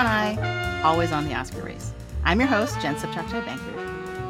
[0.00, 1.92] one eye, always on the Oscar race.
[2.24, 3.78] I'm your host, Jen Subchaktai Banker.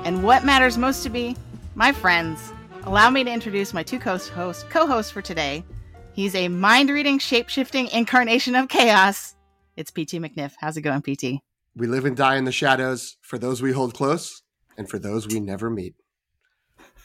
[0.04, 1.36] And what matters most to me,
[1.76, 2.52] my friends,
[2.82, 5.62] allow me to introduce my two co-hosts co-hosts for today.
[6.12, 9.36] He's a mind-reading, shape-shifting incarnation of chaos.
[9.76, 10.54] It's PT McNiff.
[10.58, 11.40] How's it going, PT?
[11.76, 14.42] We live and die in the shadows for those we hold close
[14.76, 15.94] and for those we never meet.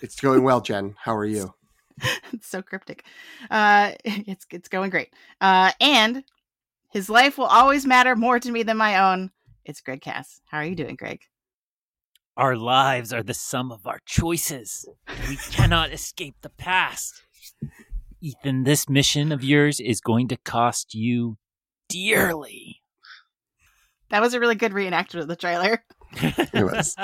[0.01, 0.95] It's going well, Jen.
[1.03, 1.53] How are you?
[2.33, 3.05] it's so cryptic.
[3.51, 5.13] Uh, it's it's going great.
[5.39, 6.23] Uh, and
[6.95, 9.29] his life will always matter more to me than my own.
[9.65, 10.39] It's Greg Cass.
[10.45, 11.19] How are you doing, Greg?
[12.37, 14.87] Our lives are the sum of our choices.
[15.27, 17.21] We cannot escape the past.
[18.21, 21.37] Ethan, this mission of yours is going to cost you
[21.89, 22.81] dearly.
[24.09, 25.83] That was a really good reenactment of the trailer.
[26.21, 26.95] It was.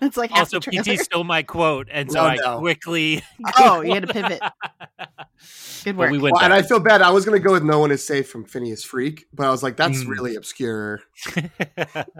[0.00, 0.58] That's like also.
[0.60, 3.22] PT stole my quote, and so Oh, I quickly.
[3.58, 4.40] Oh, you had to pivot.
[5.84, 6.10] Good But work.
[6.10, 7.00] we went Well, and I feel bad.
[7.02, 9.50] I was going to go with No One Is Safe from Phineas Freak, but I
[9.50, 10.08] was like, that's Mm.
[10.08, 11.00] really obscure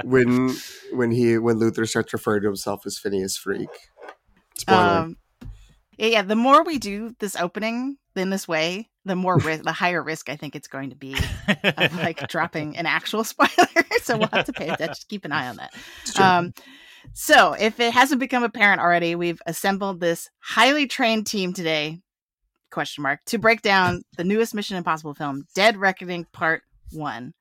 [0.04, 0.54] when
[0.92, 3.68] when he when Luther starts referring to himself as Phineas Freak.
[4.56, 4.78] Spoiler.
[4.80, 5.16] Um,
[5.96, 9.72] yeah, yeah, the more we do this opening in this way, the more ri- the
[9.72, 11.16] higher risk I think it's going to be
[11.64, 13.68] of like dropping an actual spoiler.
[14.02, 16.20] so we'll have to pay attention, keep an eye on that.
[16.20, 16.52] Um,
[17.12, 22.00] so if it hasn't become apparent already, we've assembled this highly trained team today,
[22.70, 27.32] question mark, to break down the newest Mission Impossible film, Dead Reckoning Part One.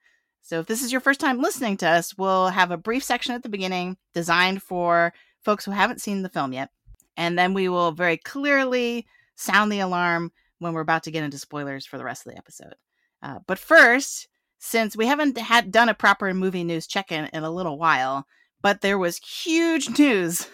[0.41, 3.35] So if this is your first time listening to us, we'll have a brief section
[3.35, 6.69] at the beginning designed for folks who haven't seen the film yet.
[7.17, 9.05] And then we will very clearly
[9.35, 12.37] sound the alarm when we're about to get into spoilers for the rest of the
[12.37, 12.75] episode.
[13.21, 14.27] Uh, but first,
[14.59, 18.25] since we haven't had done a proper movie news check-in in a little while,
[18.61, 20.47] but there was huge news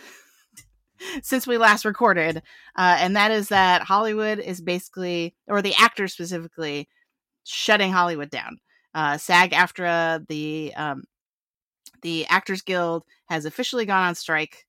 [1.21, 2.37] since we last recorded,
[2.77, 6.87] uh, and that is that Hollywood is basically, or the actors specifically,
[7.43, 8.57] shutting Hollywood down.
[8.93, 11.03] Uh, SAG-AFTRA, the um,
[12.03, 14.65] the Actors Guild, has officially gone on strike.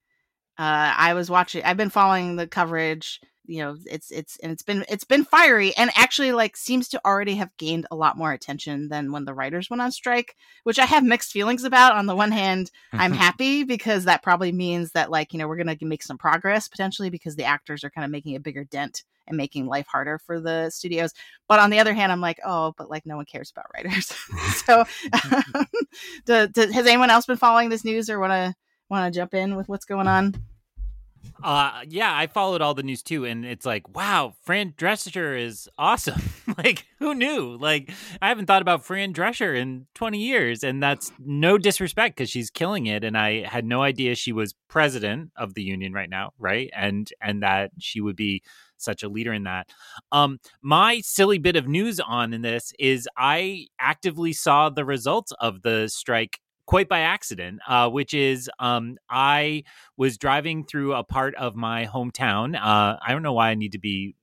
[0.58, 1.62] Uh, I was watching.
[1.64, 3.20] I've been following the coverage.
[3.47, 7.00] You know, it's it's and it's been it's been fiery, and actually like seems to
[7.05, 10.78] already have gained a lot more attention than when the writers went on strike, which
[10.78, 11.94] I have mixed feelings about.
[11.94, 13.21] On the one hand, I'm mm-hmm.
[13.21, 17.10] happy because that probably means that like you know we're gonna make some progress potentially
[17.10, 20.41] because the actors are kind of making a bigger dent and making life harder for
[20.41, 21.12] the studios.
[21.49, 24.06] But on the other hand, I'm like, oh, but like no one cares about writers.
[24.65, 24.84] so,
[26.26, 28.55] do, do- has anyone else been following this news or want to
[28.91, 30.34] want to jump in with what's going mm-hmm.
[30.34, 30.43] on?
[31.42, 35.68] Uh, yeah, I followed all the news too, and it's like, wow, Fran Drescher is
[35.78, 36.22] awesome.
[36.58, 37.56] like, who knew?
[37.58, 37.90] Like,
[38.22, 42.50] I haven't thought about Fran Drescher in 20 years, and that's no disrespect because she's
[42.50, 43.04] killing it.
[43.04, 46.70] And I had no idea she was president of the union right now, right?
[46.74, 48.42] And and that she would be
[48.76, 49.68] such a leader in that.
[50.12, 55.32] Um, my silly bit of news on in this is I actively saw the results
[55.40, 59.64] of the strike quite by accident, uh, which is um, I
[59.97, 62.56] was driving through a part of my hometown.
[62.56, 64.14] Uh, I don't know why I need to be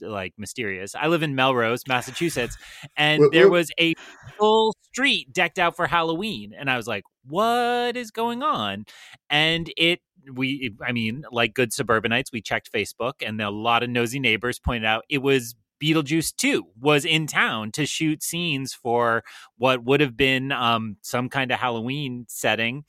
[0.00, 0.94] like mysterious.
[0.94, 2.56] I live in Melrose, Massachusetts,
[2.96, 3.52] and Whoop, there whoop.
[3.52, 3.94] was a
[4.38, 8.84] full street decked out for Halloween, and I was like, "What is going on?"
[9.30, 10.00] And it.
[10.32, 14.60] We, I mean, like good suburbanites, we checked Facebook, and a lot of nosy neighbors
[14.60, 19.24] pointed out it was Beetlejuice 2 was in town to shoot scenes for
[19.58, 22.84] what would have been um, some kind of Halloween setting.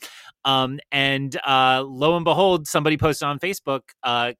[0.46, 4.34] Um, and uh, lo and behold, somebody posted on Facebook, uh,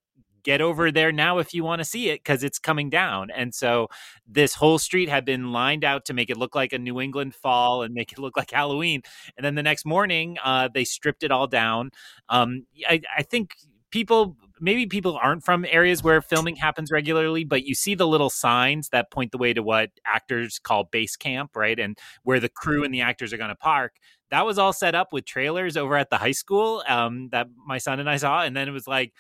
[0.44, 3.32] get over there now if you want to see it because it's coming down.
[3.32, 3.88] And so
[4.28, 7.34] this whole street had been lined out to make it look like a New England
[7.34, 9.02] fall and make it look like Halloween.
[9.38, 11.92] And then the next morning, uh, they stripped it all down.
[12.30, 13.56] Um, I, I think
[13.90, 18.30] people maybe people aren't from areas where filming happens regularly but you see the little
[18.30, 22.50] signs that point the way to what actors call base camp right and where the
[22.50, 23.96] crew and the actors are going to park.
[24.32, 27.78] That was all set up with trailers over at the high school um, that my
[27.78, 29.14] son and i saw and then it was like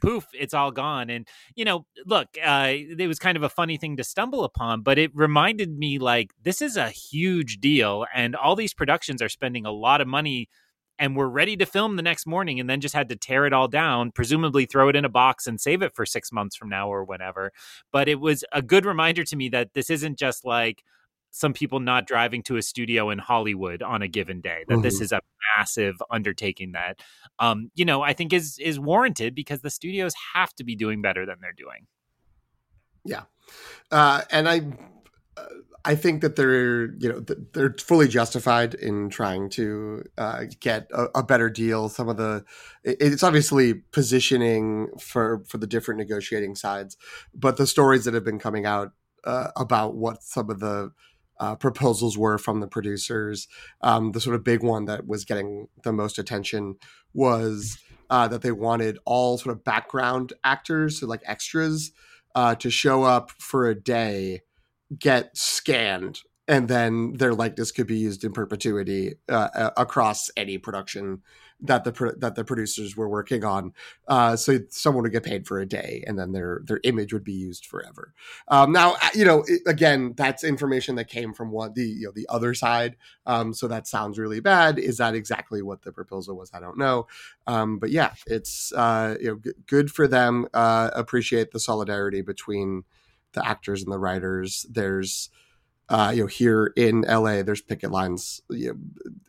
[0.00, 1.10] poof it's all gone.
[1.10, 4.82] And you know look uh, it was kind of a funny thing to stumble upon
[4.82, 9.28] but it reminded me like this is a huge deal and all these productions are
[9.28, 10.48] spending a lot of money
[10.98, 13.52] and were ready to film the next morning and then just had to tear it
[13.52, 16.68] all down, presumably throw it in a box and save it for six months from
[16.68, 17.52] now or whenever.
[17.92, 20.82] But it was a good reminder to me that this isn't just like
[21.30, 24.98] some people not driving to a studio in Hollywood on a given day, that this
[24.98, 25.02] Mhm.
[25.02, 25.20] is a
[25.56, 27.02] massive undertaking that,
[27.38, 31.02] um, you know, I think is is warranted because the studios have to be doing
[31.02, 31.86] better than they're doing.
[33.04, 33.24] Yeah.
[33.90, 34.62] Uh, and I,
[35.36, 35.44] uh,
[35.88, 37.24] I think that they're you know
[37.54, 41.88] they're fully justified in trying to uh, get a, a better deal.
[41.88, 42.44] Some of the
[42.84, 46.98] it's obviously positioning for for the different negotiating sides,
[47.34, 48.92] but the stories that have been coming out
[49.24, 50.92] uh, about what some of the
[51.40, 53.48] uh, proposals were from the producers.
[53.80, 56.76] Um, the sort of big one that was getting the most attention
[57.14, 57.78] was
[58.10, 61.92] uh, that they wanted all sort of background actors, so like extras,
[62.34, 64.42] uh, to show up for a day,
[64.96, 71.22] get scanned, and then their likeness could be used in perpetuity uh, across any production
[71.60, 73.72] that the that the producers were working on.
[74.06, 77.24] Uh, so someone would get paid for a day, and then their their image would
[77.24, 78.14] be used forever.
[78.48, 82.12] Um, now, uh, you know, again, that's information that came from what the you know
[82.14, 82.96] the other side.
[83.26, 84.78] Um, so that sounds really bad.
[84.78, 86.50] Is that exactly what the proposal was?
[86.54, 87.08] I don't know.
[87.46, 90.46] Um, but yeah, it's uh, you know g- good for them.
[90.54, 92.84] Uh, appreciate the solidarity between
[93.32, 94.66] the actors and the writers.
[94.70, 95.30] There's
[95.88, 98.78] uh, you know, here in LA, there's picket lines you know,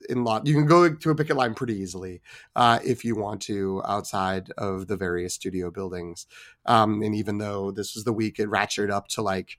[0.10, 0.46] in lot.
[0.46, 2.22] You can go to a picket line pretty easily
[2.56, 6.28] uh, if you want to outside of the various studio buildings.
[6.66, 9.58] Um, and even though this was the week it ratcheted up to like,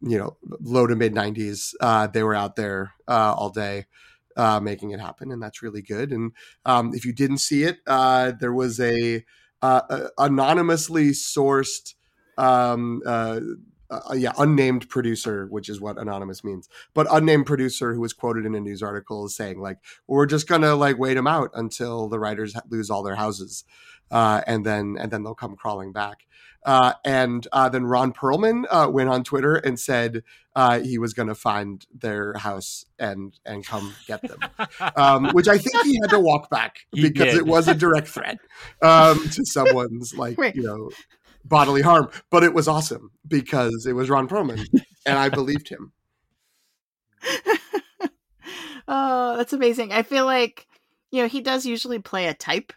[0.00, 3.86] you know, low to mid 90s, uh, they were out there uh, all day.
[4.36, 6.12] Uh, making it happen, and that's really good.
[6.12, 6.32] And
[6.64, 9.24] um, if you didn't see it, uh, there was a,
[9.60, 11.94] a anonymously sourced
[12.38, 13.02] um,
[13.90, 18.12] uh, uh, yeah, unnamed producer, which is what anonymous means, but unnamed producer who was
[18.12, 21.50] quoted in a news article is saying like, we're just gonna like wait them out
[21.54, 23.64] until the writers lose all their houses,
[24.10, 26.26] uh, and then and then they'll come crawling back.
[26.64, 30.22] Uh, and uh, then Ron Perlman uh, went on Twitter and said
[30.54, 34.38] uh, he was going to find their house and and come get them,
[34.96, 37.36] um, which I think he had to walk back he because did.
[37.36, 38.38] it was a direct threat
[38.82, 40.90] um, to someone's like you know
[41.44, 44.66] bodily harm, but it was awesome because it was Ron Perlman
[45.06, 45.92] and I believed him.
[48.88, 49.92] oh, that's amazing.
[49.92, 50.66] I feel like
[51.10, 52.72] you know he does usually play a type,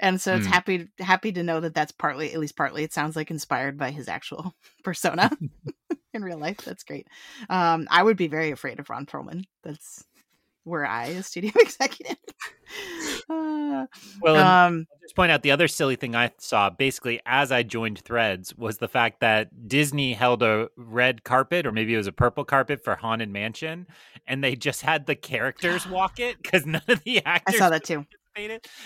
[0.00, 0.50] and so it's mm.
[0.50, 3.90] happy happy to know that that's partly, at least partly, it sounds like inspired by
[3.90, 4.54] his actual
[4.84, 5.30] persona
[6.14, 6.58] in real life.
[6.58, 7.06] That's great.
[7.48, 9.44] Um, I would be very afraid of Ron Perlman.
[9.62, 10.04] That's
[10.66, 12.16] were I a studio executive.
[13.30, 13.86] uh,
[14.20, 17.62] well, um, I'll just point out the other silly thing I saw basically as I
[17.62, 22.08] joined Threads was the fact that Disney held a red carpet or maybe it was
[22.08, 23.86] a purple carpet for Haunted Mansion,
[24.26, 27.54] and they just had the characters walk it because none of the actors.
[27.54, 28.04] I saw that too.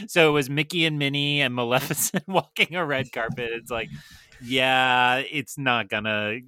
[0.07, 3.51] So it was Mickey and Minnie and Maleficent walking a red carpet.
[3.53, 3.89] It's like,
[4.41, 6.39] yeah, it's not gonna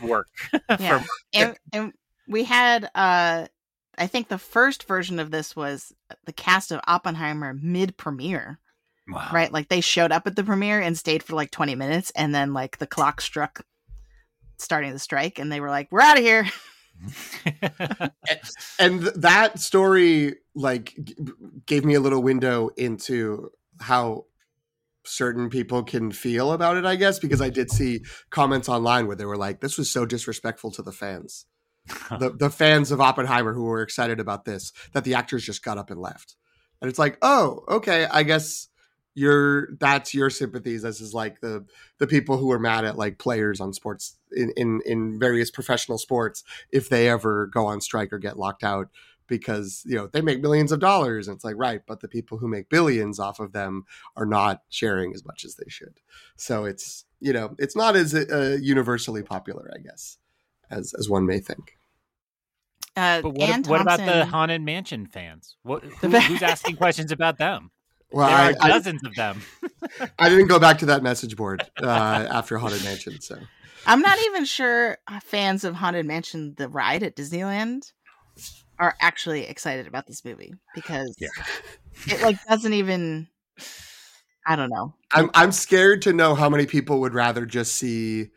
[0.00, 0.28] work.
[0.78, 1.02] yeah,
[1.34, 1.92] and, and
[2.28, 3.46] we had uh
[3.98, 8.58] I think the first version of this was uh, the cast of Oppenheimer mid premiere.
[9.08, 9.30] Wow.
[9.32, 9.52] Right?
[9.52, 12.54] Like they showed up at the premiere and stayed for like 20 minutes and then
[12.54, 13.66] like the clock struck
[14.58, 16.46] starting the strike and they were like, "We're out of here."
[18.78, 20.96] and that story like
[21.66, 23.50] gave me a little window into
[23.80, 24.26] how
[25.04, 29.16] certain people can feel about it, I guess, because I did see comments online where
[29.16, 31.46] they were like, "This was so disrespectful to the fans."
[32.18, 35.78] the the fans of Oppenheimer who were excited about this that the actors just got
[35.78, 36.36] up and left.
[36.80, 38.68] And it's like, oh, okay, I guess
[39.14, 40.82] your that's your sympathies.
[40.82, 41.66] This is like the
[41.98, 45.98] the people who are mad at like players on sports in in in various professional
[45.98, 48.88] sports if they ever go on strike or get locked out
[49.28, 52.38] because you know they make millions of dollars and it's like right but the people
[52.38, 53.84] who make billions off of them
[54.16, 56.00] are not sharing as much as they should
[56.36, 60.18] so it's you know it's not as uh, universally popular i guess
[60.72, 61.76] as as one may think.
[62.96, 65.56] Uh, but what, what, about the haunted mansion fans?
[65.62, 67.70] What, who, who's asking questions about them?
[68.10, 69.42] Well, there I, are dozens I, of them.
[70.18, 73.38] I didn't go back to that message board uh, after haunted mansion, so
[73.86, 77.92] I'm not even sure uh, fans of haunted mansion, the ride at Disneyland,
[78.78, 81.28] are actually excited about this movie because yeah.
[82.06, 83.28] it like doesn't even.
[84.46, 84.94] I don't know.
[85.12, 88.30] I'm I'm scared to know how many people would rather just see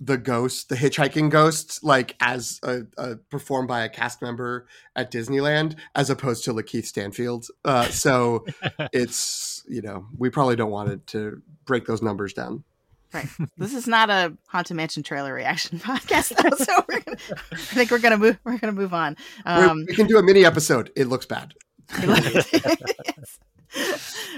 [0.00, 5.10] the ghost, the hitchhiking ghost, like as a, a, performed by a cast member at
[5.10, 7.46] Disneyland, as opposed to Lakeith Stanfield.
[7.64, 8.44] Uh, so
[8.92, 12.64] it's you know we probably don't want it to break those numbers down.
[13.12, 13.28] Right.
[13.56, 17.16] This is not a haunted mansion trailer reaction podcast, though, so we're gonna,
[17.52, 18.38] I think we're gonna move.
[18.44, 19.16] We're gonna move on.
[19.44, 20.92] Um, we can do a mini episode.
[20.96, 21.54] It looks bad.
[22.02, 23.38] yes.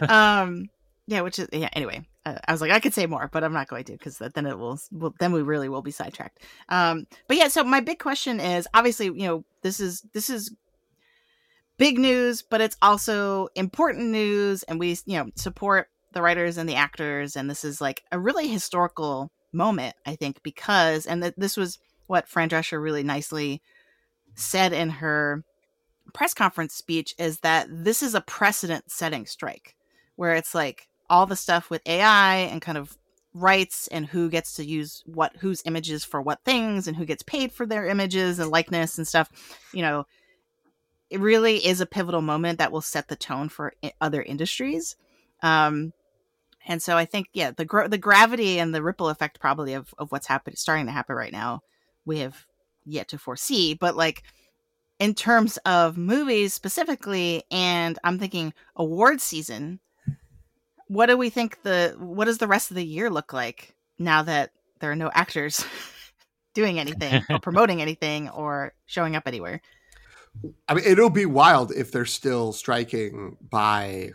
[0.08, 0.68] Um.
[1.06, 1.22] Yeah.
[1.22, 1.70] Which is yeah.
[1.72, 2.06] Anyway,
[2.46, 4.58] I was like, I could say more, but I'm not going to because then it
[4.58, 6.42] will, will, then we really will be sidetracked.
[6.68, 10.54] Um, but yeah, so my big question is obviously, you know, this is this is
[11.76, 16.68] big news, but it's also important news, and we you know support the writers and
[16.68, 21.56] the actors, and this is like a really historical moment, I think, because and this
[21.56, 23.62] was what Fran Drescher really nicely
[24.34, 25.44] said in her
[26.14, 29.76] press conference speech is that this is a precedent setting strike
[30.16, 32.96] where it's like all the stuff with AI and kind of
[33.34, 37.22] rights and who gets to use what whose images for what things and who gets
[37.22, 39.30] paid for their images and likeness and stuff
[39.72, 40.04] you know
[41.10, 44.96] it really is a pivotal moment that will set the tone for other industries.
[45.42, 45.92] Um
[46.66, 49.94] and so i think yeah the gro- the gravity and the ripple effect probably of
[49.98, 51.60] of what's happening starting to happen right now
[52.04, 52.46] we have
[52.84, 53.74] yet to foresee.
[53.74, 54.22] But like
[54.98, 59.78] in terms of movies specifically and i'm thinking award season
[60.88, 64.22] what do we think the what does the rest of the year look like now
[64.22, 65.64] that there are no actors
[66.54, 69.60] doing anything or promoting anything or showing up anywhere?
[70.68, 74.10] I mean, it'll be wild if they're still striking by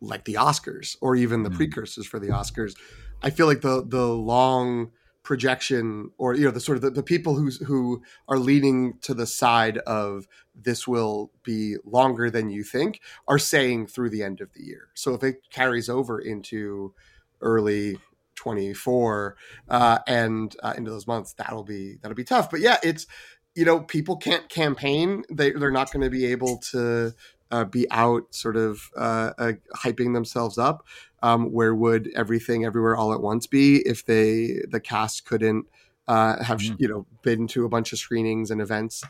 [0.00, 1.56] like the Oscars or even the mm.
[1.56, 2.74] precursors for the Oscars.
[3.22, 4.90] I feel like the the long
[5.24, 9.14] projection or you know the sort of the, the people who who are leaning to
[9.14, 14.40] the side of this will be longer than you think are saying through the end
[14.40, 14.90] of the year.
[14.94, 16.94] So if it carries over into
[17.40, 17.98] early
[18.36, 19.36] 24
[19.68, 22.50] uh, and uh, into those months that'll be that'll be tough.
[22.50, 23.06] But yeah it's
[23.54, 25.24] you know people can't campaign.
[25.30, 27.14] They, they're not going to be able to
[27.54, 30.84] uh, be out sort of uh, uh, hyping themselves up
[31.22, 35.64] um, where would everything everywhere all at once be if they the cast couldn't
[36.08, 36.74] uh, have mm-hmm.
[36.80, 39.04] you know been to a bunch of screenings and events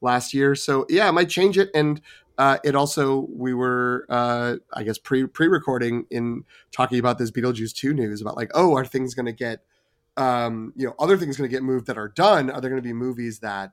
[0.00, 0.54] last year?
[0.54, 2.00] So yeah, it might change it, and
[2.38, 7.30] uh, it also we were uh, I guess pre pre recording in talking about this
[7.30, 9.62] Beetlejuice two news about like oh are things going to get
[10.16, 12.48] um, you know other things going to get moved that are done?
[12.48, 13.72] Are there going to be movies that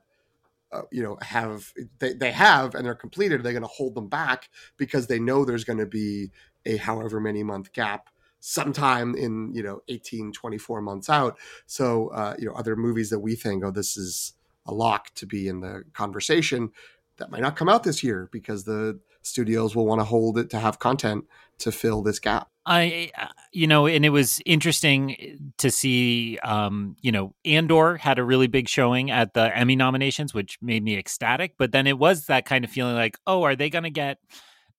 [0.72, 3.94] uh, you know have they, they have and they're completed are they're going to hold
[3.94, 6.30] them back because they know there's going to be
[6.66, 8.08] a however many month gap
[8.40, 11.38] sometime in you know 18 24 months out.
[11.66, 14.34] So uh, you know other movies that we think oh this is
[14.66, 16.70] a lock to be in the conversation
[17.16, 20.50] that might not come out this year because the studios will want to hold it
[20.50, 21.24] to have content
[21.58, 26.96] to fill this gap I, uh, you know, and it was interesting to see, um,
[27.00, 30.98] you know, Andor had a really big showing at the Emmy nominations, which made me
[30.98, 31.54] ecstatic.
[31.56, 34.18] But then it was that kind of feeling like, oh, are they going to get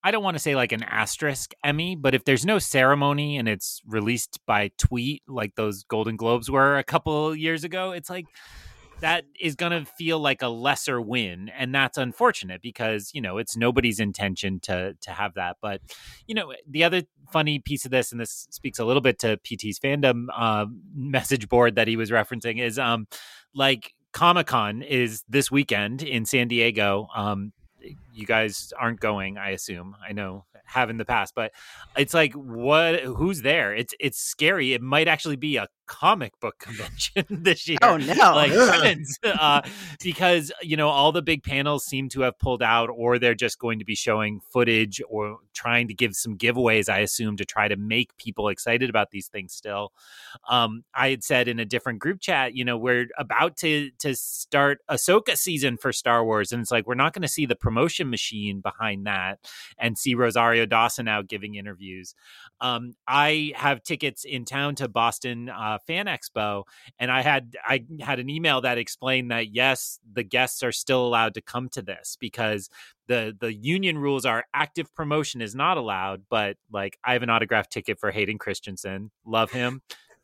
[0.02, 3.50] I don't want to say like an asterisk Emmy, but if there's no ceremony and
[3.50, 8.26] it's released by tweet like those Golden Globes were a couple years ago, it's like
[9.02, 13.38] that is going to feel like a lesser win and that's unfortunate because you know
[13.38, 15.82] it's nobody's intention to to have that but
[16.28, 17.02] you know the other
[17.32, 20.66] funny piece of this and this speaks a little bit to pt's fandom uh,
[20.96, 23.08] message board that he was referencing is um
[23.54, 27.52] like comic-con is this weekend in san diego um
[28.14, 29.96] you guys aren't going, I assume.
[30.08, 31.52] I know have in the past, but
[31.98, 33.74] it's like what who's there?
[33.74, 34.74] It's it's scary.
[34.74, 37.80] It might actually be a comic book convention this year.
[37.82, 38.14] Oh no!
[38.14, 38.52] Like
[39.24, 39.62] uh,
[40.02, 43.60] because you know all the big panels seem to have pulled out, or they're just
[43.60, 46.88] going to be showing footage or trying to give some giveaways.
[46.88, 49.54] I assume to try to make people excited about these things.
[49.54, 49.92] Still,
[50.48, 54.16] um, I had said in a different group chat, you know, we're about to to
[54.16, 57.56] start Ahsoka season for Star Wars, and it's like we're not going to see the
[57.56, 59.40] promotion machine behind that
[59.78, 62.14] and see Rosario Dawson out giving interviews.
[62.62, 65.50] Um, I have tickets in town to Boston.
[65.50, 66.64] Uh, Fan Expo,
[66.98, 71.06] and I had I had an email that explained that yes, the guests are still
[71.06, 72.70] allowed to come to this because
[73.08, 76.24] the the union rules are active promotion is not allowed.
[76.30, 79.82] But like, I have an autograph ticket for Hayden Christensen, love him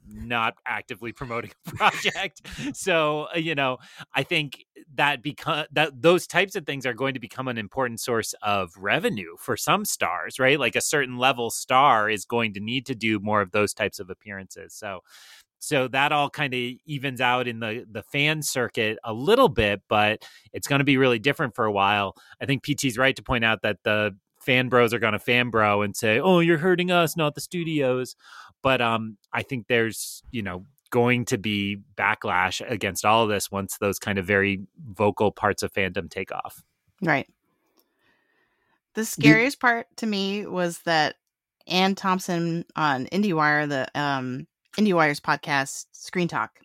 [0.08, 2.42] not actively promoting a project.
[2.74, 3.78] so, you know,
[4.14, 8.00] I think that become that those types of things are going to become an important
[8.00, 10.60] source of revenue for some stars, right?
[10.60, 14.00] Like a certain level star is going to need to do more of those types
[14.00, 14.74] of appearances.
[14.74, 15.02] So,
[15.60, 19.82] so that all kind of evens out in the the fan circuit a little bit,
[19.88, 22.16] but it's going to be really different for a while.
[22.42, 25.50] I think PT's right to point out that the fan bros are going to fan
[25.50, 28.16] bro and say, "Oh, you're hurting us, not the studios."
[28.62, 33.52] But um, I think there's you know going to be backlash against all of this
[33.52, 36.64] once those kind of very vocal parts of fandom take off.
[37.02, 37.28] Right.
[38.94, 41.16] The scariest you- part to me was that
[41.68, 44.48] Anne Thompson on IndieWire, the um,
[44.78, 46.60] IndieWire's podcast, Screen Talk,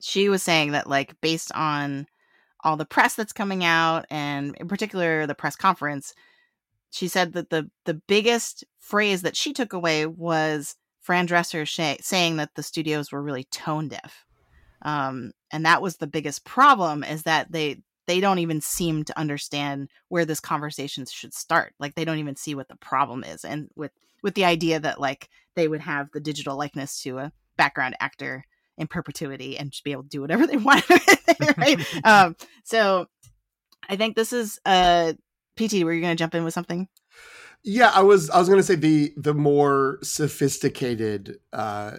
[0.00, 2.06] she was saying that, like, based on
[2.64, 6.14] all the press that's coming out, and in particular the press conference,
[6.90, 12.02] she said that the the biggest phrase that she took away was Fran Drescher sh-
[12.02, 14.24] saying that the studios were really tone deaf,
[14.82, 17.04] um, and that was the biggest problem.
[17.04, 21.74] Is that they they don't even seem to understand where this conversation should start.
[21.78, 25.00] Like they don't even see what the problem is, and with with the idea that
[25.00, 28.44] like they would have the digital likeness to a background actor
[28.76, 30.84] in perpetuity and just be able to do whatever they want
[31.56, 31.80] right?
[32.04, 33.06] Um so
[33.88, 35.12] i think this is uh
[35.56, 36.88] pt were you going to jump in with something?
[37.64, 41.96] Yeah i was i was going to say the the more sophisticated uh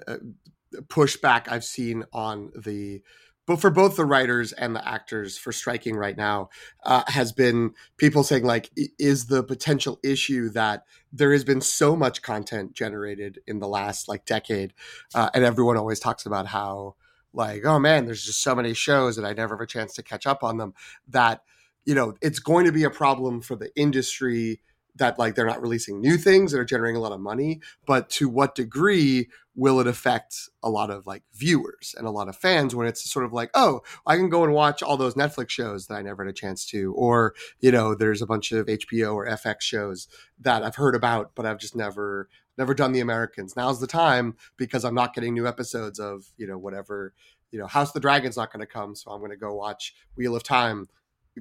[0.88, 3.01] pushback I've seen on the
[3.50, 6.50] but for both the writers and the actors for striking right now
[6.84, 11.96] uh, has been people saying like is the potential issue that there has been so
[11.96, 14.72] much content generated in the last like decade
[15.15, 16.94] uh, and everyone always talks about how
[17.34, 20.03] like oh man there's just so many shows and i never have a chance to
[20.03, 20.75] catch up on them
[21.08, 21.41] that
[21.86, 24.62] you know it's going to be a problem for the industry
[25.00, 28.10] that like they're not releasing new things that are generating a lot of money but
[28.10, 32.36] to what degree will it affect a lot of like viewers and a lot of
[32.36, 35.50] fans when it's sort of like oh i can go and watch all those netflix
[35.50, 38.68] shows that i never had a chance to or you know there's a bunch of
[38.68, 40.08] hbo or fx shows
[40.39, 43.56] that i've heard about but i've just never never done the americans.
[43.56, 47.13] Now's the time because i'm not getting new episodes of you know whatever
[47.51, 49.53] you know house of the dragon's not going to come so i'm going to go
[49.53, 50.88] watch wheel of time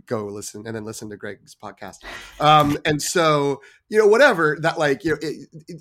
[0.06, 1.98] go listen and then listen to Greg's podcast.
[2.40, 5.18] Um, and so, you know, whatever that like, you know,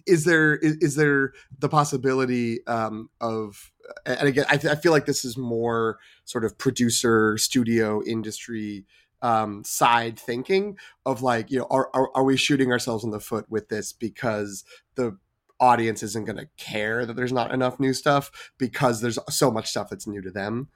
[0.05, 3.71] is there, is, is there the possibility um, of,
[4.05, 8.85] and again, I, I, feel like this is more sort of producer studio industry
[9.21, 13.19] um, side thinking of like, you know, are, are, are we shooting ourselves in the
[13.19, 14.63] foot with this because
[14.95, 15.17] the
[15.59, 19.69] audience isn't going to care that there's not enough new stuff because there's so much
[19.69, 20.69] stuff that's new to them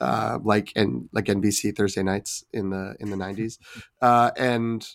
[0.00, 3.58] uh, like and like NBC Thursday nights in the in the nineties,
[4.02, 4.86] uh, and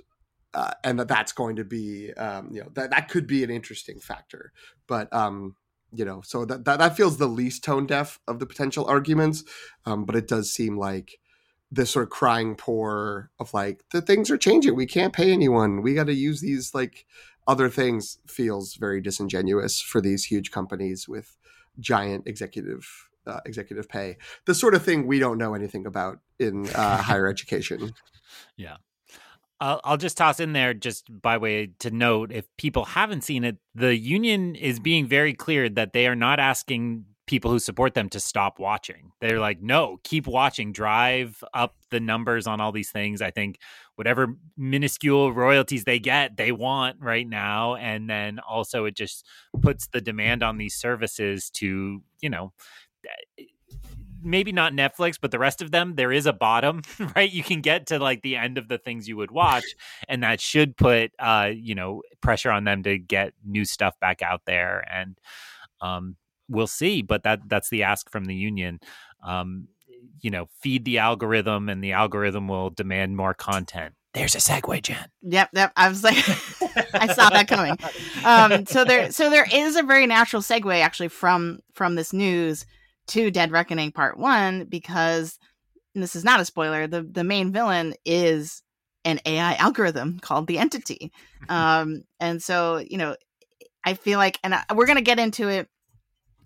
[0.53, 3.49] uh, and that that's going to be um, you know that that could be an
[3.49, 4.51] interesting factor,
[4.87, 5.55] but um,
[5.91, 9.43] you know so that, that that feels the least tone deaf of the potential arguments,
[9.85, 11.19] um, but it does seem like
[11.71, 15.81] this sort of crying poor of like the things are changing, we can't pay anyone,
[15.81, 17.05] we got to use these like
[17.47, 21.37] other things feels very disingenuous for these huge companies with
[21.79, 26.67] giant executive uh, executive pay, the sort of thing we don't know anything about in
[26.69, 27.93] uh, higher education.
[28.57, 28.77] Yeah.
[29.61, 33.43] I'll, I'll just toss in there, just by way to note, if people haven't seen
[33.43, 37.93] it, the union is being very clear that they are not asking people who support
[37.93, 39.11] them to stop watching.
[39.21, 43.21] They're like, no, keep watching, drive up the numbers on all these things.
[43.21, 43.59] I think
[43.95, 47.75] whatever minuscule royalties they get, they want right now.
[47.75, 49.27] And then also, it just
[49.61, 52.51] puts the demand on these services to, you know,
[54.23, 56.81] maybe not Netflix, but the rest of them, there is a bottom,
[57.15, 57.31] right?
[57.31, 59.65] You can get to like the end of the things you would watch,
[60.07, 64.21] and that should put, uh, you know, pressure on them to get new stuff back
[64.21, 64.83] out there.
[64.91, 65.17] And
[65.81, 66.15] um,
[66.47, 68.79] we'll see, but that that's the ask from the union.
[69.23, 69.67] Um,
[70.21, 73.93] you know, feed the algorithm, and the algorithm will demand more content.
[74.13, 75.05] There's a segue, Jen.
[75.21, 75.71] Yep, yep.
[75.75, 76.17] I was like,
[76.93, 77.77] I saw that coming.
[78.25, 82.65] Um, so there, so there is a very natural segue actually from from this news
[83.09, 85.37] to Dead Reckoning Part One because
[85.95, 86.87] this is not a spoiler.
[86.87, 88.61] The the main villain is
[89.05, 91.11] an AI algorithm called the Entity,
[91.49, 93.15] um, and so you know,
[93.83, 95.67] I feel like, and I, we're gonna get into it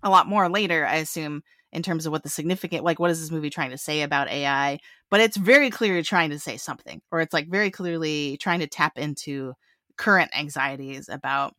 [0.02, 0.86] a lot more later.
[0.86, 3.78] I assume in terms of what the significant, like, what is this movie trying to
[3.78, 4.78] say about AI?
[5.10, 8.66] But it's very clearly trying to say something, or it's like very clearly trying to
[8.66, 9.54] tap into
[9.96, 11.54] current anxieties about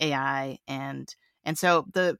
[0.00, 2.18] AI and and so the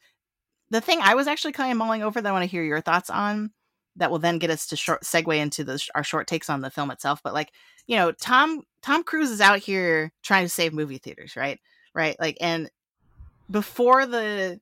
[0.71, 2.81] the thing I was actually kind of mulling over that I want to hear your
[2.81, 3.51] thoughts on
[3.97, 6.71] that will then get us to short segue into the our short takes on the
[6.71, 7.21] film itself.
[7.23, 7.53] But like,
[7.87, 11.59] you know, Tom Tom Cruise is out here trying to save movie theaters, right?
[11.95, 12.17] Right.
[12.21, 12.71] Like, and
[13.51, 14.61] before the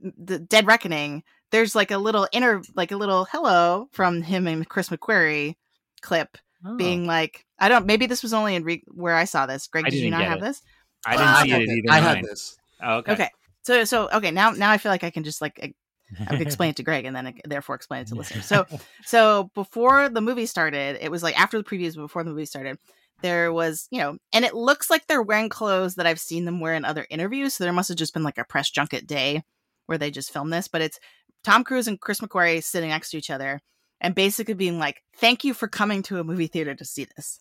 [0.00, 4.68] the Dead Reckoning, there's like a little inner, like a little hello from him and
[4.68, 5.56] Chris McQuarrie
[6.00, 6.76] clip, oh.
[6.76, 7.86] being like, I don't.
[7.86, 9.66] Maybe this was only in re- where I saw this.
[9.66, 10.42] Greg, did you not have it.
[10.42, 10.62] this?
[11.04, 11.90] I didn't uh, see it either.
[11.90, 12.56] I had this.
[12.80, 13.12] Oh, okay.
[13.12, 13.30] Okay.
[13.62, 15.74] So so okay now now I feel like I can just like
[16.20, 18.46] I could explain it to Greg and then therefore explain it to listeners.
[18.46, 18.66] So
[19.04, 22.78] so before the movie started, it was like after the previews, before the movie started,
[23.22, 26.60] there was you know, and it looks like they're wearing clothes that I've seen them
[26.60, 27.54] wear in other interviews.
[27.54, 29.42] So there must have just been like a press junket day
[29.86, 30.68] where they just filmed this.
[30.68, 30.98] But it's
[31.44, 33.60] Tom Cruise and Chris McQuarrie sitting next to each other
[34.00, 37.40] and basically being like, "Thank you for coming to a movie theater to see this."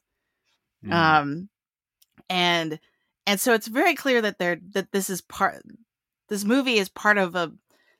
[0.86, 0.94] Mm.
[0.94, 1.50] Um,
[2.30, 2.80] and
[3.28, 5.64] and so it's very clear that they're that this is part
[6.32, 7.52] this movie is part of a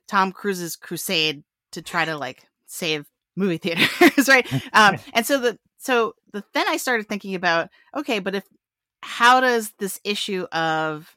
[0.08, 4.50] Tom Cruise's crusade to try to like save movie theaters, right?
[4.72, 8.44] Um, and so the so the then I started thinking about okay, but if
[9.02, 11.14] how does this issue of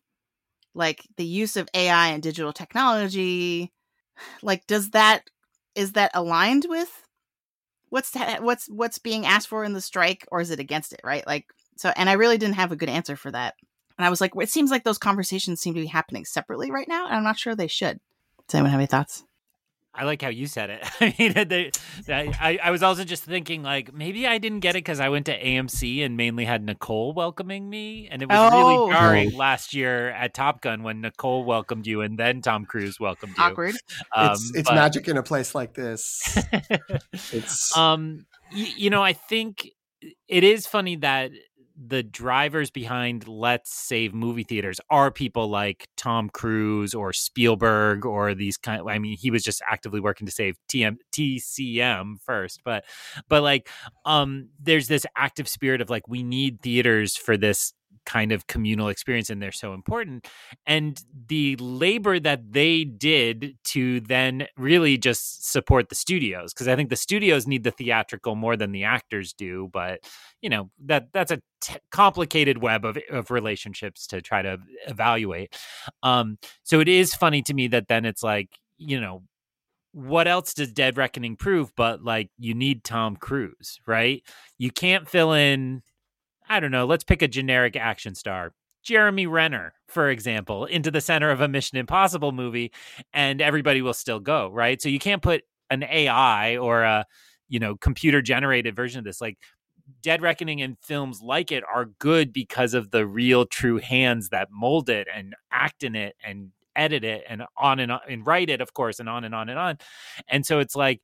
[0.73, 3.71] like the use of AI and digital technology,
[4.41, 5.29] like does that
[5.73, 6.91] is that aligned with
[7.89, 11.25] what's what's what's being asked for in the strike, or is it against it, right?
[11.25, 11.45] Like
[11.77, 13.55] so, and I really didn't have a good answer for that.
[13.97, 16.87] And I was like, it seems like those conversations seem to be happening separately right
[16.87, 17.99] now, and I'm not sure they should.
[18.47, 19.23] Does anyone have any thoughts?
[19.97, 20.83] I like how you said it.
[20.99, 21.71] I mean, they,
[22.09, 25.27] I, I was also just thinking like maybe I didn't get it because I went
[25.27, 28.87] to AMC and mainly had Nicole welcoming me, and it was Oh.
[28.87, 32.99] really jarring last year at Top Gun when Nicole welcomed you and then Tom Cruise
[32.99, 33.43] welcomed you.
[33.45, 33.75] Awkward.
[34.13, 36.37] Um, it's it's but- magic in a place like this.
[37.31, 39.69] It's um, y- you know, I think
[40.27, 41.31] it is funny that
[41.77, 48.33] the drivers behind Let's Save movie theaters are people like Tom Cruise or Spielberg or
[48.33, 48.83] these kind.
[48.89, 52.85] I mean, he was just actively working to save TM TCM first, but
[53.27, 53.69] but like,
[54.05, 57.73] um, there's this active spirit of like we need theaters for this
[58.05, 60.27] kind of communal experience and they're so important.
[60.65, 66.75] And the labor that they did to then really just support the studios because i
[66.75, 69.99] think the studios need the theatrical more than the actors do but
[70.41, 75.55] you know that that's a t- complicated web of, of relationships to try to evaluate.
[76.03, 79.23] Um so it is funny to me that then it's like you know
[79.93, 84.23] what else does dead reckoning prove but like you need tom cruise right?
[84.57, 85.81] You can't fill in
[86.49, 88.53] I don't know, let's pick a generic action star.
[88.83, 92.71] Jeremy Renner, for example, into the center of a Mission Impossible movie
[93.13, 94.79] and everybody will still go, right?
[94.79, 97.05] So you can't put an AI or a,
[97.49, 99.19] you know, computer generated version of this.
[99.19, 99.39] Like
[100.01, 104.49] Dead Reckoning and films like it are good because of the real true hands that
[104.51, 108.49] mold it and act in it and edit it and on and on and write
[108.49, 109.77] it, of course, and on and on and on.
[110.27, 111.01] And so it's like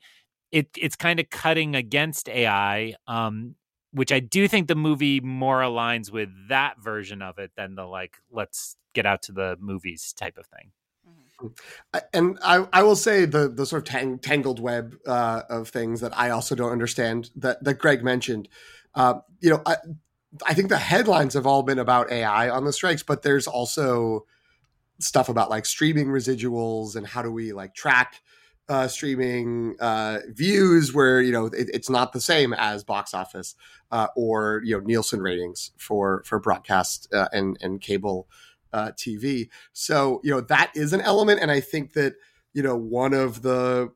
[0.52, 2.96] it it's kind of cutting against AI.
[3.08, 3.56] Um,
[3.92, 7.86] which I do think the movie more aligns with that version of it than the
[7.86, 10.72] like let's get out to the movies type of thing.
[11.94, 15.70] I- and I, I will say the the sort of tang, tangled web uh, of
[15.70, 18.48] things that I also don't understand that that Greg mentioned.
[18.94, 19.78] Uh, you know, I,
[20.46, 24.26] I think the headlines have all been about AI on the strikes, but there's also
[25.00, 28.22] stuff about like streaming residuals and how do we like track
[28.72, 33.54] uh, streaming uh, views where you know it, it's not the same as box office
[33.92, 38.30] uh, or you know Nielsen ratings for for broadcast uh, and and cable
[38.72, 39.50] uh, TV.
[39.74, 42.14] So you know that is an element, and I think that
[42.54, 43.92] you know one of the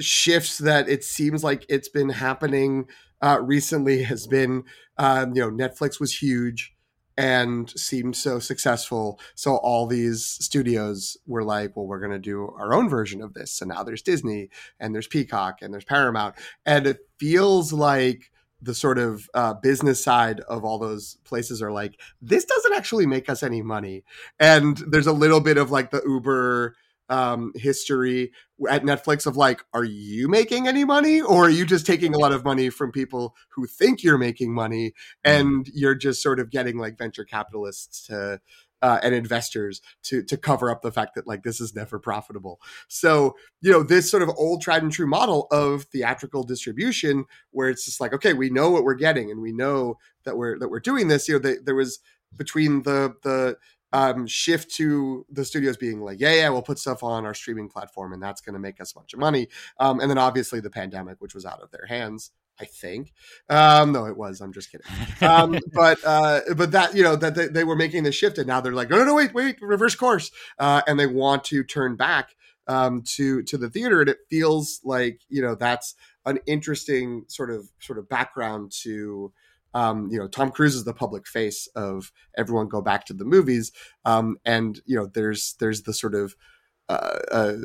[0.00, 2.86] shifts that it seems like it's been happening
[3.22, 4.64] uh, recently has been
[4.98, 6.74] um, you know Netflix was huge
[7.16, 9.18] and seemed so successful.
[9.34, 13.34] So all these studios were like, well, we're going to do our own version of
[13.34, 13.52] this.
[13.52, 16.34] So now there's Disney and there's Peacock and there's Paramount.
[16.64, 21.72] And it feels like the sort of uh, business side of all those places are
[21.72, 24.04] like, this doesn't actually make us any money.
[24.38, 26.74] And there's a little bit of like the Uber
[27.08, 28.32] um, history
[28.68, 32.18] at Netflix of like, are you making any money or are you just taking a
[32.18, 34.92] lot of money from people who think you're making money
[35.24, 38.40] and you're just sort of getting like venture capitalists to
[38.82, 42.60] uh, and investors to to cover up the fact that like this is never profitable.
[42.88, 47.68] So you know this sort of old tried and true model of theatrical distribution where
[47.68, 50.68] it's just like okay we know what we're getting and we know that we're that
[50.68, 51.26] we're doing this.
[51.26, 52.00] You know they, there was
[52.36, 53.56] between the the
[53.92, 57.68] um, shift to the studios being like, yeah, yeah, we'll put stuff on our streaming
[57.68, 59.48] platform and that's going to make us a bunch of money.
[59.78, 63.12] Um, and then obviously the pandemic, which was out of their hands, I think.
[63.48, 64.40] Um, no, it was.
[64.40, 64.86] I'm just kidding.
[65.20, 68.46] Um, but uh, but that you know that they, they were making the shift, and
[68.46, 71.62] now they're like, no, no, no, wait, wait, reverse course, uh, and they want to
[71.62, 72.34] turn back
[72.66, 75.94] um, to to the theater, and it feels like you know that's
[76.24, 79.32] an interesting sort of sort of background to
[79.76, 83.26] um, you know, Tom Cruise is the public face of everyone go back to the
[83.26, 83.72] movies.
[84.06, 86.34] Um, and, you know, there's, there's the sort of,
[86.88, 87.56] uh, uh,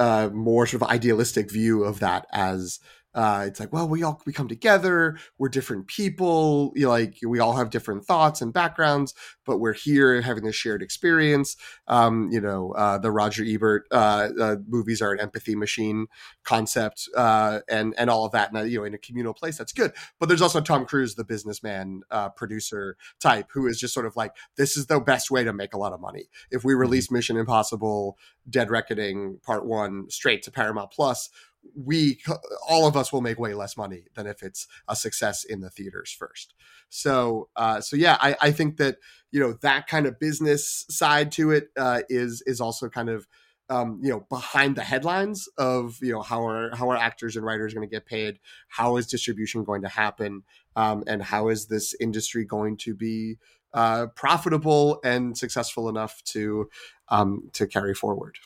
[0.00, 2.80] uh, more sort of idealistic view of that as,
[3.14, 5.16] uh, it's like, well, we all we come together.
[5.38, 6.72] We're different people.
[6.74, 9.14] You know, like we all have different thoughts and backgrounds,
[9.46, 11.56] but we're here having this shared experience.
[11.86, 16.06] Um, you know, uh, the Roger Ebert uh, uh, movies are an empathy machine
[16.42, 18.52] concept, uh, and and all of that.
[18.52, 19.92] And you know, in a communal place, that's good.
[20.18, 24.16] But there's also Tom Cruise, the businessman uh, producer type, who is just sort of
[24.16, 26.24] like, this is the best way to make a lot of money.
[26.50, 28.18] If we release Mission Impossible:
[28.50, 31.30] Dead Reckoning Part One straight to Paramount Plus,
[31.74, 32.20] we
[32.68, 35.70] all of us will make way less money than if it's a success in the
[35.70, 36.54] theaters first.
[36.88, 38.98] So, uh, so yeah, I, I think that
[39.30, 43.26] you know that kind of business side to it uh, is is also kind of
[43.68, 47.44] um, you know behind the headlines of you know how are how are actors and
[47.44, 50.42] writers going to get paid, how is distribution going to happen,
[50.76, 53.38] um, and how is this industry going to be
[53.72, 56.68] uh, profitable and successful enough to
[57.08, 58.38] um, to carry forward.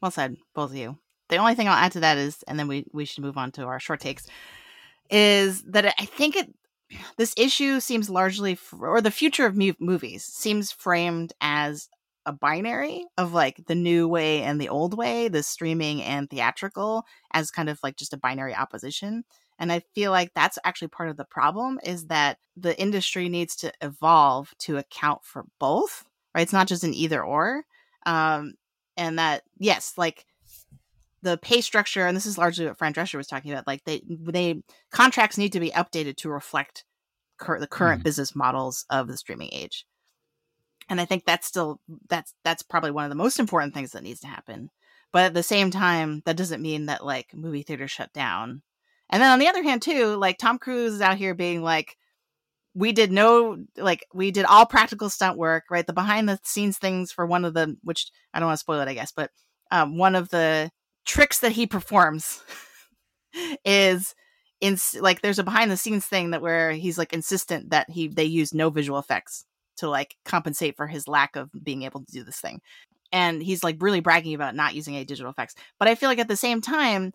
[0.00, 0.98] Well said, both of you.
[1.30, 3.52] The only thing I'll add to that is, and then we we should move on
[3.52, 4.26] to our short takes,
[5.10, 6.54] is that I think it
[7.16, 11.88] this issue seems largely, or the future of movies seems framed as
[12.26, 17.04] a binary of like the new way and the old way, the streaming and theatrical
[17.32, 19.24] as kind of like just a binary opposition.
[19.58, 23.56] And I feel like that's actually part of the problem is that the industry needs
[23.56, 26.42] to evolve to account for both, right?
[26.42, 27.64] It's not just an either or.
[28.06, 28.54] Um,
[28.96, 30.26] and that, yes, like
[31.22, 34.02] the pay structure, and this is largely what Fran Drescher was talking about, like they,
[34.08, 36.84] they contracts need to be updated to reflect
[37.38, 38.04] cur- the current mm-hmm.
[38.04, 39.86] business models of the streaming age.
[40.88, 44.02] And I think that's still, that's, that's probably one of the most important things that
[44.02, 44.70] needs to happen.
[45.12, 48.62] But at the same time, that doesn't mean that like movie theaters shut down
[49.10, 51.96] and then on the other hand, too, like Tom Cruise is out here being like,
[52.72, 55.84] we did no like we did all practical stunt work, right?
[55.84, 58.80] The behind the scenes things for one of the which I don't want to spoil
[58.80, 59.30] it, I guess, but
[59.72, 60.70] um, one of the
[61.10, 62.40] tricks that he performs
[63.64, 64.14] is
[64.60, 68.06] in like there's a behind the scenes thing that where he's like insistent that he
[68.06, 69.44] they use no visual effects
[69.78, 72.60] to like compensate for his lack of being able to do this thing.
[73.12, 75.56] And he's like really bragging about not using any digital effects.
[75.80, 77.12] But i feel like at the same time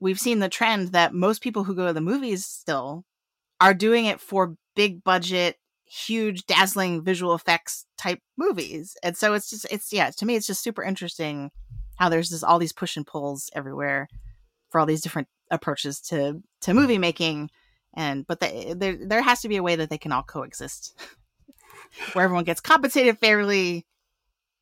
[0.00, 3.04] we've seen the trend that most people who go to the movies still
[3.60, 5.56] are doing it for big budget
[5.88, 8.96] huge dazzling visual effects type movies.
[9.04, 11.52] And so it's just it's yeah to me it's just super interesting
[11.96, 14.08] how there's just all these push and pulls everywhere
[14.70, 17.50] for all these different approaches to to movie making
[17.94, 20.94] and but the, there there has to be a way that they can all coexist
[22.12, 23.86] where everyone gets compensated fairly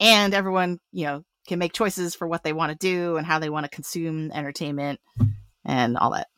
[0.01, 3.39] and everyone you know can make choices for what they want to do and how
[3.39, 5.01] they want to consume entertainment
[5.65, 6.29] and all that.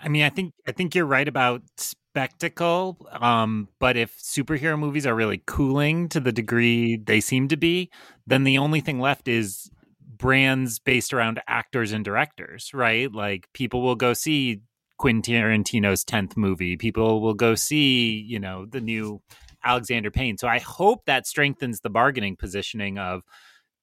[0.00, 2.96] I mean, I think I think you're right about spectacle.
[3.12, 7.90] Um, but if superhero movies are really cooling to the degree they seem to be,
[8.26, 9.70] then the only thing left is
[10.20, 13.12] brands based around actors and directors, right?
[13.12, 14.60] Like people will go see
[14.98, 16.76] Quentin Tarantino's 10th movie.
[16.76, 19.22] People will go see, you know, the new
[19.64, 20.38] Alexander Payne.
[20.38, 23.22] So I hope that strengthens the bargaining positioning of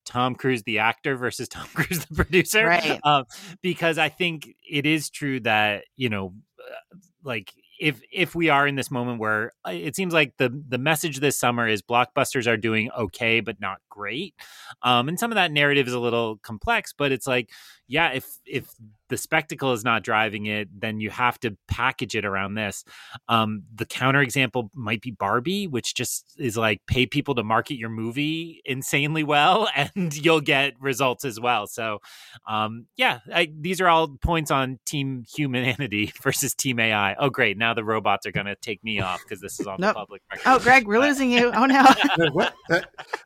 [0.05, 2.99] Tom Cruise the actor versus Tom Cruise the producer, right?
[3.03, 3.23] Uh,
[3.61, 8.67] because I think it is true that you know, uh, like if if we are
[8.67, 12.47] in this moment where uh, it seems like the the message this summer is blockbusters
[12.47, 14.35] are doing okay but not great,
[14.83, 17.49] um, and some of that narrative is a little complex, but it's like
[17.87, 18.69] yeah, if if
[19.09, 22.83] the spectacle is not driving it, then you have to package it around this.
[23.27, 27.89] Um, the counterexample might be Barbie, which just is like pay people to market your
[27.89, 31.67] movie insanely well, and you'll get results as well.
[31.67, 31.99] So,
[32.47, 37.15] um, yeah, I, these are all points on Team Humanity versus Team AI.
[37.19, 37.57] Oh, great!
[37.57, 39.93] Now the robots are going to take me off because this is on nope.
[39.93, 40.43] the public record.
[40.45, 41.51] Oh, Greg, we're losing you.
[41.53, 41.85] Oh no.
[42.31, 42.53] what?
[42.69, 42.81] Uh,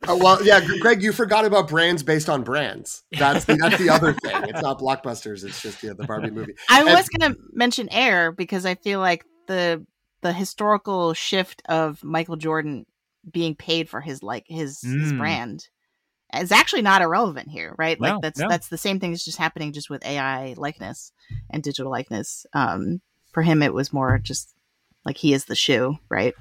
[0.07, 3.03] well, yeah, Greg, you forgot about brands based on brands.
[3.11, 4.43] That's the, that's the other thing.
[4.43, 5.43] It's not blockbusters.
[5.43, 6.53] It's just yeah, the Barbie movie.
[6.69, 9.85] I and, was going to mention Air because I feel like the
[10.21, 12.85] the historical shift of Michael Jordan
[13.29, 14.99] being paid for his like his mm.
[15.01, 15.67] his brand
[16.35, 17.99] is actually not irrelevant here, right?
[17.99, 18.47] No, like that's no.
[18.47, 21.11] that's the same thing that's just happening just with AI likeness
[21.49, 22.45] and digital likeness.
[22.53, 24.53] Um, for him, it was more just
[25.03, 26.33] like he is the shoe, right?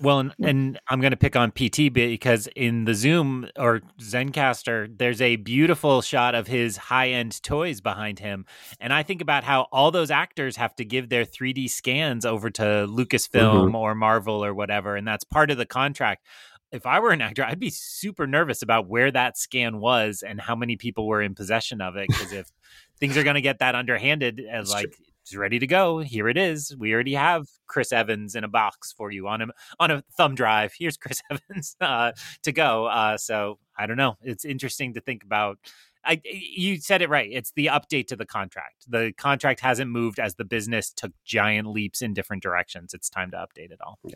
[0.00, 4.96] well, and, and I'm going to pick on PT because in the Zoom or Zencastr,
[4.98, 8.44] there's a beautiful shot of his high end toys behind him.
[8.80, 12.50] And I think about how all those actors have to give their 3D scans over
[12.50, 13.74] to Lucasfilm mm-hmm.
[13.74, 14.96] or Marvel or whatever.
[14.96, 16.26] And that's part of the contract.
[16.72, 20.40] If I were an actor, I'd be super nervous about where that scan was and
[20.40, 22.08] how many people were in possession of it.
[22.08, 22.52] Because if
[23.00, 25.98] things are going to get that underhanded, as like true it's ready to go.
[25.98, 26.76] Here it is.
[26.78, 29.46] We already have Chris Evans in a box for you on a
[29.80, 30.72] on a thumb drive.
[30.78, 32.12] Here's Chris Evans uh,
[32.44, 32.86] to go.
[32.86, 34.14] Uh, so I don't know.
[34.22, 35.58] It's interesting to think about.
[36.04, 37.28] I, you said it right.
[37.28, 38.84] It's the update to the contract.
[38.86, 42.94] The contract hasn't moved as the business took giant leaps in different directions.
[42.94, 43.98] It's time to update it all.
[44.04, 44.14] Yeah.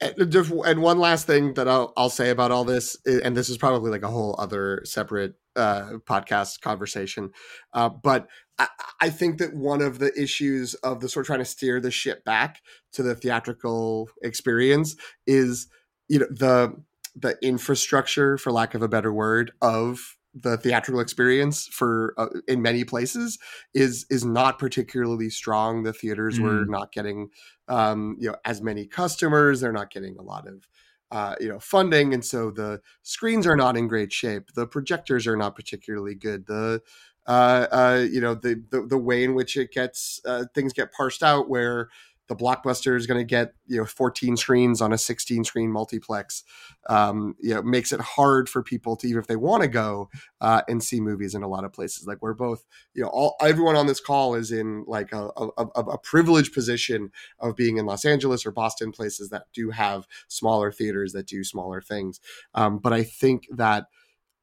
[0.00, 3.90] And, one last thing that I'll, I'll say about all this, and this is probably
[3.90, 7.30] like a whole other separate uh, podcast conversation,
[7.74, 8.26] uh, but
[8.58, 8.68] I,
[9.00, 11.90] I, think that one of the issues of the sort of trying to steer the
[11.90, 14.96] ship back to the theatrical experience
[15.26, 15.68] is,
[16.08, 16.74] you know, the
[17.14, 22.62] the infrastructure, for lack of a better word, of the theatrical experience for uh, in
[22.62, 23.38] many places
[23.74, 25.82] is is not particularly strong.
[25.82, 26.42] The theaters mm.
[26.42, 27.30] were not getting
[27.68, 29.60] um you know as many customers.
[29.60, 30.66] They're not getting a lot of
[31.10, 34.52] uh, you know funding and so the screens are not in great shape.
[34.54, 36.46] The projectors are not particularly good.
[36.46, 36.82] The
[37.26, 40.92] uh, uh, you know the, the, the way in which it gets uh, things get
[40.92, 41.88] parsed out where
[42.30, 46.44] the blockbuster is going to get you know 14 screens on a 16 screen multiplex.
[46.88, 50.08] Um, you know, makes it hard for people to even if they want to go
[50.40, 52.06] uh, and see movies in a lot of places.
[52.06, 52.64] Like we're both,
[52.94, 57.10] you know, all everyone on this call is in like a, a, a privileged position
[57.40, 61.42] of being in Los Angeles or Boston, places that do have smaller theaters that do
[61.42, 62.20] smaller things.
[62.54, 63.86] Um, but I think that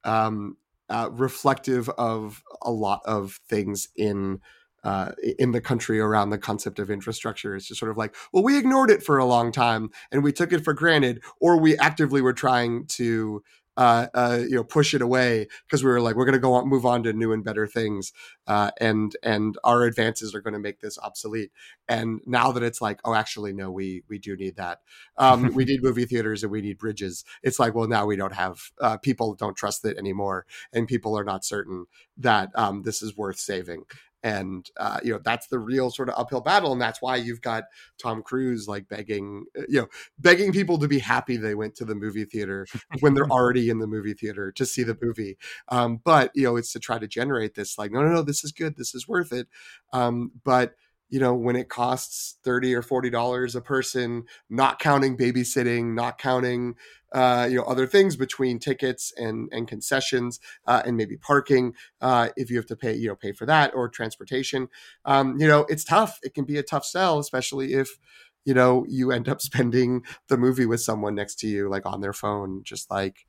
[0.04, 0.58] um,
[0.90, 4.40] uh, reflective of a lot of things in
[4.84, 7.56] uh, in the country around the concept of infrastructure.
[7.56, 10.32] It's just sort of like, well, we ignored it for a long time and we
[10.32, 13.42] took it for granted, or we actively were trying to
[13.78, 16.52] uh, uh, you know push it away because we were like we're going to go
[16.54, 18.12] on move on to new and better things
[18.48, 21.52] uh, and and our advances are going to make this obsolete.
[21.88, 24.80] And now that it's like oh actually no we we do need that.
[25.16, 27.24] Um, we need movie theaters and we need bridges.
[27.44, 31.16] It's like well now we don't have uh, people don't trust it anymore and people
[31.16, 31.86] are not certain
[32.16, 33.84] that um, this is worth saving
[34.22, 37.40] and uh, you know that's the real sort of uphill battle and that's why you've
[37.40, 37.64] got
[38.02, 41.84] tom cruise like begging uh, you know begging people to be happy they went to
[41.84, 42.66] the movie theater
[43.00, 45.36] when they're already in the movie theater to see the movie.
[45.68, 48.44] Um, but you know it's to try to generate this like no no no this
[48.44, 49.48] is good this is worth it.
[49.92, 50.74] Um, but
[51.08, 56.18] you know when it costs 30 or 40 dollars a person not counting babysitting not
[56.18, 56.74] counting
[57.12, 62.28] uh, you know other things between tickets and and concessions uh, and maybe parking uh,
[62.36, 64.68] if you have to pay you know pay for that or transportation
[65.04, 66.18] um, you know it's tough.
[66.22, 67.98] It can be a tough sell especially if
[68.44, 72.00] you know you end up spending the movie with someone next to you like on
[72.00, 73.26] their phone just like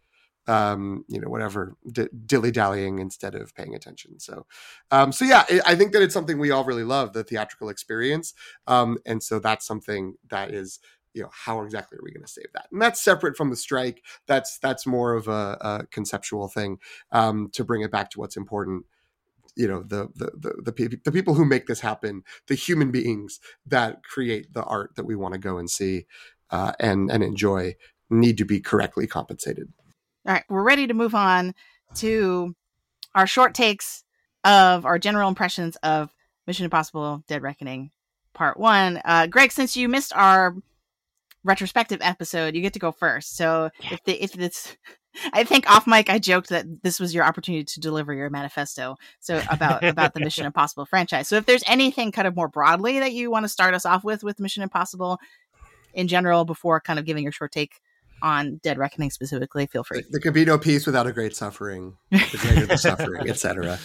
[0.49, 4.19] um, you know, whatever, d- dilly dallying instead of paying attention.
[4.19, 4.47] So,
[4.89, 8.33] um, so yeah, I think that it's something we all really love the theatrical experience.
[8.65, 10.79] Um, and so that's something that is,
[11.13, 12.65] you know, how exactly are we going to save that?
[12.71, 14.03] And that's separate from the strike.
[14.25, 16.79] That's, that's more of a, a conceptual thing,
[17.11, 18.85] um, to bring it back to what's important
[19.55, 23.39] you know the, the the the, the people who make this happen the human beings
[23.65, 26.05] that create the art that we want to go and see
[26.51, 27.75] uh, and and enjoy
[28.11, 29.73] need to be correctly compensated
[30.29, 31.55] all right, we're ready to move on
[31.95, 32.55] to
[33.15, 34.03] our short takes
[34.43, 36.13] of our general impressions of
[36.45, 37.89] Mission Impossible Dead Reckoning
[38.35, 39.01] Part 1.
[39.03, 40.55] Uh, Greg, since you missed our
[41.43, 43.37] retrospective episode, you get to go first.
[43.37, 43.93] So yeah.
[43.93, 44.77] if the, if it's
[45.33, 48.97] I think off mic I joked that this was your opportunity to deliver your manifesto.
[49.19, 51.27] So about about the Mission Impossible franchise.
[51.27, 54.03] So if there's anything kind of more broadly that you want to start us off
[54.03, 55.17] with with Mission Impossible
[55.95, 57.81] in general before kind of giving your short take
[58.21, 60.03] on Dead Reckoning specifically, feel free.
[60.09, 61.97] There could be no peace without a great suffering.
[62.11, 63.79] The greater the suffering, etc.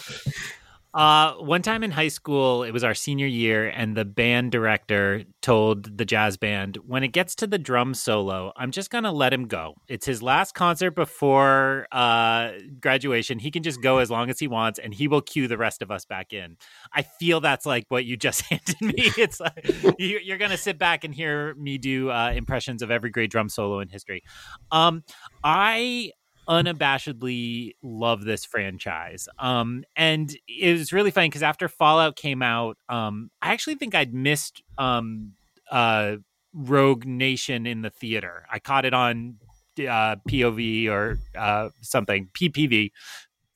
[0.95, 5.25] Uh, one time in high school, it was our senior year, and the band director
[5.43, 9.33] told the jazz band, when it gets to the drum solo, I'm just to let
[9.33, 9.75] him go.
[9.89, 13.41] It's his last concert before uh, graduation.
[13.41, 15.83] He can just go as long as he wants, and he will cue the rest
[15.83, 16.57] of us back in.
[16.93, 18.95] I feel that's like what you just handed me.
[19.19, 23.11] It's like you're going to sit back and hear me do uh, impressions of every
[23.11, 24.23] great drum solo in history.
[24.71, 25.03] Um,
[25.43, 26.13] I
[26.49, 29.29] unabashedly love this franchise.
[29.39, 33.95] Um, and it was really funny because after Fallout came out, um, I actually think
[33.95, 35.33] I'd missed um,
[35.71, 36.17] uh,
[36.53, 38.47] Rogue Nation in the theater.
[38.51, 39.37] I caught it on
[39.79, 42.91] uh, POV or uh, something, PPV.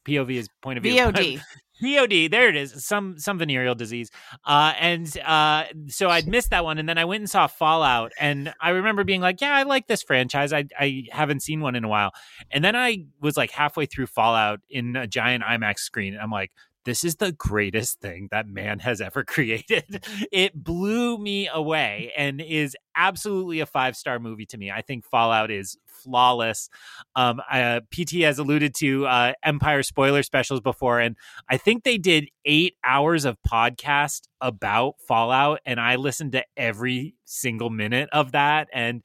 [0.07, 0.94] POV is point of view.
[1.01, 1.40] VOD.
[1.83, 4.11] VOD, there it is, some some venereal disease,
[4.45, 8.12] uh, and uh, so I'd missed that one, and then I went and saw Fallout,
[8.19, 10.53] and I remember being like, "Yeah, I like this franchise.
[10.53, 12.11] I I haven't seen one in a while,"
[12.51, 16.31] and then I was like halfway through Fallout in a giant IMAX screen, and I'm
[16.31, 16.53] like,
[16.88, 20.05] this is the greatest thing that man has ever created.
[20.33, 24.70] It blew me away and is absolutely a five star movie to me.
[24.70, 26.68] I think Fallout is flawless.
[27.14, 31.16] Um, uh, PT has alluded to uh, Empire spoiler specials before, and
[31.48, 37.14] I think they did eight hours of podcast about Fallout, and I listened to every
[37.24, 38.68] single minute of that.
[38.72, 39.03] And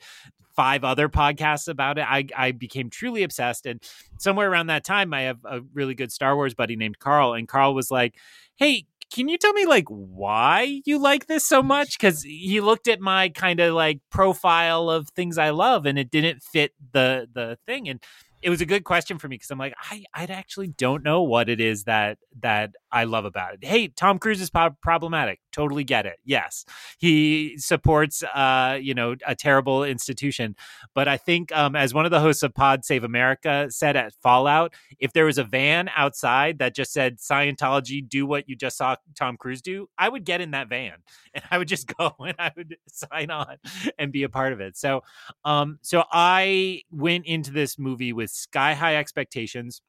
[0.56, 2.06] five other podcasts about it.
[2.08, 3.66] I, I became truly obsessed.
[3.66, 3.82] And
[4.20, 7.34] somewhere around that time, I have a really good Star Wars buddy named Carl.
[7.34, 8.16] And Carl was like,
[8.56, 12.00] Hey, can you tell me like why you like this so much?
[12.00, 16.10] Because he looked at my kind of like profile of things I love and it
[16.10, 17.88] didn't fit the the thing.
[17.90, 18.02] And
[18.42, 21.22] it was a good question for me because I'm like, I, I actually don't know
[21.22, 23.66] what it is that that I love about it.
[23.66, 25.40] Hey, Tom Cruise is po- problematic.
[25.52, 26.20] Totally get it.
[26.24, 26.64] Yes,
[27.00, 30.56] he supports, uh, you know, a terrible institution.
[30.94, 34.14] But I think, um, as one of the hosts of Pod Save America said at
[34.22, 38.78] Fallout, if there was a van outside that just said Scientology, do what you just
[38.78, 40.98] saw Tom Cruise do, I would get in that van
[41.34, 43.58] and I would just go and I would sign on
[43.98, 44.78] and be a part of it.
[44.78, 45.02] So,
[45.44, 49.82] um, so I went into this movie with sky high expectations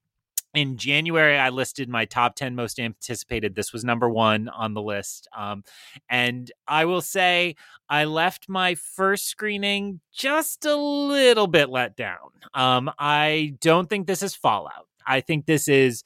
[0.54, 3.54] in January, I listed my top 10 most anticipated.
[3.54, 5.28] This was number one on the list.
[5.36, 5.64] Um,
[6.08, 7.56] and I will say,
[7.88, 12.30] I left my first screening just a little bit let down.
[12.54, 14.88] Um, I don't think this is Fallout.
[15.06, 16.02] I think this is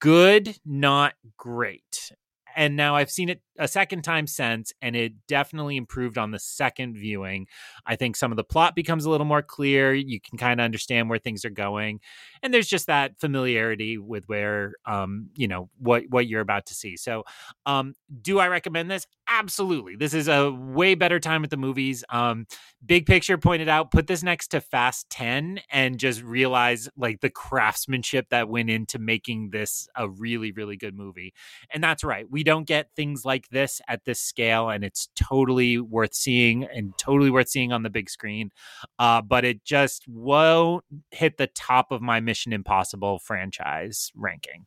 [0.00, 2.12] good, not great
[2.56, 6.38] and now I've seen it a second time since, and it definitely improved on the
[6.40, 7.46] second viewing.
[7.86, 9.94] I think some of the plot becomes a little more clear.
[9.94, 12.00] You can kind of understand where things are going,
[12.42, 16.74] and there's just that familiarity with where, um, you know, what what you're about to
[16.74, 16.96] see.
[16.96, 17.24] So,
[17.66, 19.06] um, do I recommend this?
[19.28, 19.94] Absolutely.
[19.96, 22.02] This is a way better time at the movies.
[22.10, 22.46] Um,
[22.84, 27.30] Big Picture pointed out, put this next to Fast Ten, and just realize like the
[27.30, 31.34] craftsmanship that went into making this a really really good movie.
[31.72, 32.26] And that's right.
[32.30, 36.96] We don't get things like this at this scale, and it's totally worth seeing and
[36.98, 38.50] totally worth seeing on the big screen.
[38.98, 44.66] Uh, but it just won't hit the top of my Mission Impossible franchise ranking.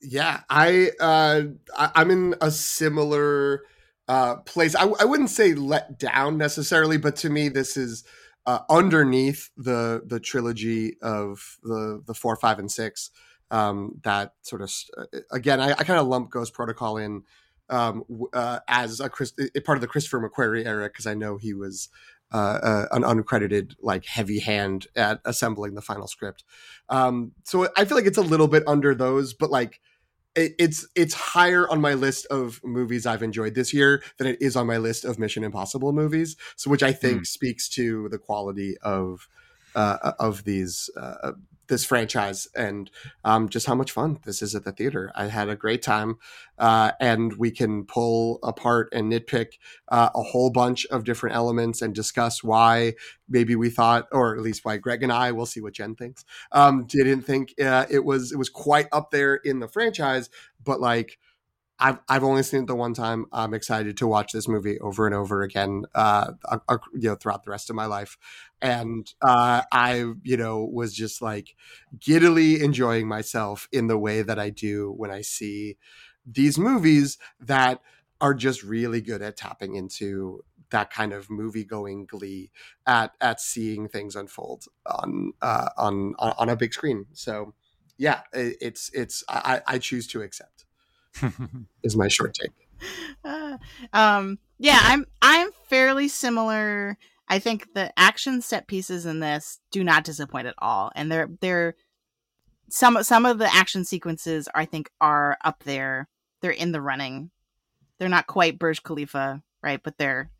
[0.00, 1.42] Yeah, I, uh,
[1.76, 3.62] I'm in a similar
[4.06, 4.74] uh, place.
[4.74, 8.04] I, I wouldn't say let down necessarily, but to me, this is
[8.46, 13.10] uh, underneath the the trilogy of the the four, five, and six
[13.50, 17.22] um, that sort of uh, again I, I kind of lump Ghost Protocol in
[17.70, 19.32] um, uh, as a, Chris,
[19.64, 21.88] part of the Christopher McQuarrie era because I know he was
[22.32, 26.44] uh, uh, an uncredited like heavy hand at assembling the final script.
[26.88, 29.80] Um, so I feel like it's a little bit under those, but like
[30.34, 34.42] it, it's it's higher on my list of movies I've enjoyed this year than it
[34.42, 36.36] is on my list of Mission Impossible movies.
[36.56, 37.26] So which I think mm.
[37.26, 39.28] speaks to the quality of
[39.74, 41.32] uh, of these uh,
[41.68, 42.90] this franchise and
[43.24, 45.10] um, just how much fun this is at the theater.
[45.14, 46.16] I had a great time,
[46.58, 49.58] uh, and we can pull apart and nitpick
[49.88, 52.94] uh, a whole bunch of different elements and discuss why
[53.28, 56.24] maybe we thought, or at least why Greg and I, we'll see what Jen thinks,
[56.52, 60.30] um, didn't think uh, it was it was quite up there in the franchise,
[60.62, 61.18] but like
[61.80, 63.26] I've I've only seen it the one time.
[63.32, 67.42] I'm excited to watch this movie over and over again, uh, uh, you know, throughout
[67.44, 68.16] the rest of my life.
[68.62, 71.56] And uh, I, you know, was just like
[71.98, 75.76] giddily enjoying myself in the way that I do when I see
[76.24, 77.80] these movies that
[78.20, 82.50] are just really good at tapping into that kind of movie going glee
[82.86, 87.06] at at seeing things unfold on uh, on on a big screen.
[87.14, 87.52] So
[87.98, 90.53] yeah, it, it's it's I, I choose to accept.
[91.82, 92.52] Is my short take.
[93.24, 93.58] Uh,
[93.92, 96.96] um, yeah, I'm I'm fairly similar.
[97.28, 101.28] I think the action set pieces in this do not disappoint at all, and they're
[101.40, 101.74] they're
[102.70, 106.08] some some of the action sequences I think are up there.
[106.40, 107.30] They're in the running.
[107.98, 109.80] They're not quite Burj Khalifa, right?
[109.82, 110.30] But they're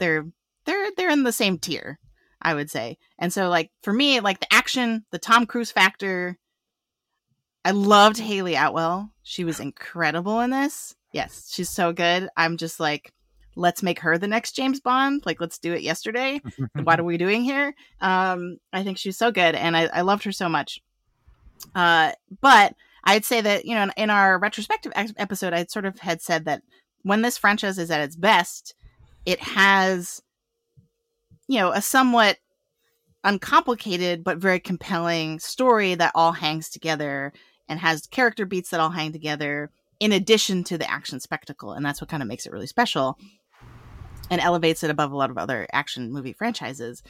[0.00, 0.26] they're
[0.64, 1.98] they're they're in the same tier,
[2.40, 2.98] I would say.
[3.18, 6.38] And so, like for me, like the action, the Tom Cruise factor,
[7.64, 9.10] I loved Hayley Atwell.
[9.22, 10.94] She was incredible in this.
[11.12, 12.28] Yes, she's so good.
[12.36, 13.12] I'm just like,
[13.54, 15.22] let's make her the next James Bond.
[15.24, 16.40] Like, let's do it yesterday.
[16.82, 17.74] what are we doing here?
[18.00, 20.80] Um, I think she's so good, and I, I loved her so much.
[21.74, 25.84] Uh, but I'd say that you know, in, in our retrospective ex- episode, I sort
[25.84, 26.62] of had said that
[27.02, 28.74] when this franchise is at its best,
[29.26, 30.22] it has,
[31.46, 32.38] you know, a somewhat
[33.24, 37.32] uncomplicated but very compelling story that all hangs together
[37.72, 41.72] and has character beats that all hang together in addition to the action spectacle.
[41.72, 43.18] And that's what kind of makes it really special
[44.30, 47.02] and elevates it above a lot of other action movie franchises.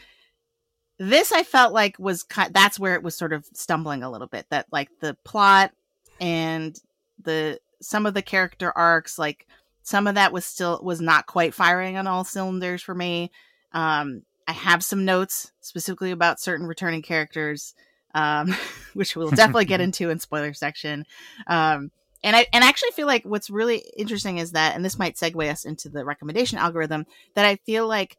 [0.98, 4.46] This I felt like was that's where it was sort of stumbling a little bit
[4.50, 5.72] that like the plot
[6.20, 6.78] and
[7.20, 9.48] the some of the character arcs like
[9.82, 13.32] some of that was still was not quite firing on all cylinders for me.
[13.72, 17.74] Um I have some notes specifically about certain returning characters
[18.14, 18.54] um,
[18.94, 21.06] which we'll definitely get into in spoiler section.
[21.46, 21.90] Um,
[22.24, 25.16] and I and I actually feel like what's really interesting is that, and this might
[25.16, 28.16] segue us into the recommendation algorithm, that I feel like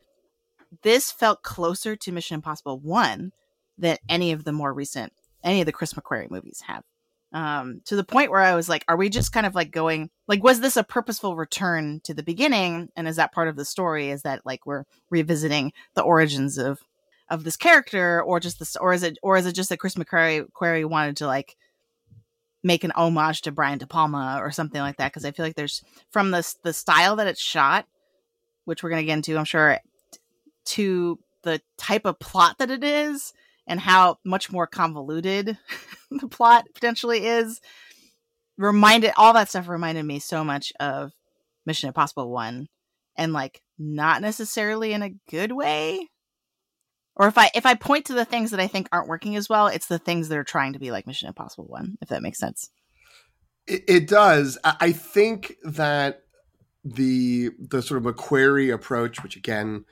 [0.81, 3.31] this felt closer to Mission Impossible One
[3.77, 5.13] than any of the more recent,
[5.43, 6.83] any of the Chris McQuarrie movies have.
[7.31, 10.11] Um, to the point where I was like, are we just kind of like going
[10.27, 12.89] like was this a purposeful return to the beginning?
[12.95, 14.09] And is that part of the story?
[14.09, 16.81] Is that like we're revisiting the origins of
[17.29, 19.95] of this character or just this or is it or is it just that Chris
[19.95, 21.55] McQuarrie Query wanted to like
[22.63, 25.11] make an homage to Brian De Palma or something like that?
[25.11, 27.85] Because I feel like there's from the the style that it's shot
[28.65, 29.79] which we're going to get into I'm sure
[30.65, 33.33] to the type of plot that it is
[33.67, 35.57] and how much more convoluted
[36.11, 37.59] the plot potentially is
[38.57, 41.11] reminded all that stuff reminded me so much of
[41.65, 42.67] Mission Impossible 1
[43.17, 46.07] and like not necessarily in a good way
[47.15, 49.47] Or if I if I point to the things that I think aren't working as
[49.47, 52.23] well, it's the things that are trying to be like Mission Impossible One, if that
[52.23, 52.69] makes sense.
[53.67, 54.57] It, it does.
[54.63, 56.23] I, I think that
[56.83, 59.85] the the sort of McQuarrie approach, which again,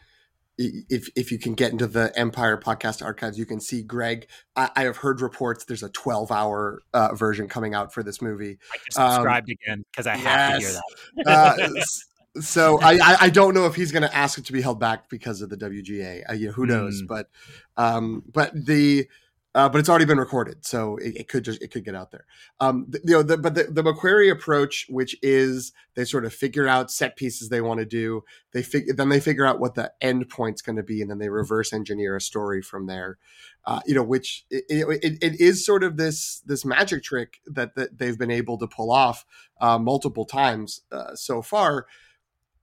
[0.58, 4.28] if if you can get into the Empire podcast archives, you can see Greg.
[4.56, 8.22] I, I have heard reports there's a 12 hour uh, version coming out for this
[8.22, 8.58] movie.
[8.74, 10.74] I just subscribed um, again because I have yes.
[10.74, 10.80] to
[11.16, 11.60] hear that.
[11.60, 11.82] uh,
[12.40, 15.10] so I, I don't know if he's going to ask it to be held back
[15.10, 16.24] because of the WGA.
[16.30, 17.02] Uh, know, who knows?
[17.02, 17.08] Mm.
[17.08, 17.30] But
[17.78, 19.08] um, but the
[19.54, 22.12] uh, but it's already been recorded, so it, it, could just it could get out
[22.12, 22.26] there.
[22.62, 26.34] Um, the, you know, the, but the, the McQuarrie approach, which is they sort of
[26.34, 28.24] figure out set pieces they want to do,
[28.54, 31.18] they figure then they figure out what the end point's going to be, and then
[31.18, 33.18] they reverse engineer a story from there.
[33.66, 37.76] Uh, you know, which it, it, it is sort of this this magic trick that
[37.76, 39.26] that they've been able to pull off
[39.60, 41.88] uh, multiple times uh, so far.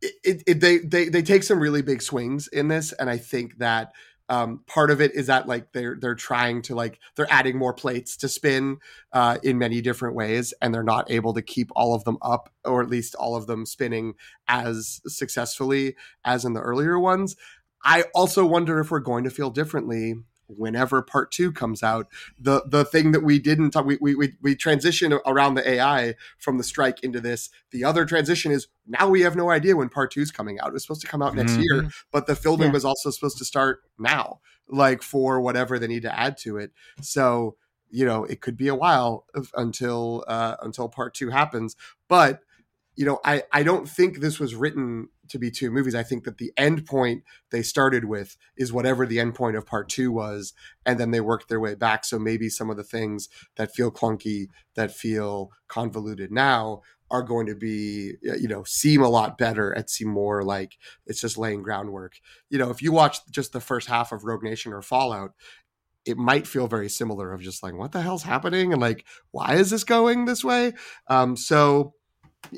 [0.01, 3.59] It, it, they they they take some really big swings in this, and I think
[3.59, 3.93] that
[4.29, 7.73] um, part of it is that like they're they're trying to like they're adding more
[7.73, 8.79] plates to spin
[9.13, 12.51] uh, in many different ways, and they're not able to keep all of them up,
[12.65, 14.15] or at least all of them spinning
[14.47, 17.37] as successfully as in the earlier ones.
[17.85, 20.17] I also wonder if we're going to feel differently
[20.49, 22.09] whenever part two comes out.
[22.39, 26.59] The the thing that we didn't talk, we, we we transition around the AI from
[26.59, 27.51] the strike into this.
[27.71, 30.69] The other transition is now we have no idea when part two is coming out.
[30.69, 31.63] It was supposed to come out next mm-hmm.
[31.63, 32.73] year, but the filming yeah.
[32.73, 36.73] was also supposed to start now, like for whatever they need to add to it.
[37.01, 37.57] So
[37.91, 41.77] you know it could be a while until uh, until part two happens,
[42.09, 42.41] but
[42.99, 45.95] you know, I, I don't think this was written to be two movies.
[45.95, 49.67] I think that the end point they started with is whatever the end point of
[49.67, 50.53] part two was,
[50.87, 52.05] and then they worked their way back.
[52.05, 57.47] So maybe some of the things that feel clunky, that feel convoluted now, are going
[57.47, 60.77] to be, you know, seem a lot better and seem more like
[61.07, 62.21] it's just laying groundwork.
[62.51, 65.33] You know, if you watch just the first half of Rogue Nation or Fallout,
[66.05, 69.57] it might feel very similar of just like what the hell's happening and like why
[69.57, 70.73] is this going this way
[71.09, 71.93] um so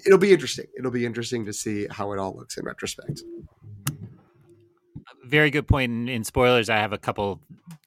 [0.06, 0.66] it'll be interesting.
[0.78, 3.22] It'll be interesting to see how it all looks in retrospect.
[5.24, 5.92] Very good point.
[5.92, 7.40] In, in spoilers, I have a couple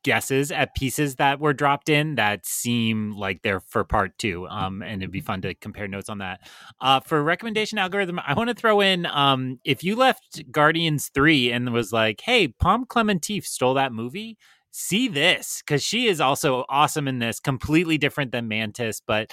[0.03, 4.47] guesses at pieces that were dropped in that seem like they're for part two.
[4.47, 6.41] Um, and it'd be fun to compare notes on that.
[6.81, 11.51] Uh, for recommendation algorithm, I want to throw in um, if you left Guardians 3
[11.51, 14.37] and was like, hey, Pom Klementieff stole that movie,
[14.71, 19.31] see this because she is also awesome in this completely different than mantis but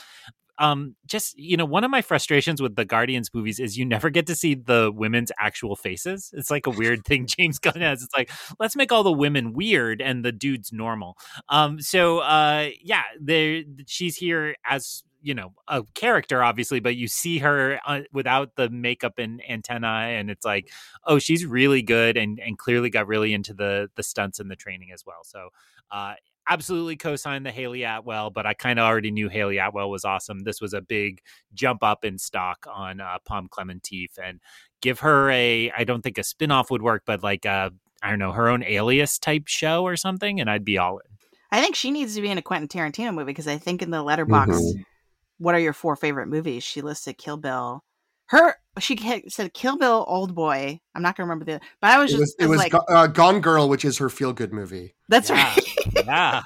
[0.60, 4.10] um just you know one of my frustrations with the guardians movies is you never
[4.10, 6.30] get to see the women's actual faces.
[6.34, 8.02] It's like a weird thing james gunn has.
[8.02, 8.30] It's like
[8.60, 11.16] let's make all the women weird and the dudes normal.
[11.48, 17.06] Um so uh yeah there she's here as you know a character obviously but you
[17.06, 20.70] see her uh, without the makeup and antenna and it's like
[21.06, 24.56] oh she's really good and and clearly got really into the the stunts and the
[24.56, 25.20] training as well.
[25.24, 25.48] So
[25.90, 26.14] uh
[26.50, 30.40] absolutely co-signed the Hayley Atwell, but I kind of already knew Hayley Atwell was awesome.
[30.40, 31.22] This was a big
[31.54, 34.40] jump up in stock on uh, Pom Klementieff, and
[34.82, 35.70] give her a.
[35.70, 37.70] I don't think a spinoff would work, but like a
[38.02, 41.06] I don't know her own Alias type show or something, and I'd be all in.
[41.52, 43.90] I think she needs to be in a Quentin Tarantino movie because I think in
[43.90, 44.82] the Letterboxd, mm-hmm.
[45.38, 46.62] what are your four favorite movies?
[46.62, 47.84] She listed Kill Bill.
[48.30, 48.96] Her she
[49.28, 50.80] said Kill Bill, Old Boy.
[50.94, 53.08] I'm not gonna remember the, but I was just it was, it was like uh,
[53.08, 54.94] Gone Girl, which is her feel good movie.
[55.08, 55.52] That's yeah.
[55.52, 55.76] right.
[56.06, 56.42] yeah,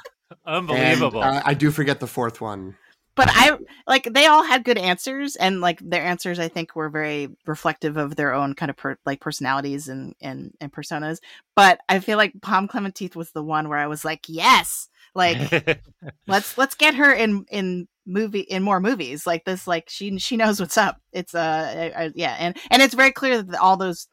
[0.47, 1.23] unbelievable.
[1.23, 2.77] And, uh, I do forget the fourth one.
[3.17, 6.89] But I like they all had good answers, and like their answers, I think were
[6.89, 11.19] very reflective of their own kind of per, like personalities and, and and personas.
[11.55, 15.83] But I feel like Pom Klementieff was the one where I was like, yes, like
[16.27, 20.37] let's let's get her in in movie in more movies like this like she she
[20.37, 21.01] knows what's up.
[21.13, 24.09] It's uh, uh yeah and and it's very clear that all those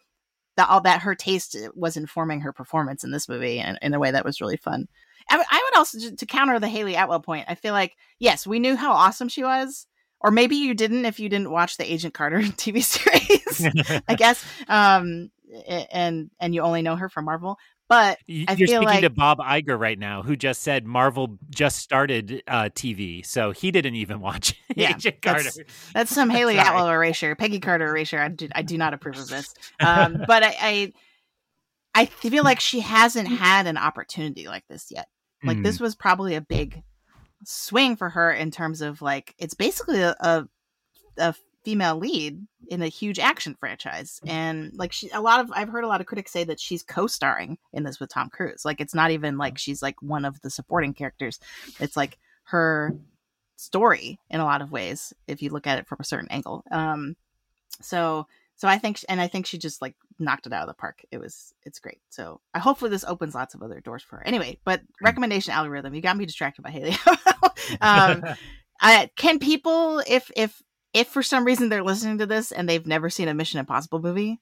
[0.57, 3.99] that all that her taste was informing her performance in this movie and in a
[3.99, 4.87] way that was really fun.
[5.29, 8.59] I, I would also to counter the Hayley Atwell point I feel like yes we
[8.59, 9.87] knew how awesome she was
[10.19, 14.43] or maybe you didn't if you didn't watch the Agent Carter TV series I guess.
[14.67, 15.31] Um
[15.67, 17.57] and and you only know her from Marvel
[17.91, 19.01] but you're I speaking like...
[19.01, 23.69] to Bob Iger right now, who just said Marvel just started uh, TV, so he
[23.69, 25.43] didn't even watch yeah, Agent Carter.
[25.43, 25.59] That's,
[25.93, 28.17] that's some Hayley Atwell erasure, Peggy Carter erasure.
[28.17, 29.53] I do, I do not approve of this.
[29.81, 30.93] Um, but I, I,
[31.93, 35.09] I feel like she hasn't had an opportunity like this yet.
[35.43, 35.63] Like mm.
[35.63, 36.83] this was probably a big
[37.43, 40.47] swing for her in terms of like it's basically a, a,
[41.17, 45.70] a female lead in a huge action franchise and like she a lot of i've
[45.70, 48.82] heard a lot of critics say that she's co-starring in this with tom cruise like
[48.82, 51.39] it's not even like she's like one of the supporting characters
[51.80, 52.95] it's like her
[53.57, 56.64] story in a lot of ways if you look at it from a certain angle
[56.72, 57.16] um
[57.82, 60.80] so So I think, and I think she just like knocked it out of the
[60.80, 61.03] park.
[61.09, 61.99] It was, it's great.
[62.09, 64.28] So I hopefully this opens lots of other doors for her.
[64.28, 66.95] Anyway, but recommendation algorithm, you got me distracted by Hayley.
[67.82, 68.24] um,
[68.80, 70.62] I, can people, if if
[70.93, 74.01] if for some reason they're listening to this and they've never seen a Mission Impossible
[74.01, 74.39] movie,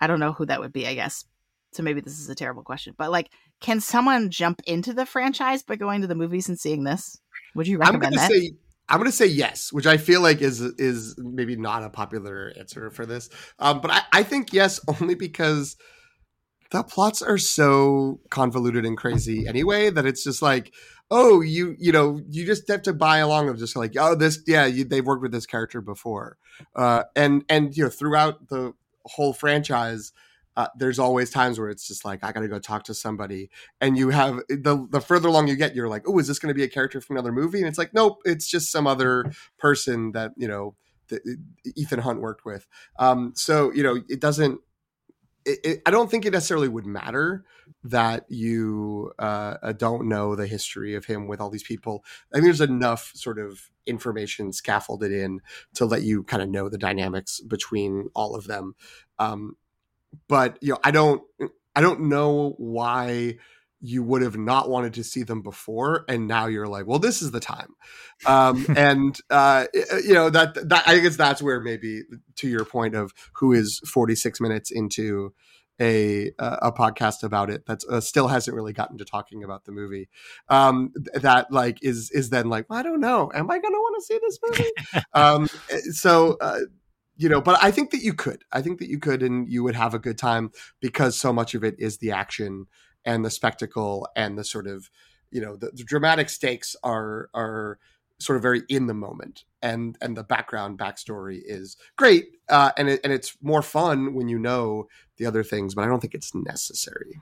[0.00, 0.86] I don't know who that would be.
[0.86, 1.24] I guess
[1.72, 1.82] so.
[1.82, 3.30] Maybe this is a terrible question, but like,
[3.60, 7.18] can someone jump into the franchise by going to the movies and seeing this?
[7.54, 8.30] Would you recommend I'm gonna that?
[8.30, 8.52] Say,
[8.88, 12.52] I'm going to say yes, which I feel like is is maybe not a popular
[12.58, 13.28] answer for this,
[13.58, 15.76] um, but I, I think yes only because
[16.70, 20.72] the plots are so convoluted and crazy anyway that it's just like
[21.10, 24.40] oh you you know you just have to buy along of just like oh this
[24.46, 26.36] yeah you, they've worked with this character before
[26.76, 28.72] uh, and and you know throughout the
[29.04, 30.12] whole franchise
[30.58, 33.48] uh, there's always times where it's just like I got to go talk to somebody,
[33.80, 36.52] and you have the the further along you get, you're like, oh, is this to
[36.52, 37.58] be a character from another movie?
[37.58, 40.74] And it's like, nope, it's just some other person that you know
[41.10, 41.22] that
[41.76, 42.66] Ethan Hunt worked with.
[42.98, 44.60] Um, so you know, it doesn't.
[45.48, 47.44] It, it, I don't think it necessarily would matter
[47.84, 52.04] that you uh, uh don't know the history of him with all these people.
[52.32, 55.40] I think there's enough sort of information scaffolded in
[55.74, 58.74] to let you kind of know the dynamics between all of them.
[59.18, 59.56] Um,
[60.28, 61.22] but you know, I don't
[61.74, 63.36] I don't know why
[63.80, 67.22] you would have not wanted to see them before and now you're like well this
[67.22, 67.74] is the time.
[68.26, 69.66] Um, and uh,
[70.04, 72.02] you know that that i guess that's where maybe
[72.36, 75.32] to your point of who is 46 minutes into
[75.80, 79.72] a a podcast about it that uh, still hasn't really gotten to talking about the
[79.72, 80.08] movie
[80.48, 83.30] um, that like is is then like well, i don't know.
[83.34, 84.70] Am i gonna want to see this movie?
[85.14, 86.58] Um, eh, so uh,
[87.16, 88.44] you know, but I think that you could.
[88.52, 90.50] I think that you could, and you would have a good time
[90.80, 92.66] because so much of it is the action
[93.04, 94.90] and the spectacle and the sort of,
[95.30, 97.78] you know, the, the dramatic stakes are are
[98.18, 102.88] sort of very in the moment, and and the background backstory is great, uh, and
[102.88, 106.14] it, and it's more fun when you know the other things, but I don't think
[106.14, 107.20] it's necessary.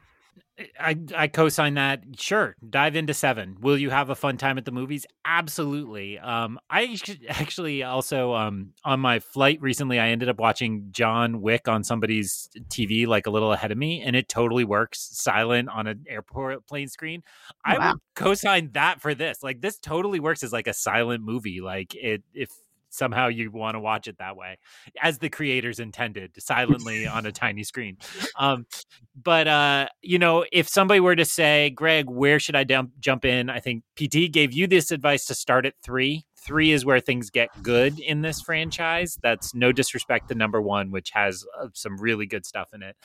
[0.81, 2.03] I I co-sign that.
[2.19, 3.57] Sure, dive into seven.
[3.61, 5.05] Will you have a fun time at the movies?
[5.25, 6.19] Absolutely.
[6.19, 6.97] Um, I
[7.29, 12.49] actually also um on my flight recently, I ended up watching John Wick on somebody's
[12.69, 16.67] TV, like a little ahead of me, and it totally works silent on an airport
[16.67, 17.23] plane screen.
[17.65, 17.93] I wow.
[17.93, 19.43] would co-sign that for this.
[19.43, 21.61] Like this totally works as like a silent movie.
[21.61, 22.51] Like it if
[22.97, 24.59] somehow you want to watch it that way
[25.03, 27.97] as the creators intended silently on a tiny screen.
[28.39, 28.67] Um,
[29.21, 33.25] but uh, you know if somebody were to say greg where should i dump, jump
[33.25, 33.51] in?
[33.51, 36.25] I think pt gave you this advice to start at three.
[36.39, 39.19] Three is where things get good in this franchise.
[39.23, 42.97] That's no disrespect to number one which has uh, some really good stuff in it.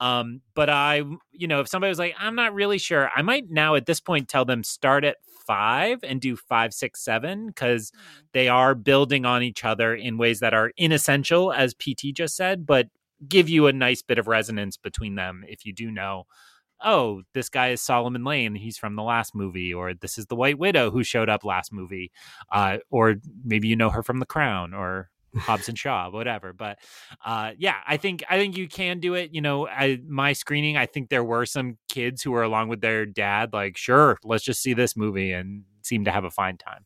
[0.00, 3.48] Um, but I, you know, if somebody was like, I'm not really sure, I might
[3.48, 5.16] now at this point tell them start at
[5.46, 8.24] five and do five, six, seven, because mm.
[8.32, 12.66] they are building on each other in ways that are inessential, as PT just said,
[12.66, 12.88] but
[13.28, 16.24] give you a nice bit of resonance between them if you do know.
[16.82, 18.54] Oh, this guy is Solomon Lane.
[18.54, 21.72] He's from the last movie, or this is the White Widow who showed up last
[21.72, 22.10] movie,
[22.52, 26.52] uh, or maybe you know her from The Crown, or Hobbs and Shaw, whatever.
[26.52, 26.78] But
[27.24, 29.30] uh, yeah, I think I think you can do it.
[29.32, 32.80] You know, I, my screening, I think there were some kids who were along with
[32.80, 36.56] their dad, like, sure, let's just see this movie, and seem to have a fine
[36.56, 36.84] time.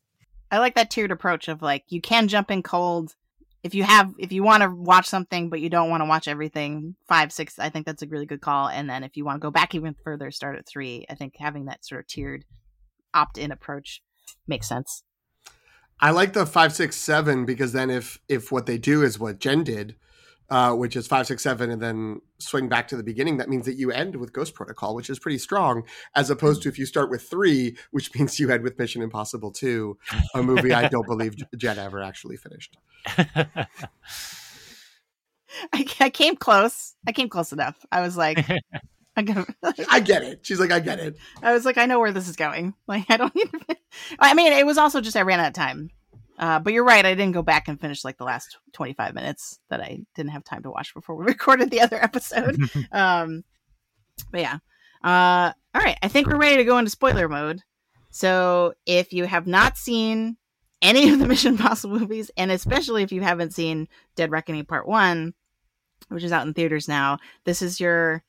[0.51, 3.15] I like that tiered approach of like you can jump in cold
[3.63, 6.27] if you have if you want to watch something but you don't want to watch
[6.27, 9.35] everything five six i think that's a really good call and then if you want
[9.35, 12.45] to go back even further start at three i think having that sort of tiered
[13.13, 14.01] opt-in approach
[14.47, 15.03] makes sense
[16.01, 19.39] I like the five, six, seven because then if if what they do is what
[19.39, 19.95] Jen did,
[20.49, 23.65] uh, which is five, six, seven, and then swing back to the beginning, that means
[23.65, 25.83] that you end with Ghost Protocol, which is pretty strong,
[26.15, 29.51] as opposed to if you start with three, which means you end with Mission Impossible
[29.51, 29.97] Two,
[30.33, 32.77] a movie I don't believe Jen ever actually finished.
[35.73, 36.95] I, I came close.
[37.07, 37.85] I came close enough.
[37.91, 38.45] I was like,
[39.89, 40.39] I get it.
[40.43, 41.17] She's like, I get it.
[41.41, 42.73] I was like, I know where this is going.
[42.87, 43.51] Like, I don't need.
[43.51, 43.77] To...
[44.19, 45.89] I mean, it was also just I ran out of time.
[46.39, 47.05] Uh, but you're right.
[47.05, 50.43] I didn't go back and finish like the last 25 minutes that I didn't have
[50.43, 52.59] time to watch before we recorded the other episode.
[52.91, 53.43] um,
[54.31, 54.57] but yeah.
[55.03, 55.97] Uh, all right.
[56.01, 57.61] I think we're ready to go into spoiler mode.
[58.09, 60.37] So if you have not seen
[60.81, 64.87] any of the Mission Impossible movies, and especially if you haven't seen Dead Reckoning Part
[64.87, 65.33] One,
[66.07, 68.23] which is out in theaters now, this is your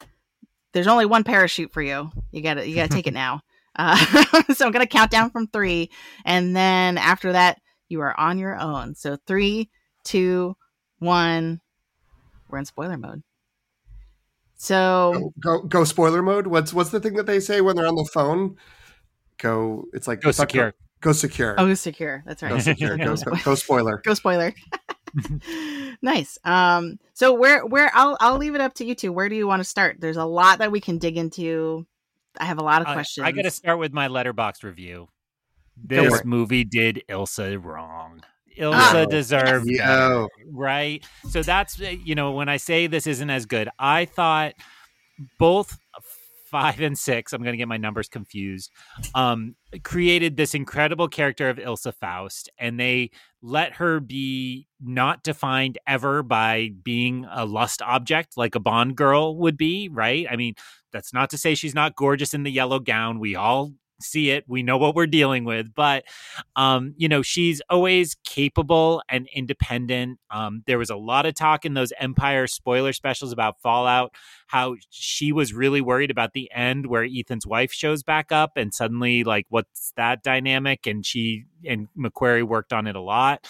[0.73, 2.11] there's only one parachute for you.
[2.33, 3.41] You got to you got to take it now.
[3.77, 3.97] Uh,
[4.55, 5.91] so I'm gonna count down from three,
[6.25, 8.95] and then after that, you are on your own.
[8.95, 9.71] So three,
[10.05, 10.57] two,
[10.99, 11.61] one.
[12.49, 13.23] We're in spoiler mode.
[14.57, 16.47] So go, go, go spoiler mode.
[16.47, 18.57] What's what's the thing that they say when they're on the phone?
[19.39, 19.85] Go.
[19.95, 20.73] It's like go secure.
[20.73, 21.55] Go, go secure.
[21.57, 22.23] Oh, secure.
[22.27, 22.51] That's right.
[22.51, 22.97] Go secure.
[22.99, 24.03] go, go, go spoiler.
[24.05, 24.53] Go spoiler.
[26.03, 26.39] Nice.
[26.45, 29.13] Um, so where where I'll I'll leave it up to you two.
[29.13, 29.97] Where do you want to start?
[30.01, 31.87] There's a lot that we can dig into.
[32.39, 33.27] I have a lot of Uh, questions.
[33.27, 35.09] I got to start with my Letterboxd review.
[35.83, 38.23] This movie did Ilsa wrong.
[38.59, 39.89] Ilsa Oh, deserved yes.
[39.89, 40.29] Yo.
[40.53, 41.05] right?
[41.31, 44.55] So that's uh, you know when I say this isn't as good, I thought
[45.39, 45.79] both
[46.51, 47.33] five and six.
[47.33, 48.71] I'm going to get my numbers confused.
[49.15, 53.11] Um, created this incredible character of Ilsa Faust, and they
[53.43, 59.37] let her be not defined ever by being a lust object like a Bond girl
[59.37, 60.27] would be, right?
[60.31, 60.55] I mean,
[60.93, 63.21] that's not to say she's not gorgeous in the yellow gown.
[63.21, 63.73] We all
[64.03, 64.45] see it.
[64.47, 66.05] We know what we're dealing with, but
[66.57, 70.19] um, you know, she's always capable and independent.
[70.31, 74.15] Um, there was a lot of talk in those Empire spoiler specials about Fallout,
[74.47, 78.75] how she was really worried about the end where Ethan's wife shows back up and
[78.75, 80.87] suddenly like what's that dynamic?
[80.87, 83.47] And she and McQuarrie worked on it a lot.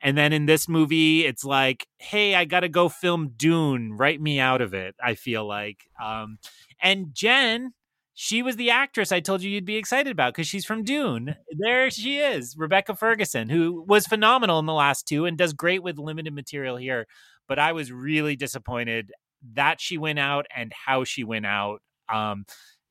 [0.00, 3.92] And then in this movie, it's like, hey, I gotta go film Dune.
[3.96, 4.94] Write me out of it.
[5.02, 5.84] I feel like.
[6.02, 6.38] Um,
[6.80, 7.72] and Jen,
[8.14, 11.36] she was the actress I told you you'd be excited about because she's from Dune.
[11.50, 15.82] There she is, Rebecca Ferguson, who was phenomenal in the last two and does great
[15.82, 17.06] with limited material here.
[17.48, 19.12] But I was really disappointed
[19.54, 21.80] that she went out and how she went out.
[22.12, 22.44] Um,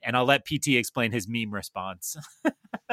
[0.03, 2.15] and I'll let PT explain his meme response.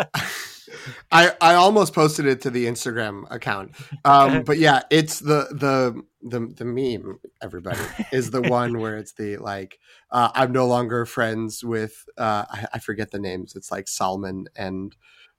[1.10, 3.72] I I almost posted it to the Instagram account.
[4.04, 7.18] Um, but yeah, it's the the the the meme.
[7.42, 7.80] Everybody
[8.12, 9.78] is the one where it's the like
[10.10, 13.56] uh, I'm no longer friends with uh, I, I forget the names.
[13.56, 14.94] It's like Salman and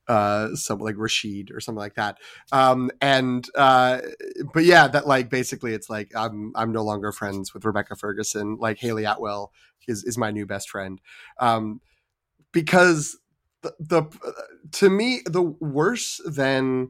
[0.07, 2.17] uh some like Rashid or something like that.
[2.51, 3.99] Um and uh
[4.53, 8.57] but yeah, that like basically it's like I'm I'm no longer friends with Rebecca Ferguson.
[8.59, 9.51] Like Hayley Atwell
[9.87, 10.99] is is my new best friend.
[11.37, 11.79] Um
[12.51, 13.19] because
[13.61, 14.03] the, the
[14.71, 16.89] to me the worse than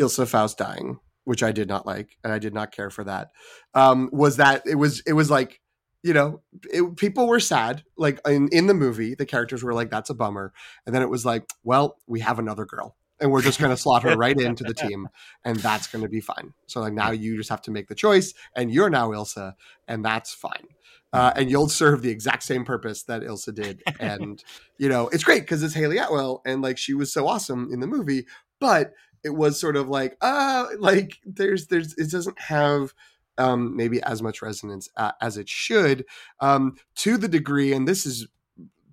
[0.00, 3.32] Ilsa Faust dying, which I did not like, and I did not care for that,
[3.74, 5.60] um, was that it was it was like
[6.02, 6.40] you know
[6.72, 10.14] it, people were sad like in in the movie the characters were like that's a
[10.14, 10.54] bummer,
[10.86, 13.76] and then it was like well we have another girl and we're just going to
[13.76, 15.08] slot her right into the team
[15.44, 16.54] and that's going to be fine.
[16.66, 19.54] So like now you just have to make the choice and you're now Ilsa
[19.88, 20.68] and that's fine.
[21.12, 23.82] Uh, and you'll serve the exact same purpose that Ilsa did.
[23.98, 24.40] And,
[24.78, 27.80] you know, it's great because it's Hayley Atwell and like she was so awesome in
[27.80, 28.26] the movie,
[28.60, 28.92] but
[29.28, 32.94] it was sort of like, uh, like there's, there's, it doesn't have
[33.36, 36.04] um, maybe as much resonance uh, as it should
[36.40, 38.26] um, to the degree, and this is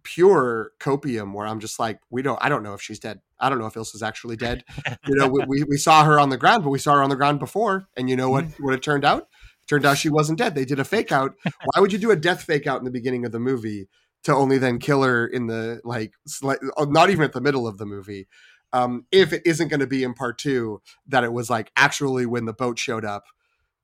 [0.03, 3.21] pure copium where I'm just like, we don't, I don't know if she's dead.
[3.39, 4.63] I don't know if Ilsa's actually dead.
[5.07, 7.09] You know, we, we, we saw her on the ground, but we saw her on
[7.09, 7.87] the ground before.
[7.97, 9.27] And you know what, what it turned out?
[9.67, 10.55] turned out she wasn't dead.
[10.55, 11.33] They did a fake out.
[11.43, 13.87] Why would you do a death fake out in the beginning of the movie
[14.23, 17.77] to only then kill her in the like, slight, not even at the middle of
[17.77, 18.27] the movie?
[18.75, 22.25] Um, if it isn't going to be in part two, that it was like actually
[22.25, 23.23] when the boat showed up,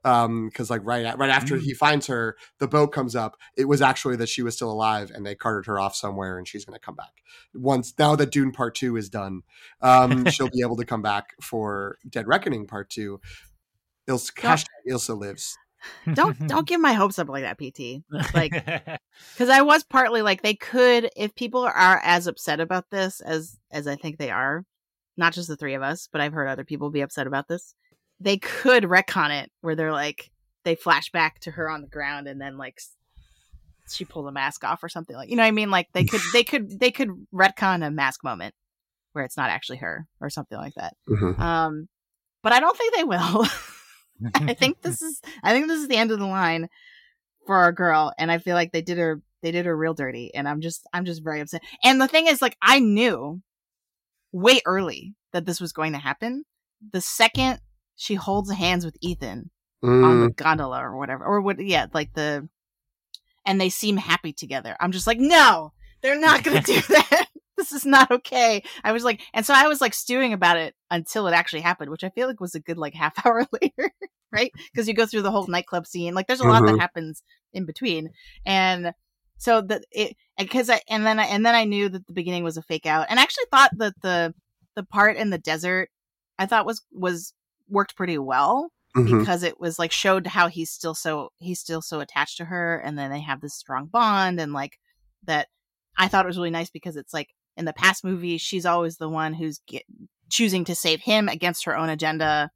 [0.04, 1.62] um because like right right after Mm.
[1.62, 5.12] he finds her the boat comes up it was actually that she was still alive
[5.14, 7.22] and they carted her off somewhere and she's going to come back
[7.54, 9.44] once now that dune part two is done
[9.82, 13.22] um she'll be able to come back for dead reckoning part two
[14.10, 15.56] ilsa, hashtag ilsa lives
[16.14, 18.04] don't don't give my hopes up like that, PT.
[18.34, 18.52] Like
[19.34, 23.58] because I was partly like they could if people are as upset about this as
[23.72, 24.64] as I think they are,
[25.18, 27.76] not just the three of us, but I've heard other people be upset about this.
[28.20, 30.32] They could retcon it where they're like
[30.64, 32.80] they flash back to her on the ground and then like
[33.89, 36.05] she pulled the mask off or something like you know what I mean like they
[36.05, 38.53] could they could they could retcon a mask moment
[39.14, 40.95] where it's not actually her or something like that.
[41.09, 41.38] Mhm.
[41.39, 41.89] Um,
[42.43, 43.45] but I don't think they will.
[44.36, 46.70] I think this is I think this is the end of the line
[47.47, 50.34] for our girl, and I feel like they did her they did her real dirty,
[50.34, 51.64] and I'm just I'm just very upset.
[51.84, 53.41] And the thing is, like, I knew
[54.32, 56.44] way early that this was going to happen.
[56.92, 57.60] The second
[57.96, 59.52] she holds hands with Ethan
[59.84, 62.48] on the Mm, gondola or whatever, or what, yeah, like the,
[63.46, 64.76] and they seem happy together.
[64.80, 67.26] I'm just like, no, they're not going to do that.
[67.58, 68.64] this is not okay.
[68.84, 71.92] I was like, and so I was like stewing about it until it actually happened,
[71.92, 73.92] which I feel like was a good like half hour later,
[74.32, 74.52] right?
[74.72, 76.14] Because you go through the whole nightclub scene.
[76.16, 76.68] Like, there's a lot Mhm.
[76.68, 77.24] that happens
[77.54, 78.12] in between,
[78.46, 78.94] and
[79.42, 82.44] so that it because I and then I and then I knew that the beginning
[82.44, 84.36] was a fake out, and I actually thought that the
[84.76, 85.89] the part in the desert
[86.38, 87.34] I thought was was
[87.68, 89.20] worked pretty well mhm.
[89.20, 92.78] because it was like showed how he's still so he's still so attached to her
[92.78, 94.78] and then they have this strong bond and like
[95.24, 95.48] that
[95.98, 98.98] i thought it was really nice because it's like in the past movies she's always
[98.98, 99.84] the one who's get,
[100.30, 102.50] choosing to save him against her own agenda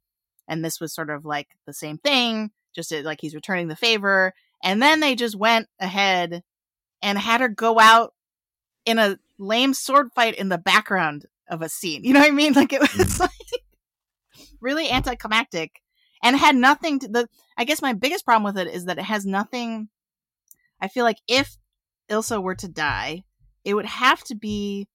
[0.46, 3.76] and this was sort of like the same thing just it, like he's returning the
[3.76, 6.42] favor and then they just went ahead
[7.06, 8.12] and had her go out
[8.84, 12.32] in a lame sword fight in the background of a scene you know what i
[12.32, 13.30] mean like it was like
[14.60, 15.82] really anticlimactic
[16.22, 17.28] and had nothing to the.
[17.56, 19.88] I guess my biggest problem with it is that it has nothing.
[20.80, 21.56] I feel like if
[22.10, 23.24] Ilsa were to die,
[23.64, 24.88] it would have to be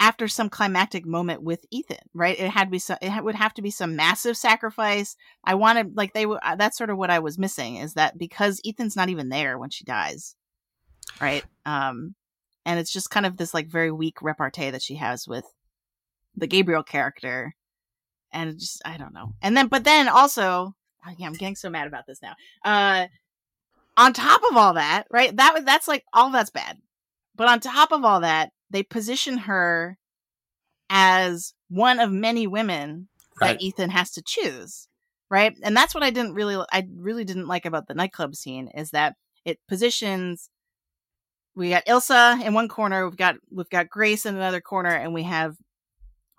[0.00, 2.38] after some climactic moment with Ethan, right?
[2.38, 5.16] It had to be some, it would have to be some massive sacrifice.
[5.44, 6.40] I wanted like they would.
[6.42, 9.58] Uh, that's sort of what I was missing is that because Ethan's not even there
[9.58, 10.34] when she dies,
[11.20, 11.44] right?
[11.66, 12.14] Um,
[12.66, 15.44] and it's just kind of this like very weak repartee that she has with
[16.36, 17.54] the Gabriel character,
[18.32, 19.34] and just I don't know.
[19.42, 20.74] And then, but then also,
[21.18, 22.34] yeah, I'm getting so mad about this now.
[22.64, 23.06] Uh,
[23.96, 25.36] on top of all that, right?
[25.36, 26.78] That was that's like all that's bad.
[27.36, 29.98] But on top of all that, they position her
[30.90, 33.08] as one of many women
[33.40, 33.58] right.
[33.58, 34.88] that Ethan has to choose,
[35.30, 35.54] right?
[35.62, 38.90] And that's what I didn't really I really didn't like about the nightclub scene is
[38.90, 40.48] that it positions
[41.56, 45.14] we got Ilsa in one corner, we've got we've got Grace in another corner, and
[45.14, 45.56] we have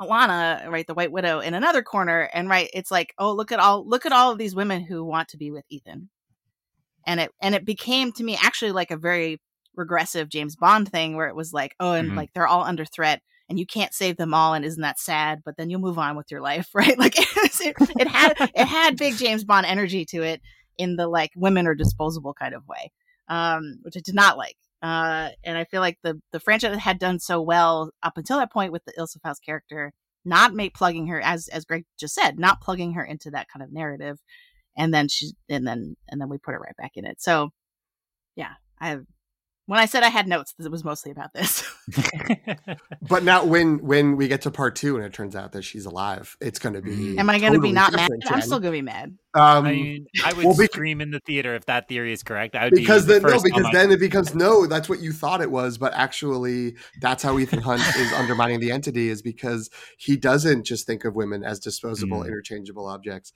[0.02, 2.30] Alana, right, the White Widow, in another corner.
[2.34, 5.04] And right, it's like, oh, look at all look at all of these women who
[5.04, 6.10] want to be with Ethan.
[7.08, 9.40] And it and it became to me actually like a very
[9.76, 12.18] regressive James Bond thing where it was like, oh, and mm-hmm.
[12.18, 15.42] like they're all under threat and you can't save them all and isn't that sad
[15.46, 18.98] but then you'll move on with your life right like it, it, had it had
[18.98, 20.42] big james bond energy to it
[20.78, 22.92] in the like women are disposable kind of way
[23.30, 27.00] um which i did not like uh and i feel like the the franchise had
[27.00, 29.92] done so well up until that point with the ilsa faust character
[30.26, 33.64] not make plugging her as as greg just said not plugging her into that kind
[33.64, 34.18] of narrative.
[34.78, 37.22] And then she and then and then we put her right back in it.
[37.22, 37.50] So
[38.36, 39.06] yeah i have
[39.68, 41.64] when I said I had notes, it was mostly about this.
[43.02, 45.86] but now, when when we get to part two and it turns out that she's
[45.86, 47.18] alive, it's going to be.
[47.18, 48.10] Am I going to totally be not mad?
[48.22, 48.34] Jen.
[48.34, 49.18] I'm still going to be mad.
[49.34, 52.56] Um, I mean, I would well, scream in the theater if that theory is correct.
[52.56, 54.68] I would because be then no, because then it becomes no.
[54.68, 58.72] That's what you thought it was, but actually, that's how Ethan Hunt is undermining the
[58.72, 62.28] entity is because he doesn't just think of women as disposable, mm.
[62.28, 63.34] interchangeable objects.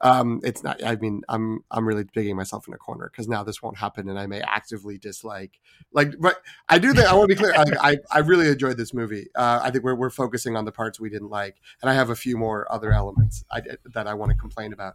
[0.00, 0.82] Um, it's not.
[0.82, 4.08] I mean, I'm I'm really digging myself in a corner because now this won't happen,
[4.08, 5.60] and I may actively dislike.
[5.92, 7.54] Like, but I do think I want to be clear.
[7.54, 9.28] I, I, I really enjoyed this movie.
[9.34, 12.10] Uh, I think we're we're focusing on the parts we didn't like, and I have
[12.10, 13.62] a few more other elements I,
[13.92, 14.94] that I want to complain about.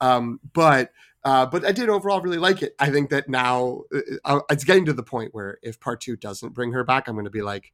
[0.00, 0.90] Um, but
[1.24, 2.74] uh, but I did overall really like it.
[2.78, 6.16] I think that now uh, uh, it's getting to the point where if part two
[6.16, 7.72] doesn't bring her back, I'm going to be like,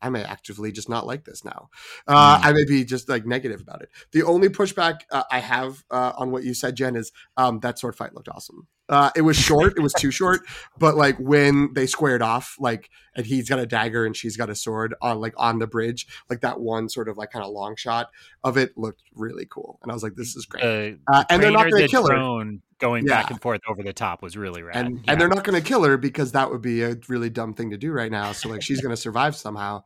[0.00, 1.70] I may actively just not like this now.
[2.06, 2.44] Uh, mm.
[2.44, 3.90] I may be just like negative about it.
[4.12, 7.78] The only pushback uh, I have uh, on what you said, Jen, is um, that
[7.78, 8.68] sword fight looked awesome.
[8.88, 9.74] Uh, it was short.
[9.76, 10.42] It was too short.
[10.78, 14.50] But like when they squared off, like and he's got a dagger and she's got
[14.50, 17.52] a sword on like on the bridge, like that one sort of like kind of
[17.52, 18.10] long shot
[18.42, 19.78] of it looked really cool.
[19.82, 20.98] And I was like, this is great.
[21.06, 22.58] Uh, and they're not going to the kill her.
[22.80, 23.22] Going yeah.
[23.22, 24.84] back and forth over the top was really rad.
[24.84, 25.12] And, yeah.
[25.12, 27.70] and they're not going to kill her because that would be a really dumb thing
[27.70, 28.32] to do right now.
[28.32, 29.84] So like she's going to survive somehow.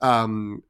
[0.00, 0.62] Um,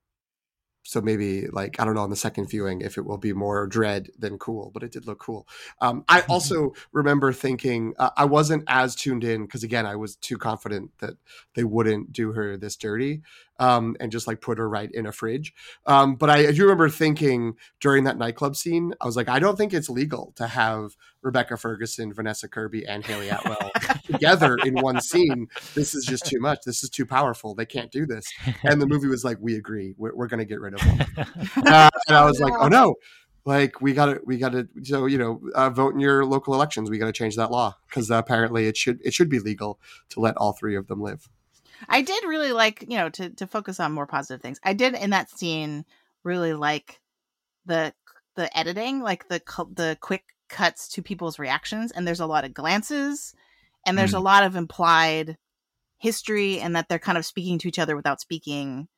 [0.89, 3.67] so maybe like I don't know on the second viewing if it will be more
[3.67, 5.47] dread than cool, but it did look cool.
[5.83, 10.17] Um, I also remember thinking uh, I wasn't as tuned in because again I was
[10.17, 11.19] too confident that
[11.55, 13.21] they wouldn't do her this dirty
[13.59, 15.53] um, and just like put her right in a fridge.
[15.87, 19.39] Um, but I, I, do remember thinking during that nightclub scene, I was like, I
[19.39, 23.71] don't think it's legal to have Rebecca Ferguson, Vanessa Kirby, and Hayley Atwell
[24.05, 25.49] together in one scene.
[25.75, 26.61] This is just too much.
[26.65, 27.55] This is too powerful.
[27.55, 28.27] They can't do this.
[28.63, 29.95] And the movie was like, we agree.
[29.97, 31.07] We're, we're going to get rid of them.
[31.69, 32.95] Uh, and I was like, oh no
[33.45, 36.55] like we got to we got to so you know uh, vote in your local
[36.55, 39.81] elections we got to change that law because apparently it should it should be legal
[40.11, 41.29] to let all three of them live
[41.89, 44.61] I did really like, you know, to to focus on more positive things.
[44.63, 45.85] I did in that scene
[46.25, 47.01] really like
[47.67, 47.93] the
[48.37, 49.43] the editing, like the
[49.75, 53.35] the quick cuts to people's reactions and there's a lot of glances
[53.87, 54.19] and there's mm.
[54.19, 55.37] a lot of implied
[55.99, 58.89] history and that they're kind of speaking to each other without speaking.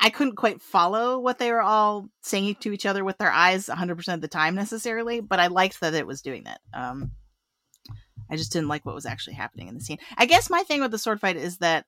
[0.00, 3.66] I couldn't quite follow what they were all saying to each other with their eyes
[3.66, 6.60] 100% of the time necessarily, but I liked that it was doing that.
[6.72, 7.10] Um,
[8.30, 9.98] I just didn't like what was actually happening in the scene.
[10.16, 11.86] I guess my thing with the sword fight is that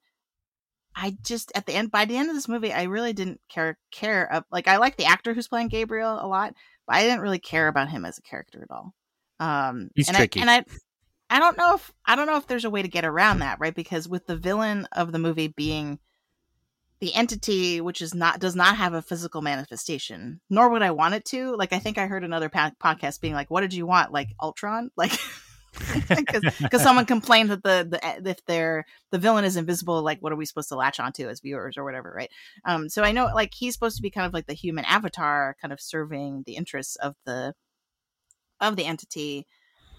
[0.95, 3.77] I just at the end by the end of this movie, I really didn't care
[3.91, 6.53] care uh, like I like the actor who's playing Gabriel a lot,
[6.85, 8.93] but I didn't really care about him as a character at all.
[9.39, 10.63] Um, He's and tricky, I, and I
[11.31, 13.59] I don't know if I don't know if there's a way to get around that,
[13.59, 13.73] right?
[13.73, 15.97] Because with the villain of the movie being
[16.99, 21.15] the entity, which is not does not have a physical manifestation, nor would I want
[21.15, 21.55] it to.
[21.55, 24.11] Like I think I heard another podcast being like, "What did you want?
[24.11, 24.91] Like Ultron?
[24.97, 25.13] Like
[26.59, 30.31] because someone complained that the, the eh, if they're the villain is invisible like what
[30.31, 32.31] are we supposed to latch onto as viewers or whatever right?
[32.65, 35.55] Um so i know like he's supposed to be kind of like the human avatar
[35.61, 37.53] kind of serving the interests of the
[38.59, 39.47] of the entity.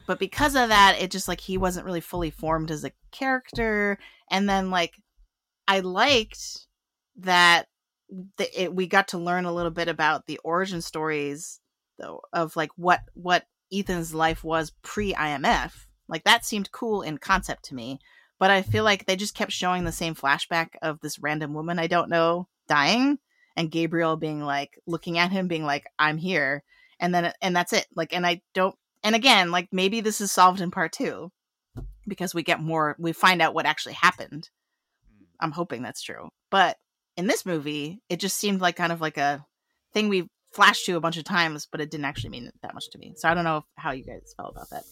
[0.06, 3.98] But because of that it just like he wasn't really fully formed as a character.
[4.30, 4.94] And then like
[5.68, 6.66] i liked
[7.16, 7.66] that
[8.36, 11.60] the, it, we got to learn a little bit about the origin stories
[11.98, 15.86] though of like what what Ethan's life was pre IMF.
[16.08, 17.98] Like that seemed cool in concept to me,
[18.38, 21.78] but I feel like they just kept showing the same flashback of this random woman
[21.78, 23.18] I don't know dying
[23.56, 26.62] and Gabriel being like looking at him being like I'm here
[27.00, 27.86] and then and that's it.
[27.94, 31.30] Like and I don't and again, like maybe this is solved in part 2
[32.06, 34.50] because we get more we find out what actually happened.
[35.06, 35.24] Hmm.
[35.40, 36.30] I'm hoping that's true.
[36.50, 36.76] But
[37.16, 39.44] in this movie, it just seemed like kind of like a
[39.92, 42.90] thing we flashed to a bunch of times, but it didn't actually mean that much
[42.90, 43.14] to me.
[43.16, 44.84] So I don't know if, how you guys felt about that.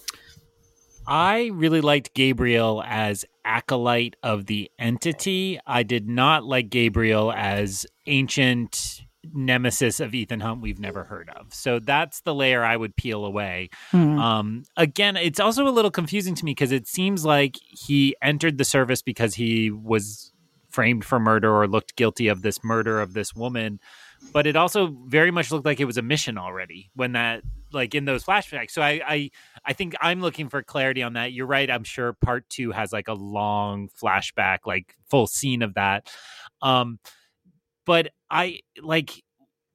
[1.07, 5.59] I really liked Gabriel as acolyte of the entity.
[5.67, 9.03] I did not like Gabriel as ancient
[9.33, 11.53] nemesis of Ethan Hunt we've never heard of.
[11.53, 13.71] So that's the layer I would peel away.
[13.93, 14.19] Mm.
[14.19, 18.59] Um, again, it's also a little confusing to me because it seems like he entered
[18.59, 20.33] the service because he was
[20.71, 23.81] framed for murder or looked guilty of this murder of this woman
[24.33, 27.43] but it also very much looked like it was a mission already when that
[27.73, 28.73] like in those flashbacks.
[28.73, 29.31] So I, I
[29.65, 31.33] i think i'm looking for clarity on that.
[31.33, 35.75] You're right i'm sure part two has like a long flashback like full scene of
[35.75, 36.11] that.
[36.63, 36.99] Um
[37.87, 39.23] but i like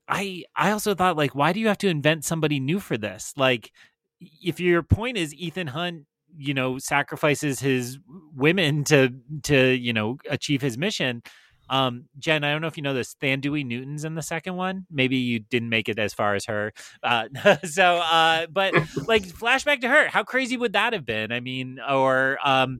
[0.07, 3.33] i i also thought like why do you have to invent somebody new for this?
[3.37, 3.71] Like
[4.19, 6.05] if your point is ethan hunt
[6.37, 7.97] you know sacrifices his
[8.35, 11.21] women to to you know achieve his mission
[11.69, 14.85] um jen i don't know if you know this thandie newton's in the second one.
[14.91, 17.27] Maybe you didn't make it as far as her uh
[17.63, 18.73] so uh but
[19.07, 21.31] like flashback to her how crazy would that have been?
[21.31, 22.79] I mean or um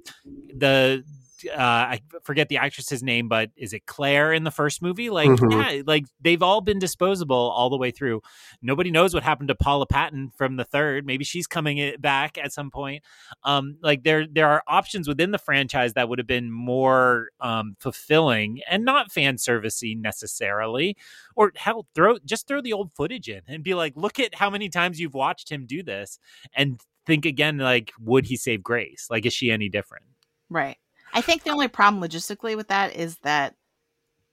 [0.57, 1.03] the
[1.51, 5.09] uh, I forget the actress's name, but is it Claire in the first movie?
[5.09, 5.51] Like, Mhm.
[5.51, 8.21] yeah, like they've all been disposable all the way through.
[8.61, 11.05] Nobody knows what happened to Paula Patton from the third.
[11.05, 13.03] Maybe she's coming back at some point.
[13.43, 17.75] Um, like there, there are options within the franchise that would have been more um,
[17.79, 20.95] fulfilling and not fan servicey necessarily.
[21.35, 24.49] Or hell, throw just throw the old footage in and be like, look at how
[24.49, 26.17] many times you've watched him do this,
[26.53, 29.07] and think again, like, would he save Grace?
[29.11, 30.05] Like, is she any different?
[30.49, 30.77] Right.
[31.16, 33.55] I think the only problem logistically with that is that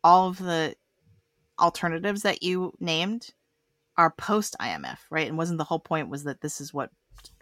[0.03, 0.75] all of the
[1.59, 3.31] alternatives that you named
[3.97, 5.29] are post IMF, right?
[5.29, 6.91] And wasn't the whole point was that this is what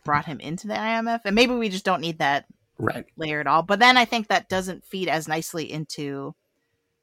[0.05, 1.21] brought him into the IMF?
[1.25, 2.47] And maybe we just don't need that
[2.79, 3.05] Right.
[3.17, 3.63] layer at all.
[3.63, 6.35] But then I think that doesn't feed as nicely into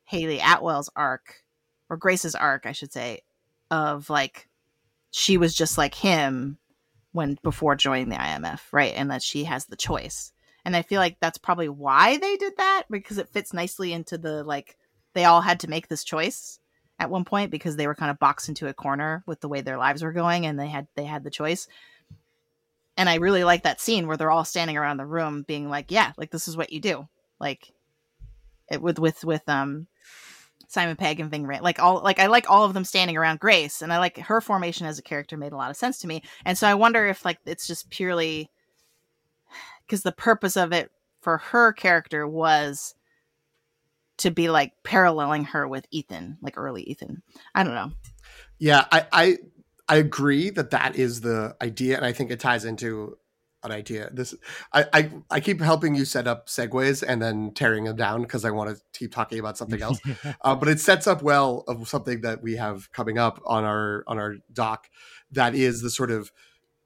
[0.05, 1.43] Hayley Atwell's arc
[1.89, 3.21] or Grace's arc, I should say,
[3.69, 4.47] of like
[5.11, 6.57] she was just like him
[7.11, 8.93] when before joining the IMF, right?
[8.95, 10.33] And that she has the choice.
[10.67, 14.17] And I feel like that's probably why they did that because it fits nicely into
[14.17, 14.75] the like
[15.13, 16.59] they all had to make this choice
[16.99, 19.61] at one point because they were kind of boxed into a corner with the way
[19.61, 21.69] their lives were going and they had they had the choice
[22.97, 25.89] and I really like that scene where they're all standing around the room being like,
[25.89, 27.07] "Yeah, like this is what you do."
[27.39, 27.71] Like
[28.69, 29.87] it with with with um
[30.67, 31.61] Simon Pegg and Ving Rhames.
[31.61, 34.41] Like all like I like all of them standing around Grace, and I like her
[34.41, 36.23] formation as a character made a lot of sense to me.
[36.43, 38.49] And so I wonder if like it's just purely
[39.87, 42.93] because the purpose of it for her character was
[44.17, 47.21] to be like paralleling her with Ethan, like early Ethan.
[47.55, 47.91] I don't know.
[48.59, 49.37] Yeah, I, I
[49.87, 53.17] I agree that that is the idea, and I think it ties into
[53.63, 54.09] an idea.
[54.11, 54.35] This
[54.73, 58.43] I I, I keep helping you set up segues and then tearing them down because
[58.43, 59.99] I want to keep talking about something else.
[60.41, 64.03] uh, but it sets up well of something that we have coming up on our
[64.07, 64.89] on our doc.
[65.31, 66.31] That is the sort of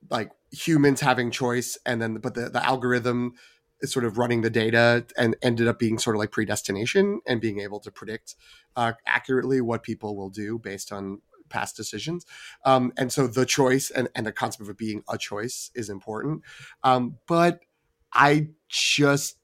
[0.10, 3.34] like humans having choice, and then but the the algorithm
[3.82, 7.42] is sort of running the data and ended up being sort of like predestination and
[7.42, 8.36] being able to predict
[8.76, 12.26] uh, accurately what people will do based on past decisions.
[12.64, 15.90] Um, and so the choice and, and the concept of it being a choice is
[15.90, 16.44] important.
[16.84, 17.60] Um, but
[18.14, 19.38] I just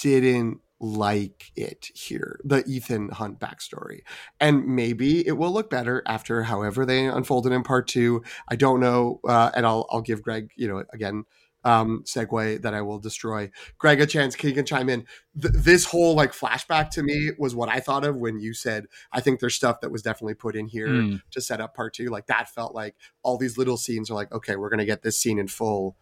[0.00, 4.00] didn't like it here, the Ethan Hunt backstory.
[4.40, 8.22] And maybe it will look better after however they unfold it in part two.
[8.48, 9.20] I don't know.
[9.26, 11.24] Uh, and I'll, I'll give Greg, you know, again,
[11.64, 13.48] um, segue that I will destroy.
[13.78, 15.06] Greg, a chance, he can chime in.
[15.40, 18.86] Th- this whole like flashback to me was what I thought of when you said,
[19.12, 21.20] I think there's stuff that was definitely put in here Mm.
[21.30, 22.06] to set up part two.
[22.06, 25.02] Like that felt like all these little scenes are like, okay, we're going to get
[25.02, 25.96] this scene in full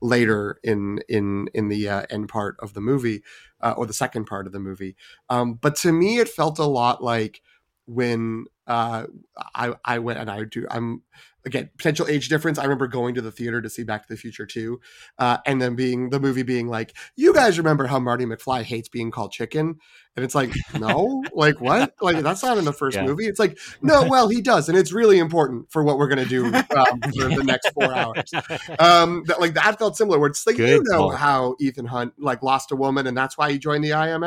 [0.00, 3.22] later in in in the uh, end part of the movie
[3.60, 4.96] uh, or the second part of the movie.
[5.28, 7.42] Um, but to me, it felt a lot like
[7.86, 9.06] when uh,
[9.54, 11.02] I I went and I do I'm
[11.46, 12.58] again potential age difference.
[12.58, 14.80] I remember going to the theater to see Back to the Future 2,
[15.18, 18.88] uh, and then being the movie being like, you guys remember how Marty McFly hates
[18.88, 19.78] being called chicken,
[20.16, 21.94] and it's like, no, like what?
[22.00, 23.04] Like that's not in the first Yeah.
[23.04, 23.26] movie.
[23.26, 26.44] It's like, no, well he does, and it's really important for what we're gonna do
[26.46, 28.32] um, for the next four hours
[28.78, 31.18] um that like that felt similar where it's like you know point.
[31.18, 34.22] how ethan hunt like lost a woman and that's why he joined the imf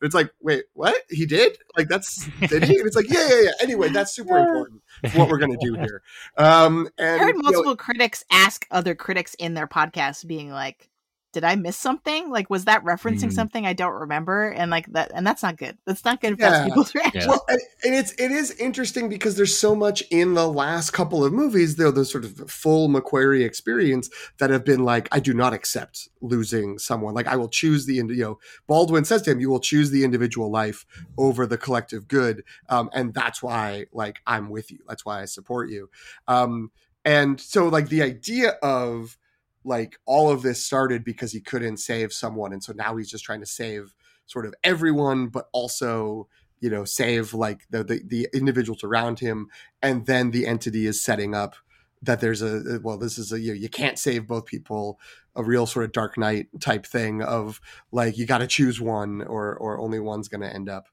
[0.00, 3.28] and it's like wait what he did like that's did he and it's like yeah
[3.28, 6.02] yeah yeah anyway that's super important for what we're gonna do here
[6.36, 10.26] um Um, and I heard you know, multiple critics ask other critics in their podcast,
[10.26, 10.88] being like,
[11.32, 12.30] "Did I miss something?
[12.30, 13.32] Like, was that referencing Mm.
[13.32, 15.76] something I don't remember?" And like that, and that's not good.
[15.86, 16.50] That's not good if Yeah.
[16.50, 17.20] that's people's reaction.
[17.22, 17.26] Yeah.
[17.28, 21.24] Well, and, and it's it is interesting because there's so much in the last couple
[21.24, 24.08] of movies, though the sort of full McQuarrie experience
[24.38, 27.14] that have been like, I do not accept losing someone.
[27.14, 30.04] Like I will choose the you know Baldwin says to him, you will choose the
[30.04, 30.84] individual life
[31.18, 34.78] over the collective good, um, and that's why like I'm with you.
[34.88, 35.88] That's why I support you.
[36.28, 36.70] Um,
[37.04, 39.18] and so like the idea of
[39.64, 43.24] like all of this started because he couldn't save someone, and so now he's just
[43.24, 43.94] trying to save
[44.26, 46.28] sort of everyone, but also
[46.62, 49.48] you know save like the, the the individuals around him
[49.82, 51.56] and then the entity is setting up
[52.00, 54.98] that there's a well this is a you, know, you can't save both people
[55.34, 57.60] a real sort of dark knight type thing of
[57.90, 60.88] like you got to choose one or or only one's going to end up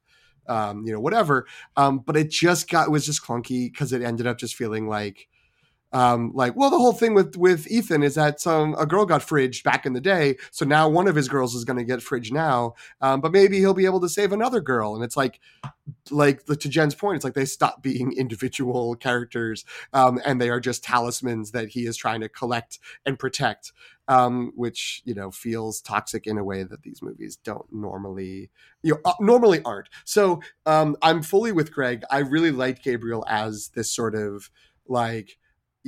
[0.48, 1.46] um you know whatever
[1.78, 4.88] um but it just got it was just clunky because it ended up just feeling
[4.88, 5.28] like
[5.92, 9.22] um like well the whole thing with with ethan is that some a girl got
[9.22, 12.00] fridged back in the day so now one of his girls is going to get
[12.00, 15.40] fridged now um but maybe he'll be able to save another girl and it's like
[16.12, 20.60] like to jen's point it's like they stop being individual characters um and they are
[20.60, 23.72] just talismans that he is trying to collect and protect
[24.08, 28.50] um which you know feels toxic in a way that these movies don't normally
[28.84, 29.90] you know uh, normally aren't.
[30.04, 32.04] So um i'm fully with greg.
[32.12, 34.50] I really liked gabriel as this sort of
[34.88, 35.38] like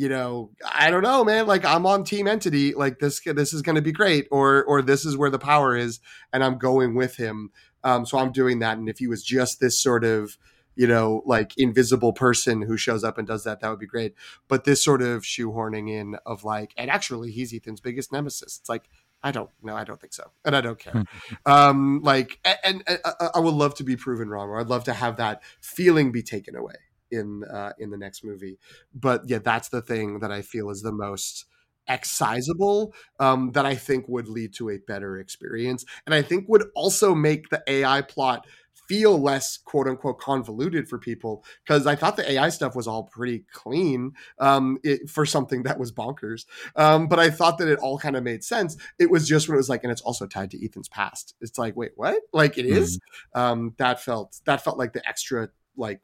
[0.02, 1.46] you know, I don't know, man.
[1.46, 2.74] Like I'm on team entity.
[2.74, 5.78] Like this, this is going to be great, or or this is where the power
[5.78, 6.00] is,
[6.34, 7.52] and I'm going with him.
[7.84, 8.80] Um, so I'm doing that.
[8.80, 10.40] And if he was just this sort of,
[10.76, 14.16] you know, like invisible person who shows up and does that, that would be great.
[14.48, 18.58] But this sort of shoehorning in of like, and actually, he's Ethan's biggest nemesis.
[18.60, 18.90] It's like.
[19.24, 19.76] I don't know.
[19.76, 21.04] I don't think so, and I don't care.
[21.46, 24.86] um, like, and, and I, I would love to be proven wrong, or I'd love
[24.86, 26.74] to have that feeling be taken away
[27.12, 28.58] in uh, in the next movie.
[28.94, 31.46] But yeah, that's the thing that I feel is the most
[31.90, 36.66] excisable um, that I think would lead to a better experience, and I think would
[36.76, 38.46] also make the AI plot
[38.92, 43.04] feel less quote unquote convoluted for people because I thought the AI stuff was all
[43.04, 46.46] pretty clean um, it, for something that was bonkers.
[46.76, 48.76] Um, but I thought that it all kind of made sense.
[49.00, 51.36] It was just when it was like, and it's also tied to Ethan's past.
[51.40, 52.22] It's like, wait, what?
[52.34, 53.00] Like it is?
[53.34, 55.48] Um, that felt that felt like the extra
[55.78, 56.02] like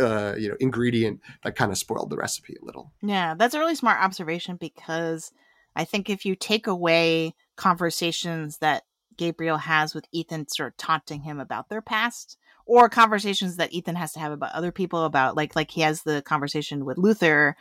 [0.00, 2.92] uh, you know ingredient that kind of spoiled the recipe a little.
[3.02, 5.32] Yeah, that's a really smart observation because
[5.74, 8.84] I think if you take away conversations that
[9.16, 13.96] Gabriel has with Ethan, sort of taunting him about their past, or conversations that Ethan
[13.96, 17.56] has to have about other people about, like like he has the conversation with Luther,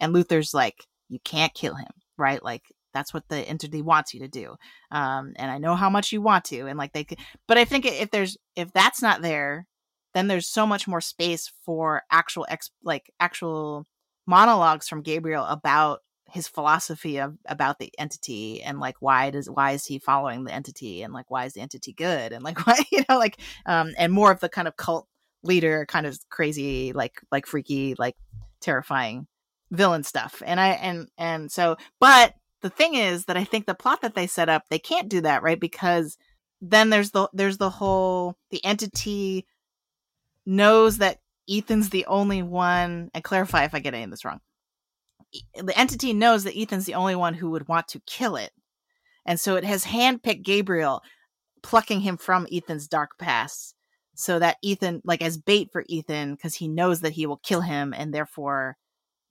[0.00, 2.42] and Luther's like, "You can't kill him, right?
[2.42, 2.62] Like
[2.94, 4.56] that's what the entity wants you to do,
[4.90, 7.18] um, and I know how much you want to, and like they, could,
[7.48, 9.66] but I think if there's if that's not there,
[10.14, 13.86] then there's so much more space for actual ex like actual
[14.26, 16.00] monologues from Gabriel about
[16.32, 20.52] his philosophy of about the entity and like why does why is he following the
[20.52, 23.92] entity and like why is the entity good and like why you know like um
[23.98, 25.06] and more of the kind of cult
[25.42, 28.16] leader kind of crazy like like freaky like
[28.60, 29.26] terrifying
[29.70, 30.42] villain stuff.
[30.44, 34.14] And i and and so but the thing is that i think the plot that
[34.14, 36.16] they set up they can't do that right because
[36.60, 39.46] then there's the there's the whole the entity
[40.46, 41.18] knows that
[41.48, 44.40] Ethan's the only one, and clarify if I get any of this wrong.
[45.54, 48.52] The entity knows that Ethan's the only one who would want to kill it.
[49.24, 51.02] And so it has handpicked Gabriel,
[51.62, 53.74] plucking him from Ethan's dark past,
[54.14, 57.60] so that Ethan, like as bait for Ethan, because he knows that he will kill
[57.62, 58.76] him and therefore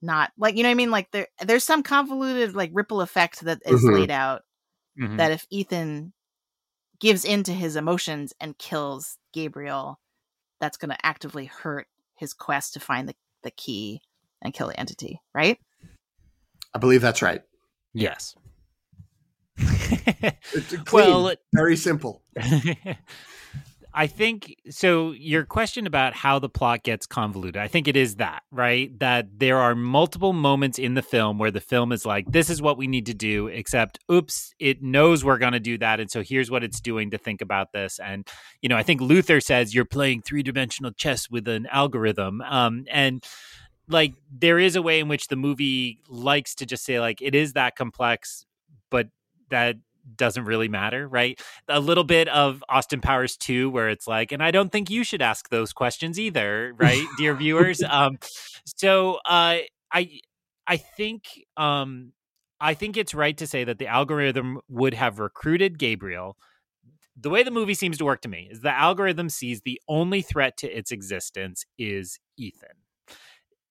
[0.01, 0.91] not like you know what I mean?
[0.91, 3.93] Like there there's some convoluted like ripple effect that is Mhm.
[3.93, 4.41] laid out
[4.99, 5.18] Mhm.
[5.18, 6.14] that if Ethan
[6.99, 9.99] gives in to his emotions and kills Gabriel,
[10.62, 14.01] that's going to actively hurt his quest to find the, the key
[14.41, 15.57] and kill the entity, right?
[16.74, 17.41] I believe that's right.
[17.93, 18.36] yes.
[19.57, 22.24] It's clean, well, very simple.
[23.94, 25.12] I think so.
[25.12, 28.97] Your question about how the plot gets convoluted, I think it is that, right?
[29.00, 32.62] That there are multiple moments in the film where the film is like, this is
[32.62, 36.00] what we need to do, except, oops, it knows we're going to do that.
[36.00, 38.00] And so here's what it's doing to think about this.
[38.00, 38.28] And,
[38.62, 42.42] you know, I think Luther says you're playing three dimensional chess with an algorithm.
[42.42, 43.26] Um, and,
[43.88, 47.36] like there is a way in which the movie likes to just say like it
[47.36, 48.46] is that complex
[48.89, 49.08] but
[49.50, 49.76] that
[50.15, 51.39] doesn't really matter, right?
[51.67, 55.03] A little bit of Austin Powers 2 where it's like, and I don't think you
[55.03, 57.82] should ask those questions either, right, dear viewers?
[57.91, 58.17] Um
[58.78, 59.57] so uh
[59.91, 60.19] I
[60.67, 61.25] I think
[61.57, 62.13] um
[62.59, 66.37] I think it's right to say that the algorithm would have recruited Gabriel.
[67.19, 70.21] The way the movie seems to work to me is the algorithm sees the only
[70.21, 72.69] threat to its existence is Ethan.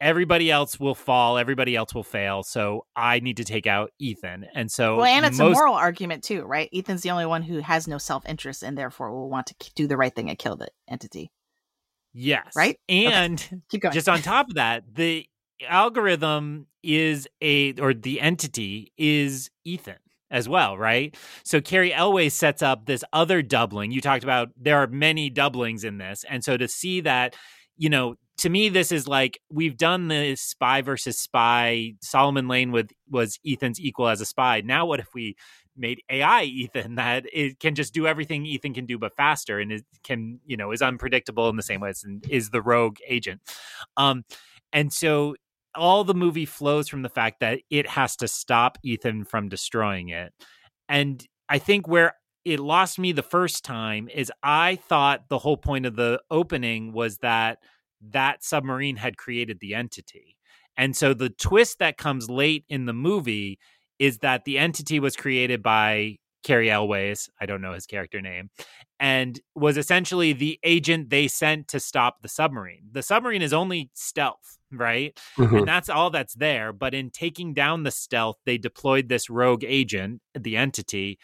[0.01, 2.43] Everybody else will fall, everybody else will fail.
[2.43, 4.47] So I need to take out Ethan.
[4.55, 6.71] And so, well, and it's most, a moral argument too, right?
[6.73, 9.87] Ethan's the only one who has no self interest and therefore will want to do
[9.87, 11.31] the right thing and kill the entity.
[12.13, 12.53] Yes.
[12.57, 12.79] Right?
[12.89, 13.61] And okay.
[13.69, 13.93] keep going.
[13.93, 15.27] Just on top of that, the
[15.69, 19.97] algorithm is a, or the entity is Ethan
[20.31, 21.15] as well, right?
[21.45, 23.93] So Cary Elwes sets up this other doubling.
[23.93, 26.25] You talked about there are many doublings in this.
[26.29, 27.37] And so to see that,
[27.77, 31.93] you know, to me, this is like we've done the spy versus spy.
[32.01, 34.62] Solomon Lane with was Ethan's equal as a spy.
[34.62, 35.37] Now, what if we
[35.77, 39.73] made AI Ethan that it can just do everything Ethan can do but faster and
[39.73, 43.41] it can you know is unpredictable in the same way as is the rogue agent.
[43.97, 44.25] Um,
[44.73, 45.37] and so
[45.75, 50.09] all the movie flows from the fact that it has to stop Ethan from destroying
[50.09, 50.33] it.
[50.89, 52.15] And I think where
[52.45, 56.93] it lost me the first time is I thought the whole point of the opening
[56.93, 57.59] was that
[58.11, 60.37] that submarine had created the entity.
[60.77, 63.59] And so the twist that comes late in the movie
[63.99, 68.51] is that the entity was created by Cary Elwes, I don't know his character name,
[68.99, 72.85] and was essentially the agent they sent to stop the submarine.
[72.91, 75.19] The submarine is only stealth, right?
[75.37, 75.57] Mm-hmm.
[75.59, 76.73] And that's all that's there.
[76.73, 81.19] But in taking down the stealth, they deployed this rogue agent, the entity,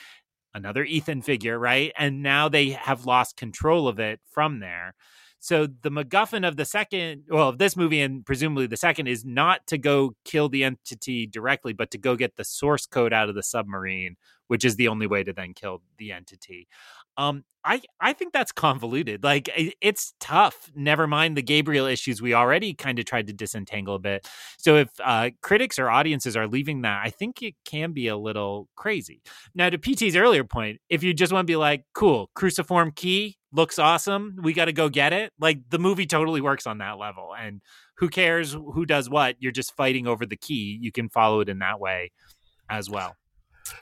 [0.54, 1.92] another Ethan figure, right?
[1.96, 4.94] And now they have lost control of it from there.
[5.38, 9.24] So the MacGuffin of the second, well, of this movie and presumably the second, is
[9.24, 13.28] not to go kill the entity directly, but to go get the source code out
[13.28, 14.16] of the submarine,
[14.48, 16.68] which is the only way to then kill the entity.
[17.16, 19.24] Um, I I think that's convoluted.
[19.24, 19.50] Like
[19.80, 20.70] it's tough.
[20.74, 24.28] Never mind the Gabriel issues we already kind of tried to disentangle a bit.
[24.58, 28.16] So if uh, critics or audiences are leaving that, I think it can be a
[28.16, 29.20] little crazy.
[29.54, 33.36] Now to PT's earlier point, if you just want to be like, cool, cruciform key
[33.52, 35.32] looks awesome, we got to go get it.
[35.40, 37.60] Like the movie totally works on that level, and
[37.96, 39.36] who cares who does what?
[39.40, 40.78] You're just fighting over the key.
[40.80, 42.12] You can follow it in that way
[42.70, 43.16] as well.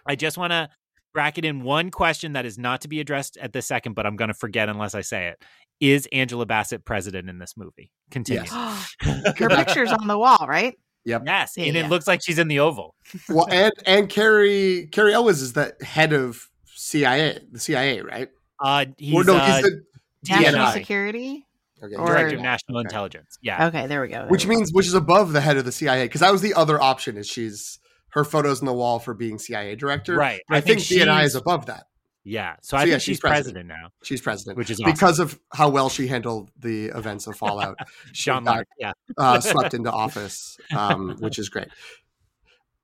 [0.06, 0.68] I just want to
[1.12, 4.16] bracket in one question that is not to be addressed at the second, but I'm
[4.16, 5.42] going to forget unless I say it.
[5.80, 7.90] Is Angela Bassett president in this movie?
[8.10, 8.44] Continue.
[8.44, 8.94] Yes.
[9.38, 10.76] Her picture's on the wall, right?
[11.06, 11.22] Yep.
[11.26, 11.84] Yes, and yeah.
[11.84, 12.94] it looks like she's in the Oval.
[13.28, 18.28] well, and and Cary Cary Elwes is the head of CIA, the CIA, right?
[18.58, 19.82] Uh, he's, or no, he's uh, the
[20.28, 21.46] national security.
[21.82, 21.96] Okay.
[21.96, 22.86] Or, Director of National okay.
[22.86, 23.38] Intelligence.
[23.42, 23.66] Yeah.
[23.66, 24.20] Okay, there we go.
[24.20, 24.76] There which we means go.
[24.76, 27.26] which is above the head of the CIA because that was the other option is
[27.26, 27.78] she's
[28.14, 30.14] her photos on the wall for being CIA director.
[30.14, 30.40] Right.
[30.48, 31.86] I, I, think, think DNI is above that.
[32.22, 32.54] Yeah.
[32.62, 33.54] So, so I think yeah, she's, she's president.
[33.54, 33.68] president.
[33.68, 33.88] now.
[34.04, 34.56] She's president.
[34.56, 34.92] Which is awesome.
[34.92, 37.76] because of how well she handled the events of Fallout.
[38.12, 38.92] Jean Marc, yeah.
[39.18, 41.68] uh, swept into office, um, which is great.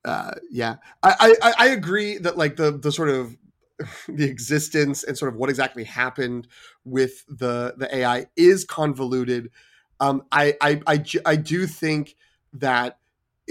[0.03, 0.75] Uh, yeah.
[1.01, 3.37] I, I, I agree that like the the sort of
[4.09, 6.47] the existence and sort of what exactly happened
[6.83, 9.49] with the the AI is convoluted.
[10.01, 12.15] Um, I, I I I do think
[12.53, 12.97] that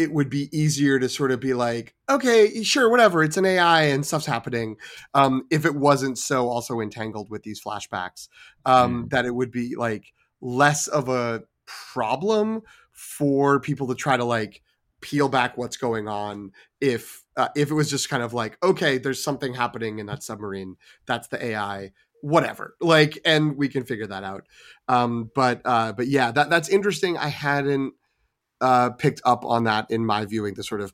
[0.01, 3.83] it would be easier to sort of be like, okay, sure, whatever, it's an AI
[3.83, 4.77] and stuff's happening.
[5.13, 8.29] Um, if it wasn't so also entangled with these flashbacks,
[8.65, 9.11] um, mm.
[9.11, 12.63] that it would be like less of a problem
[12.93, 14.63] for people to try to like
[15.03, 18.99] peel back what's going on if uh, if it was just kind of like okay
[18.99, 21.91] there's something happening in that submarine that's the ai
[22.21, 24.47] whatever like and we can figure that out
[24.89, 27.95] um but uh but yeah that that's interesting i hadn't
[28.61, 30.93] uh, picked up on that in my viewing, the sort of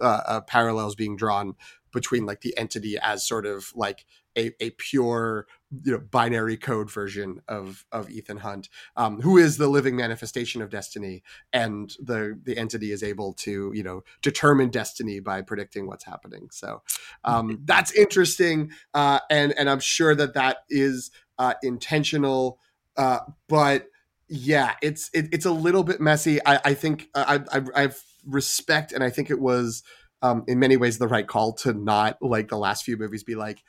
[0.00, 1.54] uh, uh, parallels being drawn
[1.92, 4.06] between like the entity as sort of like
[4.38, 5.46] a, a pure
[5.84, 10.62] you know binary code version of of Ethan Hunt, um, who is the living manifestation
[10.62, 11.22] of destiny,
[11.52, 16.48] and the the entity is able to you know determine destiny by predicting what's happening.
[16.50, 16.82] So
[17.24, 22.58] um, that's interesting, uh, and and I'm sure that that is uh, intentional,
[22.96, 23.86] uh, but
[24.30, 26.38] yeah, it's it, it's a little bit messy.
[26.46, 29.82] I, I think uh, I, I I've respect, and I think it was
[30.22, 33.34] um, in many ways the right call to not like the last few movies be
[33.34, 33.62] like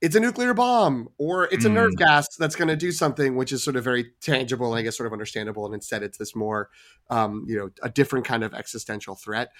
[0.00, 1.98] it's a nuclear bomb or it's a nerve mm.
[1.98, 4.96] gas that's going to do something which is sort of very tangible and i guess
[4.96, 6.70] sort of understandable and instead it's this more
[7.10, 9.50] um, you know a different kind of existential threat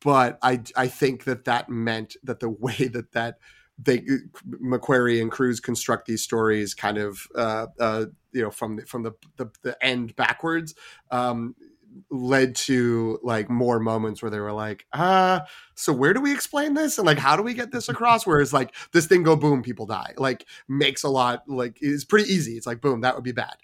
[0.00, 3.38] but i i think that that meant that the way that that
[3.78, 4.04] they
[4.62, 9.02] McQuarrie and Cruise construct these stories kind of uh, uh, you know from the, from
[9.02, 10.74] the, the, the end backwards
[11.10, 11.54] um,
[12.10, 15.40] led to like more moments where they were like uh
[15.74, 16.98] so where do we explain this?
[16.98, 18.26] And like how do we get this across?
[18.26, 20.14] Whereas like this thing go boom people die.
[20.16, 22.56] Like makes a lot like it's pretty easy.
[22.56, 23.56] It's like boom that would be bad.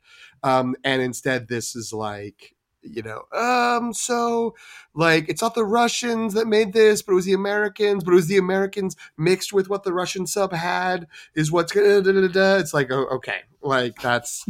[0.43, 4.55] Um and instead this is like you know, um, so
[4.95, 8.17] like it's not the Russians that made this, but it was the Americans, but it
[8.17, 12.29] was the Americans mixed with what the Russian sub had is what's gonna da, da,
[12.29, 12.57] da.
[12.57, 14.47] it's like oh, okay, like that's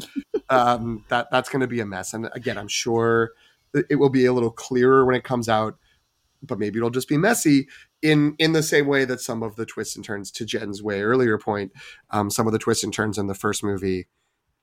[0.48, 2.14] um that that's gonna be a mess.
[2.14, 3.32] And again, I'm sure
[3.74, 5.76] it will be a little clearer when it comes out,
[6.42, 7.68] but maybe it'll just be messy
[8.02, 11.02] in in the same way that some of the twists and turns to Jen's way
[11.02, 11.72] earlier point,
[12.10, 14.06] um, some of the twists and turns in the first movie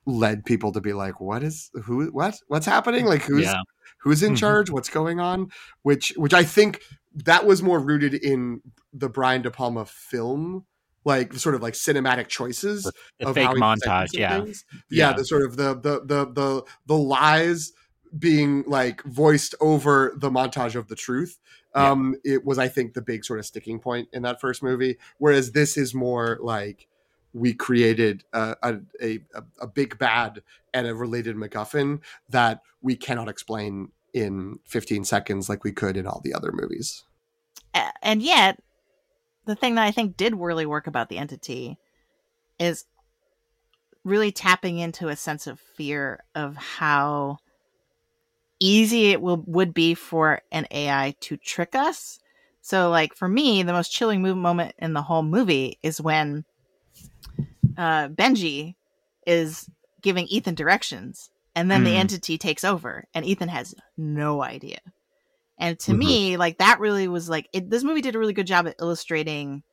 [0.08, 2.08] led people to be like, "What is who?
[2.08, 2.40] What?
[2.48, 3.06] What's happening?
[3.06, 3.62] Like who's yeah.
[4.00, 4.38] who's in mm-hmm.
[4.38, 4.72] charge?
[4.72, 5.52] What's going on?"
[5.84, 6.82] Which which I think
[7.14, 8.62] that was more rooted in
[8.94, 10.66] the Brian De Palma film
[11.08, 14.44] like sort of like cinematic choices the, the of fake montage yeah.
[14.44, 14.54] yeah.
[14.90, 17.72] yeah the sort of the the the the the lies
[18.20, 21.40] being like voiced over the montage of the truth
[21.76, 22.36] um yeah.
[22.36, 25.54] it was i think the big sort of sticking point in that first movie whereas
[25.54, 26.88] this is more like
[27.38, 29.20] we created a, a, a,
[29.62, 30.42] a big bad
[30.74, 32.00] and a related macguffin
[32.30, 37.04] that we cannot explain in 15 seconds like we could in all the other movies
[38.02, 38.60] and yet
[39.46, 41.78] the thing that i think did really work about the entity
[42.60, 42.86] is
[44.04, 47.38] really tapping into a sense of fear of how
[48.60, 52.20] easy it will would be for an AI to trick us.
[52.62, 56.46] So like for me, the most chilling moment in the whole movie is when
[57.78, 58.76] uh, Benji
[59.26, 59.70] is
[60.02, 61.86] giving Ethan directions and then mm.
[61.86, 64.80] the entity takes over and Ethan has no idea.
[65.58, 66.00] And to mm-hmm.
[66.00, 68.76] me, like that really was like it, this movie did a really good job at
[68.80, 69.64] illustrating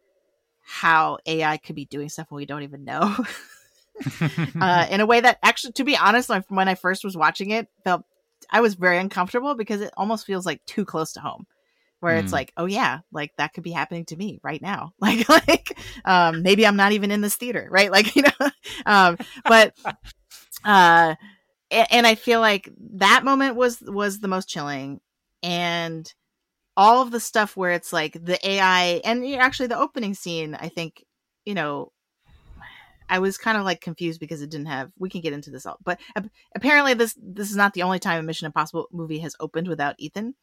[0.63, 3.15] how AI could be doing stuff we don't even know.
[4.61, 7.69] uh, in a way that actually, to be honest, when I first was watching it,
[7.85, 8.05] felt
[8.51, 11.47] I was very uncomfortable because it almost feels like too close to home
[12.05, 12.23] where mm.
[12.23, 14.93] it's like, oh yeah, like that could be happening to me right now.
[15.01, 17.91] Like, like, um, maybe I'm not even in this theater, right?
[17.91, 18.51] Like, you know,
[18.87, 19.75] um, but,
[20.65, 21.15] uh,
[21.71, 25.01] and I feel like that moment was, was the most chilling
[25.43, 26.13] and
[26.77, 30.69] all of the stuff where it's like the AI and actually the opening scene, I
[30.69, 31.05] think,
[31.45, 31.93] you know,
[33.09, 34.91] I was kind of like confused because it didn't have.
[34.99, 36.01] We can get into this all, but
[36.57, 39.97] apparently this this is not the only time a Mission Impossible movie has opened without
[39.99, 40.35] Ethan.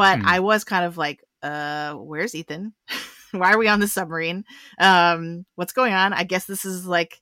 [0.00, 0.26] But hmm.
[0.26, 2.72] I was kind of like, uh, where's Ethan?
[3.32, 4.44] Why are we on the submarine?
[4.78, 6.14] Um, what's going on?
[6.14, 7.20] I guess this is like,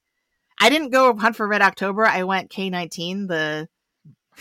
[0.60, 2.06] I didn't go hunt for Red October.
[2.06, 3.68] I went K nineteen, the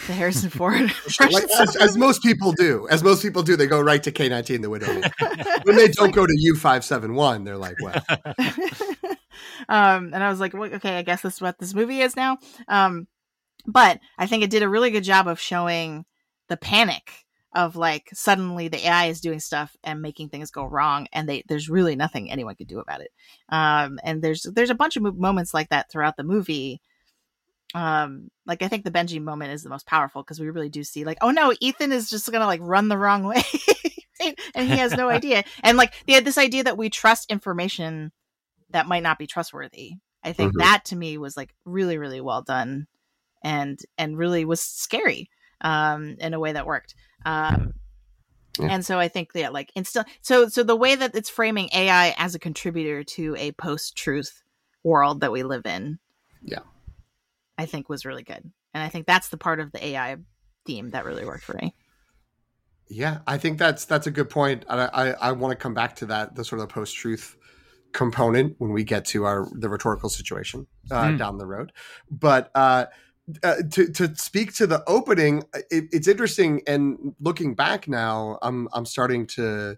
[0.06, 0.80] the Harrison Ford.
[1.20, 4.30] like, as, as, most people do, as most people do, they go right to K
[4.30, 5.02] nineteen, the widow.
[5.64, 8.04] when they don't like, go to U five seven one, they're like, well.
[9.68, 12.16] um, and I was like, well, okay, I guess this is what this movie is
[12.16, 12.38] now.
[12.68, 13.08] Um,
[13.66, 16.06] but I think it did a really good job of showing
[16.50, 21.08] the panic of like suddenly the AI is doing stuff and making things go wrong,
[21.14, 23.12] and they there's really nothing anyone could do about it.
[23.50, 26.82] Um, and there's there's a bunch of moments like that throughout the movie.
[27.74, 30.84] Um, like I think the Benji moment is the most powerful because we really do
[30.84, 33.44] see like, oh no, Ethan is just gonna like run the wrong way,
[34.54, 35.44] and he has no idea.
[35.64, 38.12] And like they had this idea that we trust information
[38.72, 39.94] that might not be trustworthy.
[40.24, 40.60] I think mm-hmm.
[40.60, 42.88] that to me was like really really well done
[43.44, 45.30] and and really was scary
[45.62, 46.94] um in a way that worked.
[47.28, 47.74] Um
[48.60, 48.68] yeah.
[48.72, 52.16] And so I think that like instill so so the way that it's framing AI
[52.18, 54.44] as a contributor to a post-truth
[54.84, 56.00] world that we live in.
[56.42, 56.62] Yeah.
[57.58, 58.52] I think was really good.
[58.74, 60.18] And I think that's the part of the AI
[60.66, 61.74] theme that really worked for me.
[62.90, 64.64] Yeah, I think that's that's a good point.
[64.70, 67.36] I I, I want to come back to that the sort of post truth
[67.92, 71.18] component when we get to our the rhetorical situation uh, mm.
[71.18, 71.74] down the road.
[72.10, 72.86] But uh,
[73.44, 76.62] uh, to to speak to the opening, it, it's interesting.
[76.68, 79.78] And looking back now, I'm I'm starting to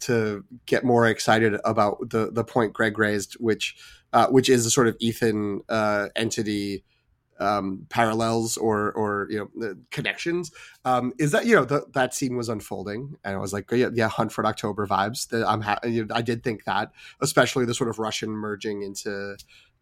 [0.00, 3.76] to get more excited about the the point Greg raised, which
[4.12, 6.84] uh, which is a sort of Ethan uh, entity
[7.40, 10.50] um, parallels or or you know connections
[10.84, 13.90] um, is that you know the, that scene was unfolding and I was like yeah,
[13.92, 17.90] yeah Hunt for October vibes that I'm ha- I did think that especially the sort
[17.90, 19.36] of Russian merging into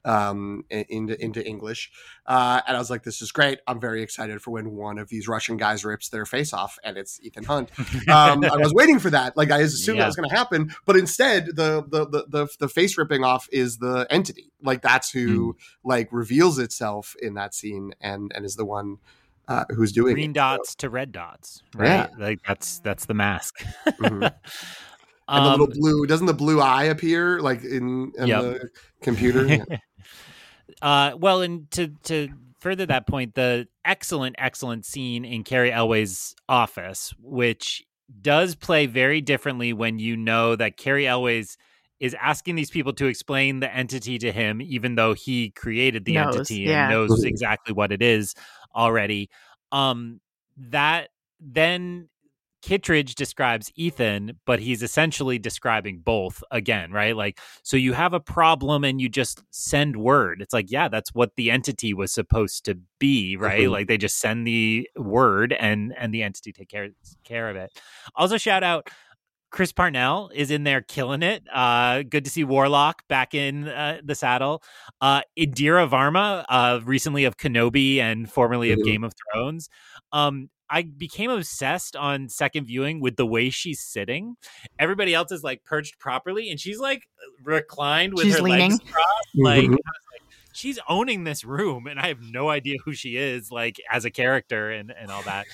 [0.06, 1.90] um, into into English.
[2.26, 3.58] Uh, and I was like, "This is great!
[3.66, 6.96] I'm very excited for when one of these Russian guys rips their face off, and
[6.96, 7.70] it's Ethan Hunt."
[8.08, 9.36] Um, I was waiting for that.
[9.36, 10.04] Like I assumed yeah.
[10.04, 13.48] that was going to happen, but instead, the, the the the the face ripping off
[13.50, 14.52] is the entity.
[14.62, 15.58] Like that's who mm.
[15.84, 18.98] like reveals itself in that scene, and and is the one.
[19.48, 20.34] Uh, who's doing green it.
[20.34, 21.86] dots so, to red dots, right?
[21.86, 22.08] Yeah.
[22.18, 23.64] Like that's that's the mask.
[23.86, 24.26] mm-hmm.
[25.28, 28.42] And the little um, blue doesn't the blue eye appear like in, in yep.
[28.42, 28.70] the
[29.02, 29.46] computer?
[29.68, 29.78] Yeah.
[30.82, 32.28] Uh, well, and to to
[32.58, 37.84] further that point, the excellent, excellent scene in Cary Elwes' office, which
[38.20, 41.56] does play very differently when you know that Cary Elwes
[41.98, 46.14] is asking these people to explain the entity to him, even though he created the
[46.14, 46.84] knows, entity yeah.
[46.84, 48.34] and knows exactly what it is
[48.74, 49.30] already.
[49.72, 50.20] Um,
[50.56, 51.08] that
[51.40, 52.08] then
[52.66, 57.14] Kittredge describes Ethan, but he's essentially describing both again, right?
[57.14, 60.42] Like, so you have a problem and you just send word.
[60.42, 63.68] It's like, yeah, that's what the entity was supposed to be, right?
[63.68, 63.70] Mhm.
[63.70, 66.88] Like they just send the word and and the entity take care
[67.22, 67.70] care of it.
[68.16, 68.90] Also, shout out.
[69.52, 71.44] Chris Parnell is in there killing it.
[71.54, 74.60] Uh, good to see Warlock back in uh, the saddle.
[75.00, 78.84] Uh, Indira Varma, uh, recently of Kenobi and formerly of Mhm.
[78.84, 79.68] Game of Thrones.
[80.12, 84.36] Um, I became obsessed on second viewing with the way she's sitting.
[84.78, 87.08] Everybody else is like perched properly, and she's like
[87.44, 88.72] reclined with She's her leaning.
[88.72, 89.28] legs crossed.
[89.36, 89.70] Like, I Mhm.
[89.70, 90.22] like,
[90.52, 94.10] she's owning this room, and I have no idea who she is, like as a
[94.10, 95.46] character and and all that.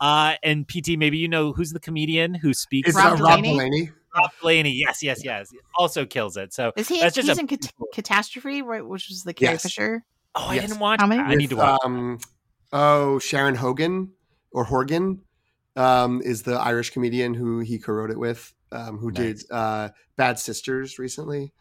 [0.00, 2.88] Uh, and PT, maybe you know who's the comedian who speaks.
[2.88, 3.52] It's Rob uh, Rob Delaney?
[3.56, 3.90] Delaney.
[4.16, 4.72] Rob Delaney.
[4.72, 5.50] Yes, yes, yes.
[5.78, 6.52] Also kills it.
[6.54, 7.00] So Is he?
[7.00, 8.84] That's just he's a- in cat- Catastrophe, right?
[8.86, 9.62] Which was the Carrie Yes.
[9.62, 10.04] Fisher.
[10.34, 10.68] Oh, I Yes.
[10.68, 11.00] didn't watch.
[11.00, 11.22] How many?
[11.22, 11.80] I need to watch.
[11.84, 12.18] Um,
[12.72, 14.12] oh, Sharon Hogan
[14.56, 15.20] or Horgan
[15.76, 19.42] um, is the Irish comedian who he co-wrote it with, um, who Nice.
[19.42, 21.52] did uh, Bad Sisters recently.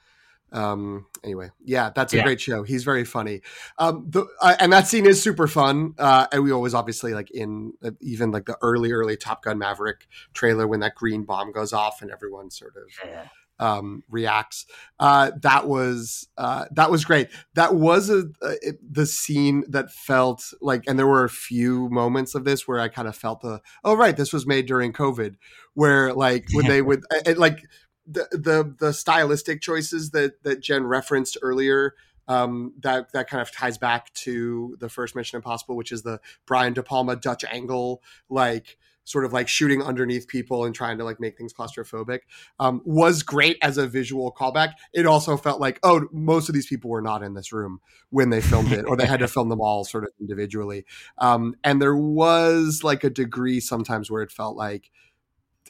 [0.54, 2.24] Um, anyway, yeah, that's a Yeah.
[2.24, 2.64] great show.
[2.64, 3.42] He's very funny.
[3.78, 5.96] Um, the, uh, and that scene is super fun.
[5.98, 9.58] Uh, and we always obviously like in uh, even like the early, early Top Gun
[9.58, 13.26] Maverick trailer when that green bomb goes off and everyone sort of Yeah.
[13.60, 14.66] Um, reacts.
[15.00, 17.30] Uh, that was uh, that was great.
[17.56, 21.90] That was a, a it- the scene that felt like, and there were a few
[21.90, 24.94] moments of this where I kind of felt the oh right, this was made during
[24.94, 25.36] COVID,
[25.74, 27.66] where like when they would it, like
[28.08, 31.96] the the the stylistic choices that that Jen referenced earlier.
[32.28, 36.20] Um, that that kind of ties back to the first Mission Impossible, which is the
[36.48, 41.04] Brian De Palma Dutch angle, like sort of like shooting underneath people and trying to
[41.04, 42.20] like make things claustrophobic
[42.60, 44.74] um, was great as a visual callback.
[44.94, 47.80] It also felt like, oh, most of these people were not in this room
[48.10, 50.86] when they filmed it, or they had to film them all sort of individually.
[51.20, 54.90] Um, and there was like a degree sometimes where it felt like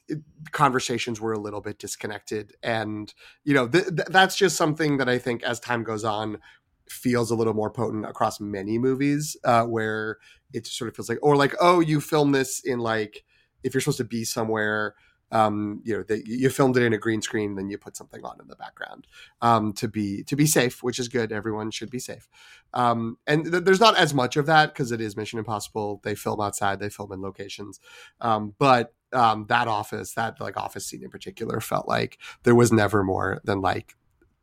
[0.07, 0.19] it,
[0.51, 2.55] conversations were a little bit disconnected.
[2.63, 3.13] And,
[3.43, 6.39] you know, th- th- that's just something that I think as time goes on
[6.89, 10.17] feels a little more potent across many movies uh, where
[10.53, 13.23] it sort of feels like, or like, oh, you film this in like,
[13.63, 14.95] if you're supposed to be somewhere
[15.31, 18.23] um, you know, that you filmed it in a green screen, then you put something
[18.23, 19.07] on in the background
[19.41, 21.31] um, to be to be safe, which is good.
[21.31, 22.29] Everyone should be safe.
[22.73, 25.99] Um, and th- there's not as much of that because it is Mission Impossible.
[26.03, 27.79] They film outside, they film in locations,
[28.21, 32.71] um, but um, that office, that like office scene in particular, felt like there was
[32.71, 33.95] never more than like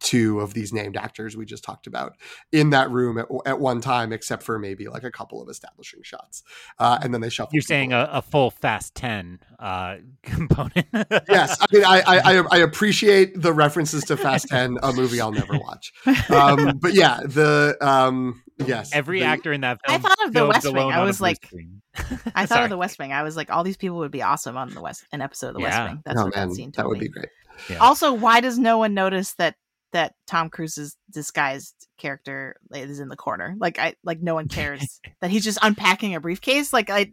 [0.02, 2.16] two of these named actors we just talked about
[2.50, 6.00] in that room at, at one time, except for maybe like a couple of establishing
[6.02, 6.42] shots,
[6.78, 7.52] uh, and then they shuffled.
[7.54, 10.86] You're saying a, a full Fast Ten uh, component.
[11.28, 15.20] yes, I mean, I, I I- I appreciate the references to Fast Ten, a movie
[15.20, 15.92] I'll never watch.
[16.30, 20.46] Um, but yeah, the um, yes, Every the- actor in that I thought of the
[20.46, 20.90] West Wing.
[20.92, 21.48] I was like-
[22.34, 23.12] I thought of the West Wing.
[23.12, 25.54] I was like, all these people would be awesome on the West an episode of
[25.54, 25.66] the Yeah.
[25.84, 26.02] West Wing.
[26.06, 27.06] That's oh what man, that scene that would me.
[27.06, 27.28] be great.
[27.68, 27.76] Yeah.
[27.78, 29.56] Also, why does no one notice that
[29.92, 33.54] that Tom Cruise's disguised character is in the corner?
[33.58, 36.72] Like I like no one cares that he's just unpacking a briefcase.
[36.72, 37.12] Like I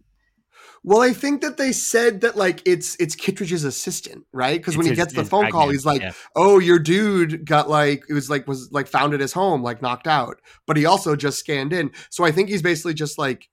[0.84, 4.60] Well, I think that they said that like it's it's Kittredge's assistant, right?
[4.60, 6.14] Because when It's he his- gets the his phone call, he's like, yeah.
[6.36, 9.82] "Oh, your dude got like it was like was like found at his home, like
[9.82, 13.48] knocked out, but he also just scanned in." So I think he's basically just like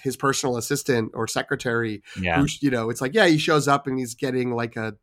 [0.00, 2.40] his personal assistant or secretary yeah.
[2.40, 4.94] who you know it's like yeah he shows up and he's getting like a,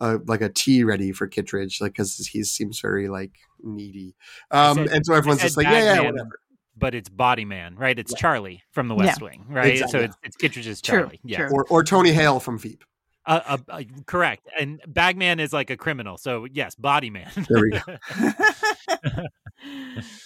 [0.00, 3.32] a like a tea ready for Kittredge like because he seems very like
[3.62, 4.14] needy
[4.50, 6.12] um said- and so everyone's just like yeah yeah Bagman.
[6.14, 6.40] whatever
[6.76, 7.98] But it's Body Man, right?
[7.98, 8.18] It's Yeah.
[8.18, 9.78] Charlie from The West Wing, right?
[9.90, 11.20] So it's, it's Kittredge's True, Charlie.
[11.24, 11.48] Yeah.
[11.48, 11.50] true.
[11.52, 12.82] or or Tony Hale from Veep
[13.26, 14.48] Uh, uh, uh, correct.
[14.58, 16.16] And Bagman is like a criminal.
[16.16, 17.30] So yes, Body Man.
[17.48, 19.26] There we go.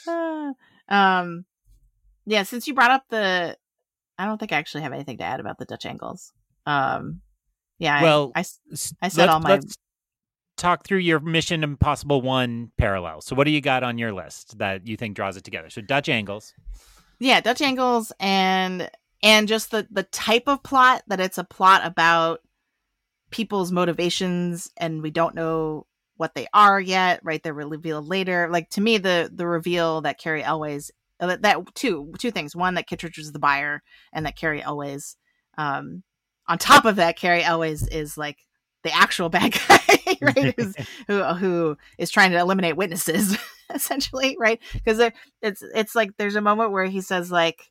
[0.88, 1.44] um
[2.26, 3.56] yeah, since you brought up the
[4.18, 6.32] I don't think I actually have anything to add about the Dutch angles.
[6.66, 7.20] Um
[7.78, 9.76] yeah, I- Well, I said all my- Let's
[10.56, 13.20] talk through your Mission Impossible One parallel.
[13.20, 15.68] So what do you got on your list that you think draws it together?
[15.70, 16.52] So Dutch angles.
[17.20, 18.90] yeah dutch angles and
[19.22, 22.40] and just the the type of plot that it's a plot about
[23.30, 25.86] people's motivations and we don't know
[26.16, 30.18] what they are yet right they're revealed later like to me the the reveal that
[30.18, 30.90] cary elwes
[31.20, 33.82] uh, that, that two two things one that kittredge was the buyer
[34.12, 35.16] and that cary elwes
[35.56, 36.02] um
[36.48, 38.38] on top of that cary elwes is like
[38.82, 40.74] the actual bad guy right Who's,
[41.08, 43.36] who who is trying to eliminate witnesses
[43.74, 44.60] essentially right?
[44.72, 45.00] Because
[45.42, 47.70] it's it's like there's a moment where he says like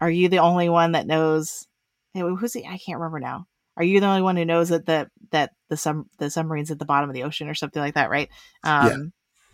[0.00, 1.66] are you the only one that knows
[2.14, 2.66] hey, who's he?
[2.66, 3.46] I can't remember now.
[3.76, 6.78] Are you the only one who knows that the that the sub the submarine's at
[6.78, 8.28] the bottom of the ocean or something like that right?
[8.64, 8.96] Um Yeah.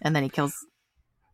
[0.03, 0.55] and then he kills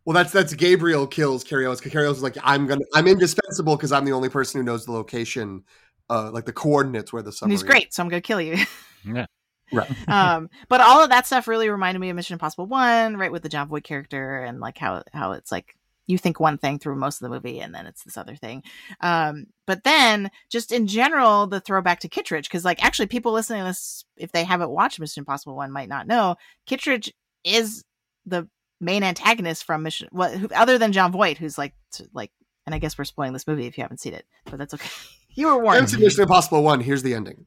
[0.04, 3.92] well that's that's Gabriel kills Cary Elwes Carrie is like I'm gonna I'm indispensable because
[3.92, 5.64] I'm the only person who knows the location
[6.10, 7.50] uh, like the coordinates where the And submarine.
[7.52, 8.56] he's great, so I'm gonna kill you.
[9.06, 9.26] Yeah.
[9.70, 10.08] Right.
[10.08, 13.42] um, but all of that stuff really reminded me of Mission Impossible One, right, with
[13.42, 15.76] the Jon Voight character and like how how it's like
[16.06, 18.62] you think one thing through most of the movie and then it's this other thing.
[19.00, 23.60] Um, but then just in general, the throwback to Kittredge, because like actually people listening
[23.60, 26.36] to this, if they haven't watched Mission Impossible One, might not know
[26.66, 27.12] Kittredge
[27.44, 27.84] is
[28.24, 28.48] the
[28.80, 30.08] main antagonist from Mission.
[30.12, 32.30] What who, other than Jon Voight, who's like t- like,
[32.64, 34.88] and I guess we're spoiling this movie if you haven't seen it, but that's okay.
[35.34, 35.78] You were warned.
[35.78, 36.80] Fancy Mission Impossible One.
[36.80, 37.46] Here's the ending.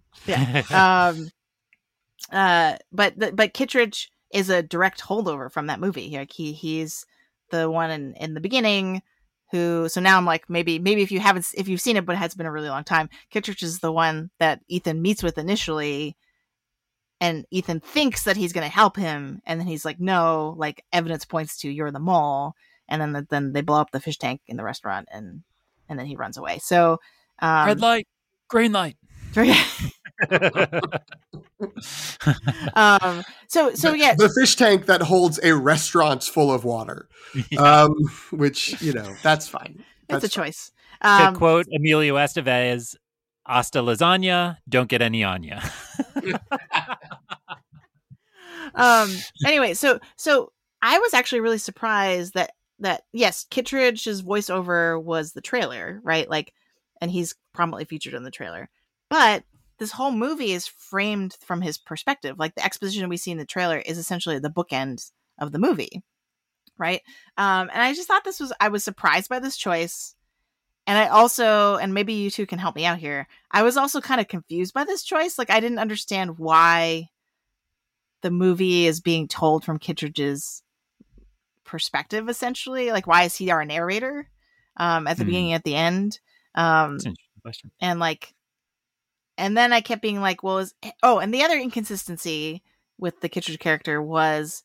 [0.72, 1.30] um
[2.32, 7.06] uh but the, but Kittredge is a direct holdover from that movie like he he's
[7.52, 9.02] the one in in the beginning
[9.52, 12.14] who so now I'm like maybe maybe if you haven't if you've seen it but
[12.14, 15.38] it has been a really long time Kittredge is the one that Ethan meets with
[15.38, 16.18] initially
[17.22, 20.84] and Ethan thinks that he's going to help him and then he's like no like
[20.92, 22.54] evidence points to you're the mole
[22.90, 25.44] and then the, then they blow up the fish tank in the restaurant and
[25.88, 27.00] and then he runs away so
[27.40, 28.08] um Red light,
[28.50, 28.96] green light.
[32.76, 37.08] um so so The- yeah the fish tank that holds a restaurant full of water.
[37.58, 37.94] Um,
[38.32, 39.84] which you know that's fine.
[40.10, 40.46] it's a fine.
[40.46, 42.96] choice to um quote Emilio Estevez,
[43.46, 45.62] "Hasta lasagna, don't get any on ya."
[48.76, 49.10] um
[49.46, 50.52] anyway so so
[50.82, 56.54] i was actually really surprised that that yes kittredge's voiceover was the trailer right like
[57.02, 58.70] and he's prominently featured in the trailer
[59.10, 59.44] but
[59.80, 63.46] this whole movie is framed from his perspective like the exposition we see in the
[63.46, 66.04] trailer is essentially the bookend of the movie
[66.78, 67.02] right
[67.38, 70.16] um and i just thought this was i was surprised by this choice
[70.86, 74.02] and i also and maybe you two can help me out here i was also
[74.02, 77.08] kind of confused by this choice like i didn't understand why
[78.22, 80.64] the movie is being told from Kittredge's
[81.64, 82.92] perspective, essentially.
[82.92, 84.28] Like, why is he our narrator
[84.78, 85.28] um, at the Hmm.
[85.30, 86.20] beginning, at the end?
[86.58, 87.72] Um, That's an interesting question.
[87.80, 88.34] and like,
[89.38, 90.74] and then I kept being like, well, is
[91.04, 92.64] oh, and the other inconsistency
[92.98, 94.64] with the Kittredge character was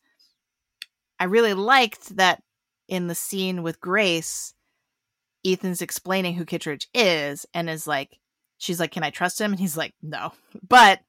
[1.19, 2.41] I really liked that
[2.87, 4.53] in the scene with Grace,
[5.45, 8.17] Ethan's explaining who Kittredge is and is like,
[8.57, 9.51] she's like, can I trust him?
[9.51, 10.33] And he's like, no,
[10.67, 10.99] but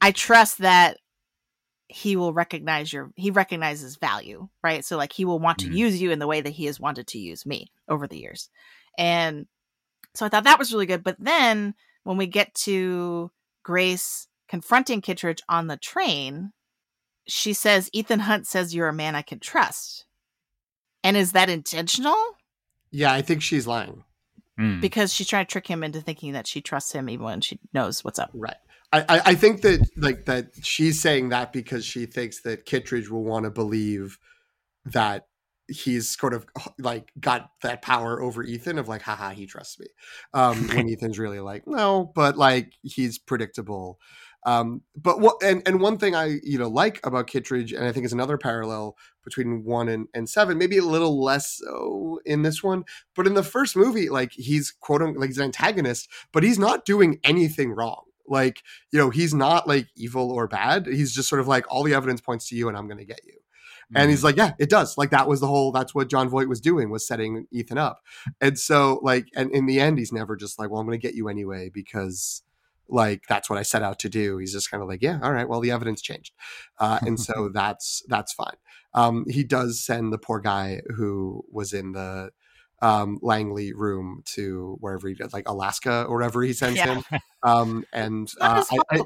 [0.00, 0.98] I trust that
[1.88, 5.74] he will recognize your he recognizes value right so like he will want to Mhm.
[5.76, 8.48] use you in the way that he has wanted to use me over the years
[8.98, 9.46] and
[10.14, 11.74] so i thought that was really good but then
[12.04, 13.30] when we get to
[13.62, 16.52] grace confronting kittredge on the train
[17.26, 20.04] she says ethan hunt says you're a man i can trust
[21.02, 22.16] and is that intentional
[22.90, 24.04] Yeah, I think she's lying.
[24.56, 24.80] Hmm.
[24.80, 27.58] because she's trying to trick him into thinking that she trusts him even when she
[27.72, 28.56] knows what's up Right.
[28.92, 33.08] I, I, I think that like that she's saying that because she thinks that Kittredge
[33.08, 34.18] will want to believe
[34.84, 35.26] that
[35.68, 36.46] he's sort of
[36.78, 39.86] like got that power over Ethan of like, haha, he trusts me.
[40.32, 43.98] Um, when Ethan's really like, no, but like he's predictable.
[44.46, 47.92] Um, but what and, and one thing I you know like about Kittredge, and I
[47.92, 52.42] think is another parallel between one and, and seven, maybe a little less so in
[52.42, 52.84] this one,
[53.16, 56.58] but in the first movie, like he's quote unquote like he's an antagonist, but he's
[56.58, 58.02] not doing anything wrong.
[58.26, 58.62] Like,
[58.92, 60.86] you know, he's not like evil or bad.
[60.86, 63.20] He's just sort of like all the evidence points to you and I'm gonna get
[63.24, 63.34] you.
[63.94, 64.96] And he's like, yeah, it does.
[64.98, 65.72] Like that was the whole.
[65.72, 68.00] That's what Jon Voight was doing was setting Ethan up.
[68.40, 71.06] And so, like, and in the end, he's never just like, well, I'm going to
[71.06, 72.42] get you anyway because,
[72.88, 74.38] like, that's what I set out to do.
[74.38, 76.32] He's just kind of like, yeah, all right, well, the evidence changed,
[76.78, 78.56] uh, and so that's that's fine.
[78.92, 82.30] Um, he does send the poor guy who was in the
[82.84, 87.00] um, Langley room to wherever he did, like Alaska or wherever he sends Yeah.
[87.00, 87.20] him.
[87.42, 89.00] Um, and uh, I, I,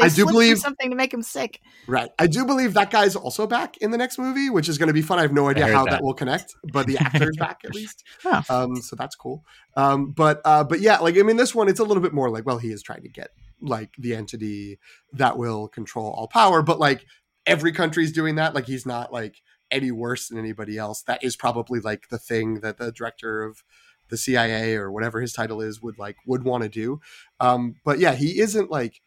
[0.00, 2.10] I do believe- something to make him sick Right.
[2.18, 4.92] I do believe that guy's also back in the next movie, which is going to
[4.92, 5.18] be fun.
[5.18, 5.90] I have no idea how that.
[5.92, 6.02] that.
[6.02, 8.04] will connect, but the actor's back at least.
[8.50, 9.44] Um, so that's cool.
[9.76, 12.30] Um, but uh, but yeah, like I mean, this one it's a little bit more
[12.30, 13.30] like, well, he is trying to get
[13.60, 14.78] like the entity
[15.12, 17.04] that will control all power, but like
[17.46, 18.54] every country's doing that.
[18.54, 19.40] Like he's not like
[19.74, 21.02] any worse than anybody else.
[21.02, 23.62] That is probably like the thing that the director of
[24.08, 27.00] the CIA or whatever his title is would like would want to do.
[27.40, 29.00] Um, but yeah, he isn't like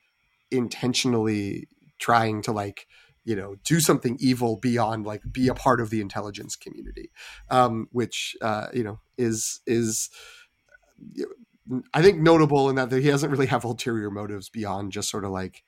[0.52, 1.68] intentionally
[2.00, 2.88] trying to like
[3.26, 7.12] you know do something evil beyond like be a part of the intelligence community
[7.50, 10.10] um which uh you know is is
[11.94, 15.32] i think notable in that he doesn't really have ulterior motives beyond just sort of
[15.32, 15.64] like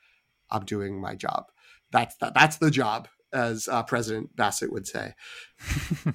[0.49, 1.47] i'm doing my job
[1.91, 5.13] that's that, that's the job as uh, president bassett would say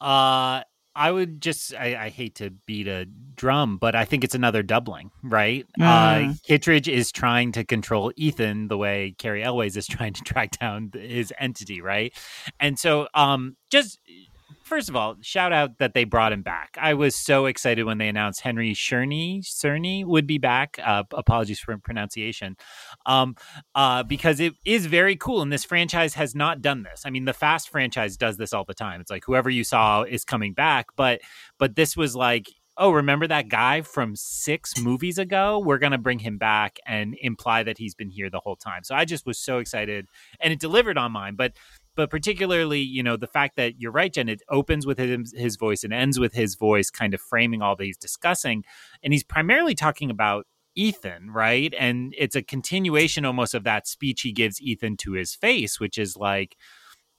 [0.00, 0.62] uh
[0.94, 4.62] I would just I, I hate to beat a drum, but I think it's another
[4.62, 5.66] doubling, right?
[5.80, 6.42] Uh Mm.
[6.42, 10.90] Kittredge is trying to control Ethan the way Cary Elwes is trying to track down
[10.92, 12.12] his entity, right?
[12.60, 13.98] And so um just
[14.62, 16.76] first of all, shout out that they brought him back.
[16.80, 20.78] I was so excited when they announced Henry Czerny Czerny would be back.
[20.82, 22.56] Uh, apologies for pronunciation,
[23.06, 23.36] um,
[23.74, 25.42] uh, because it is very cool.
[25.42, 27.02] And this franchise has not done this.
[27.04, 29.00] I mean, the Fast franchise does this all the time.
[29.00, 31.20] It's like whoever you saw is coming back, but
[31.58, 32.48] but this was like
[32.78, 35.58] oh, remember that guy from six movies ago?
[35.58, 38.82] We're going to bring him back and imply that he's been here the whole time.
[38.84, 40.06] So I just was so excited
[40.40, 41.34] and it delivered on mine.
[41.36, 41.52] But
[41.94, 45.56] but particularly, you know, the fact that you're right, Jen, it opens with his, his
[45.56, 48.64] voice and ends with his voice, kind of framing all that he's discussing.
[49.02, 51.74] And he's primarily talking about Ethan, right?
[51.78, 55.98] And it's a continuation almost of that speech he gives Ethan to his face, which
[55.98, 56.56] is like,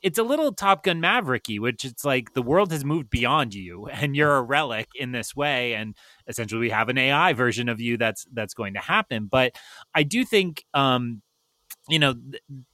[0.04, 3.88] it's a little Top Gun Mavericky, which it's like the world has moved beyond you,
[3.92, 5.96] and you're a relic in this way, and
[6.28, 9.28] essentially we have an AI version of you that's that's going to happen.
[9.32, 9.56] But
[9.96, 11.23] I do think um,
[11.90, 12.14] you know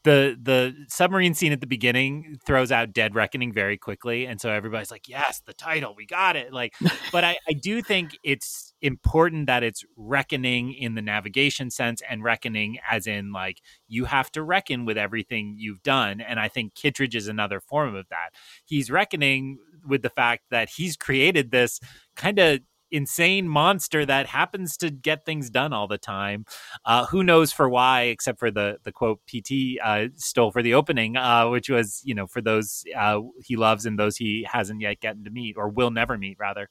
[0.04, 4.50] the the submarine scene at the beginning throws out dead reckoning very quickly and so
[4.50, 6.54] everybody's like yes the title we got it.
[6.54, 6.74] Like
[7.12, 12.24] but I, I do think it's important that it's reckoning in the navigation sense and
[12.24, 16.76] reckoning as in like you have to reckon with everything you've done and i think
[16.76, 18.32] kittredge is another form of that.
[18.66, 21.80] He's reckoning with the fact that he's created this
[22.16, 22.60] kind of
[22.92, 26.46] insane monster that happens to get things done all the time.
[26.86, 30.74] Uh, who knows for why, except for the the quote PT uh, stole for the
[30.74, 34.82] opening, uh, which was you know for those uh, he loves and those he hasn't
[34.82, 36.70] yet gotten to meet or will never meet rather.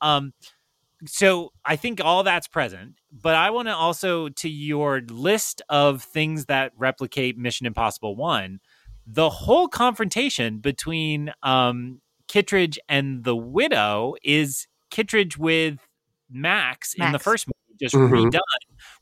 [0.00, 0.32] Um,
[1.06, 6.02] so I think all that's present, but I want to also to your list of
[6.02, 8.60] things that replicate Mission Impossible One.
[9.04, 15.78] The whole confrontation between um, Kittredge and the widow is Kittredge with
[16.30, 17.08] Max, Max.
[17.08, 18.14] in the first movie, just mm-hmm.
[18.14, 18.40] redone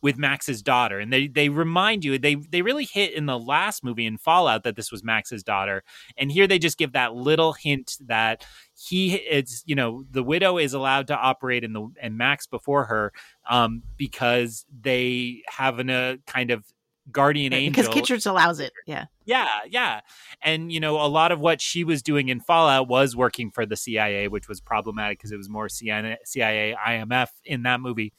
[0.00, 3.84] with Max's daughter, and they they remind you they they really hit in the last
[3.84, 5.82] movie in Fallout that this was Max's daughter,
[6.16, 10.56] and here they just give that little hint that he it's you know the widow
[10.56, 13.12] is allowed to operate in the and Max before her
[13.50, 16.64] um, because they have an, a kind of
[17.12, 18.72] guardian angel because Kittredge allows it.
[18.86, 20.00] Yeah, yeah, yeah.
[20.42, 23.66] And you know, a lot of what she was doing in Fallout was working for
[23.66, 28.12] the CIA, which was problematic because it was more CIA, CIA, IMF in that movie.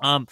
[0.00, 0.26] Um,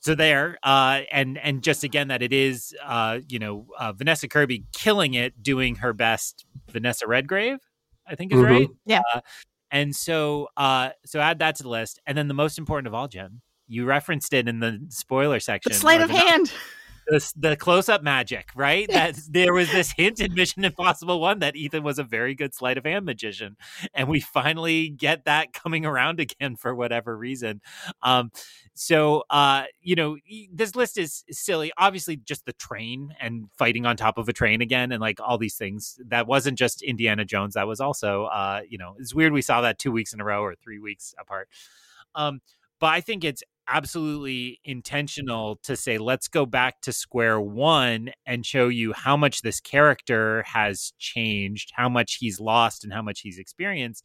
[0.00, 4.28] so there, uh, and and just again that it is, uh, you know, uh, Vanessa
[4.28, 6.44] Kirby killing it, doing her best.
[6.70, 7.58] Vanessa Redgrave,
[8.06, 8.52] I think is mm-hmm.
[8.52, 8.68] right.
[8.84, 9.02] Yeah.
[9.12, 9.20] Uh,
[9.70, 12.94] and so, uh, so add that to the list, and then the most important of
[12.94, 15.72] all, Jen, you referenced it in the spoiler section.
[15.72, 16.52] The sleight of hand
[17.06, 18.88] the, the close up magic, right?
[18.88, 22.54] That there was this hint in Mission Impossible One that Ethan was a very good
[22.54, 23.56] sleight of hand magician,
[23.94, 27.60] and we finally get that coming around again for whatever reason.
[28.02, 28.30] Um,
[28.74, 30.16] so uh, you know,
[30.52, 31.72] this list is silly.
[31.78, 35.38] Obviously, just the train and fighting on top of a train again, and like all
[35.38, 35.98] these things.
[36.06, 37.54] That wasn't just Indiana Jones.
[37.54, 40.24] That was also, uh, you know, it's weird we saw that two weeks in a
[40.24, 41.48] row or three weeks apart.
[42.14, 42.40] Um,
[42.78, 48.46] but I think it's absolutely intentional to say let's go back to square one and
[48.46, 53.20] show you how much this character has changed how much he's lost and how much
[53.20, 54.04] he's experienced.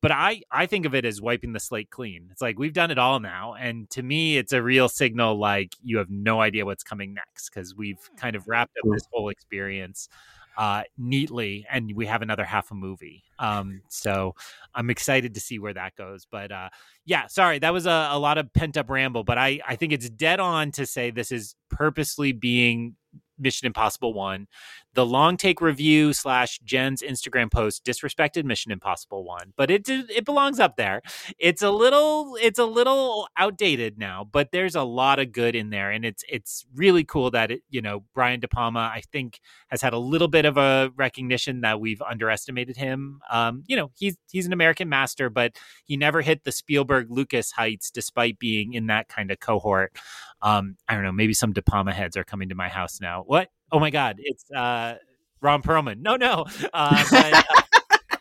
[0.00, 2.28] But i i think of it as wiping the slate clean.
[2.30, 5.74] It's like we've done it all now and to me it's a real signal like
[5.82, 8.16] you have no idea what's coming next because we've hmm.
[8.16, 8.94] kind of wrapped up hmm.
[8.94, 10.08] this whole experience
[10.56, 13.24] uh, neatly, and we have another half a movie.
[13.38, 14.34] Um, so
[14.74, 16.26] I'm excited to see where that goes.
[16.30, 16.68] But uh,
[17.04, 19.92] yeah, sorry, that was a, a lot of pent up ramble, but I, I think
[19.92, 22.96] it's dead on to say this is purposely being
[23.42, 24.46] Mission Impossible One.
[24.94, 30.24] The long take review slash Jen's Instagram post disrespected Mission Impossible One, but it it
[30.24, 31.02] belongs up there.
[31.38, 35.70] It's a little it's a little outdated now, but there's a lot of good in
[35.70, 39.40] there, and it's it's really cool that it you know Brian De Palma I think
[39.68, 43.20] has had a little bit of a recognition that we've underestimated him.
[43.30, 47.50] Um, you know he's he's an American master, but he never hit the Spielberg Lucas
[47.52, 49.96] heights despite being in that kind of cohort.
[50.42, 53.22] Um, I don't know, maybe some De Palma heads are coming to my house now.
[53.26, 53.48] What?
[53.70, 54.96] Oh my God, it's uh,
[55.40, 56.00] Ron Perlman.
[56.00, 56.46] No, no.
[56.72, 57.42] Uh, but, uh,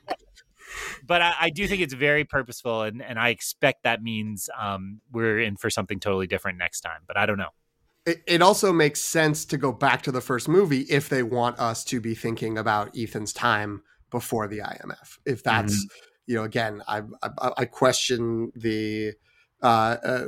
[1.08, 5.02] but I, I, do think it's very purposeful, and, and I expect that means um,
[5.12, 7.02] we're in for something totally different next time.
[7.08, 7.50] But I don't know.
[8.06, 11.60] It, it also makes sense to go back to the first movie if they want
[11.60, 15.20] us to be thinking about Ethan's time before the IMF.
[15.26, 16.06] If that's, mm-hmm.
[16.26, 19.14] you know, again, I, I, I question the
[19.62, 20.26] uh, uh,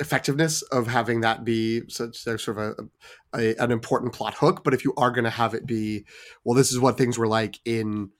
[0.00, 2.74] effectiveness of having that be such sort of a,
[3.34, 4.64] a, an important plot hook.
[4.64, 6.04] But if you are going to have it be,
[6.44, 8.10] well, this is what things were like in,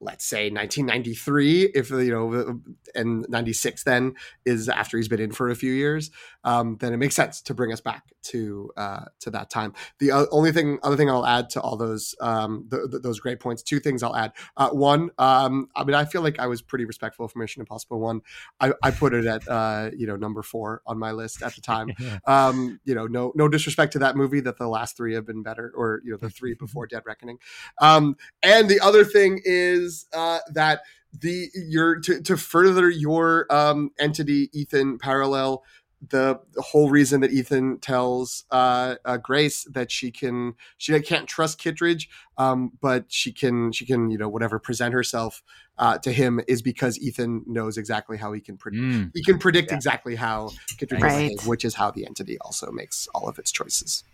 [0.00, 1.70] let's say, 1993.
[1.74, 2.60] If you know,
[2.94, 4.14] and 96 then
[4.44, 6.10] is after he's been in for a few years,
[6.44, 9.74] um, then it makes sense to bring us back to uh, to that time.
[9.98, 13.40] The only thing, other thing I'll add to all those um, the, the, those great
[13.40, 14.32] points, two things I'll add.
[14.56, 18.00] Uh, one, um, I mean, I feel like I was pretty respectful for Mission Impossible
[18.00, 18.20] One.
[18.60, 21.60] I, I put it at uh, you know number four on my list at the
[21.60, 21.92] time.
[22.24, 25.42] Um, you know, no no disrespect to that movie that the last three have been
[25.42, 27.38] better, or you know the three before Dead Reckoning.
[27.80, 30.82] Um, and the other thing is uh, that
[31.12, 35.62] the your to, to further your um, entity Ethan parallel
[36.06, 41.26] the, the whole reason that Ethan tells uh, uh, Grace that she can she can't
[41.26, 45.42] trust Kittredge, um, but she can she can you know whatever present herself
[45.78, 49.10] uh, to him is because Ethan knows exactly how he can predict mm.
[49.14, 49.76] he can predict yeah.
[49.76, 51.30] exactly how Kittredge right.
[51.30, 54.04] behave, which is how the entity also makes all of its choices.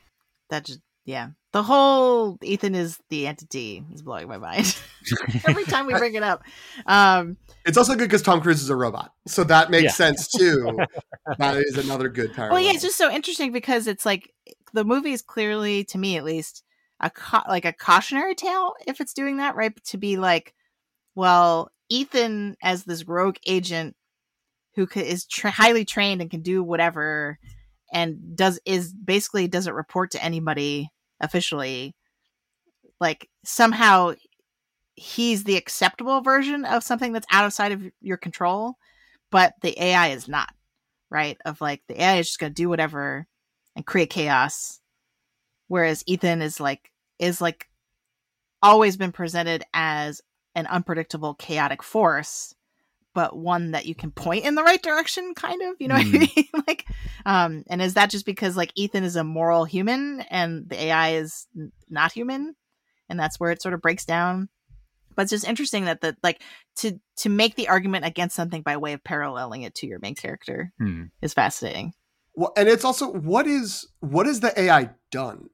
[0.50, 1.30] That just yeah.
[1.52, 4.76] The whole Ethan is the entity is blowing my mind
[5.46, 6.42] every time we bring it up.
[6.86, 9.90] Um, it's also good because Tom Cruise is a robot, so that makes yeah.
[9.90, 10.78] sense too.
[11.38, 12.54] that is another good parallel.
[12.54, 14.32] Well, yeah, it's just so interesting because it's like
[14.72, 16.64] the movie is clearly, to me at least,
[17.00, 20.54] a ca- like a cautionary tale if it's doing that right to be like,
[21.14, 23.94] well, Ethan as this rogue agent
[24.74, 27.38] who is tra- highly trained and can do whatever
[27.92, 30.90] and does is basically doesn't report to anybody
[31.24, 31.94] officially
[33.00, 34.14] like somehow
[34.94, 38.74] he's the acceptable version of something that's outside of your control
[39.30, 40.52] but the ai is not
[41.14, 41.38] right?
[41.44, 43.26] Of like the ai is just going to do whatever
[43.76, 44.80] and create chaos.
[45.68, 47.68] Whereas ethan is like is like
[48.60, 50.20] always been presented as
[50.56, 52.54] an unpredictable chaotic force
[53.14, 56.12] but one that you can point in the right direction kind of you know mm.
[56.12, 56.36] what i mm.
[56.36, 56.86] mean like
[57.24, 61.14] um and is that just because like ethan is a moral human and the ai
[61.14, 62.54] is n- not human
[63.08, 64.48] and that's where it sort of breaks down
[65.16, 66.42] but it's just interesting that the like
[66.76, 70.14] to to make the argument against something by way of paralleling it to your main
[70.14, 71.08] character mm.
[71.22, 71.92] is fascinating
[72.34, 75.48] well and it's also what is what is the ai done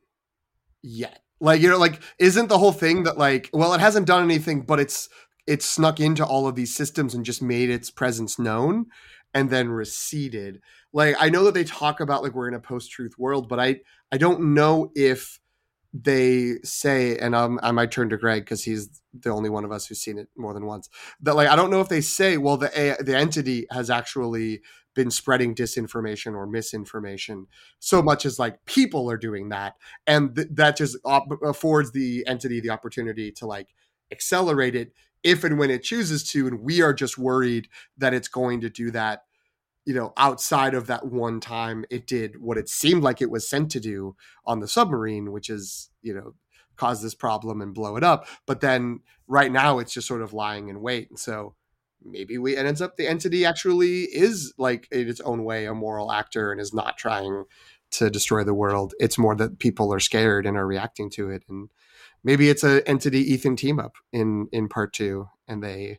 [0.82, 4.22] yet like you know like isn't the whole thing that like well it hasn't done
[4.22, 5.08] anything but it's
[5.50, 8.86] it snuck into all of these systems and just made its presence known
[9.34, 10.60] and then receded.
[10.92, 13.80] Like I know that they talk about like we're in a post-truth world, but I
[14.12, 15.40] I don't know if
[15.92, 19.72] they say, and um, I might turn to Greg because he's the only one of
[19.72, 20.88] us who's seen it more than once.
[21.20, 24.60] That like I don't know if they say, well, the the entity has actually
[24.94, 27.46] been spreading disinformation or misinformation
[27.80, 29.74] so much as like people are doing that,
[30.06, 33.74] and th- that just op- affords the entity the opportunity to like
[34.12, 34.92] accelerate it
[35.22, 38.70] if and when it chooses to and we are just worried that it's going to
[38.70, 39.24] do that
[39.84, 43.48] you know outside of that one time it did what it seemed like it was
[43.48, 44.14] sent to do
[44.46, 46.34] on the submarine which is you know
[46.80, 48.26] cause this problem and blow it up.
[48.46, 51.10] But then right now it's just sort of lying in wait.
[51.10, 51.54] And so
[52.02, 55.74] maybe we it ends up the entity actually is like in its own way a
[55.74, 57.44] moral actor and is not trying
[57.92, 58.94] to destroy the world.
[58.98, 61.68] It's more that people are scared and are reacting to it and
[62.24, 65.98] maybe it's a entity Ethan team up in in part two, and they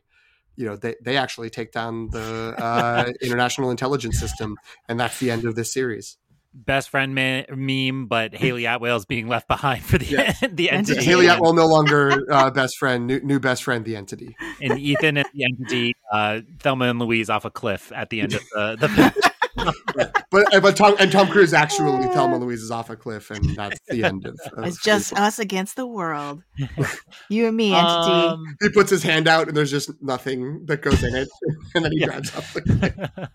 [0.56, 4.56] you know they, they actually take down the uh, international intelligence system
[4.88, 6.18] and that's the end of this series.
[6.54, 10.34] Best friend man, meme but hayley atwell's being left behind for the yeah.
[10.52, 11.02] the entity.
[11.02, 14.36] Hayley atwell no longer uh, best friend new, new best friend the entity.
[14.60, 18.34] And ethan and the entity uh, thelma and louise off a cliff at the end
[18.34, 22.90] of the, the but uh, but Tom and Tom Cruise actually Thelma Louise is off
[22.90, 24.38] a cliff, and that's the end of.
[24.56, 26.42] of it's just us against the world.
[27.28, 28.10] You and me, entity.
[28.10, 31.28] Um, he puts his hand out, and there's just nothing that goes in it,
[31.74, 32.06] and then he yeah.
[32.06, 33.28] grabs up the cliff.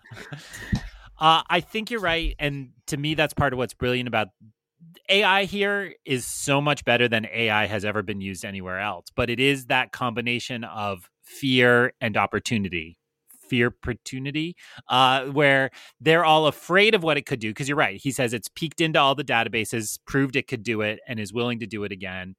[1.20, 4.28] Uh, I think you're right, and to me, that's part of what's brilliant about
[5.08, 9.06] AI here is so much better than AI has ever been used anywhere else.
[9.16, 12.98] But it is that combination of fear and opportunity
[13.48, 14.56] fear opportunity
[14.88, 15.70] uh, where
[16.00, 17.50] they're all afraid of what it could do.
[17.50, 18.00] Because you're right.
[18.00, 21.32] He says it's peeked into all the databases, proved it could do it, and is
[21.32, 22.34] willing to do it again.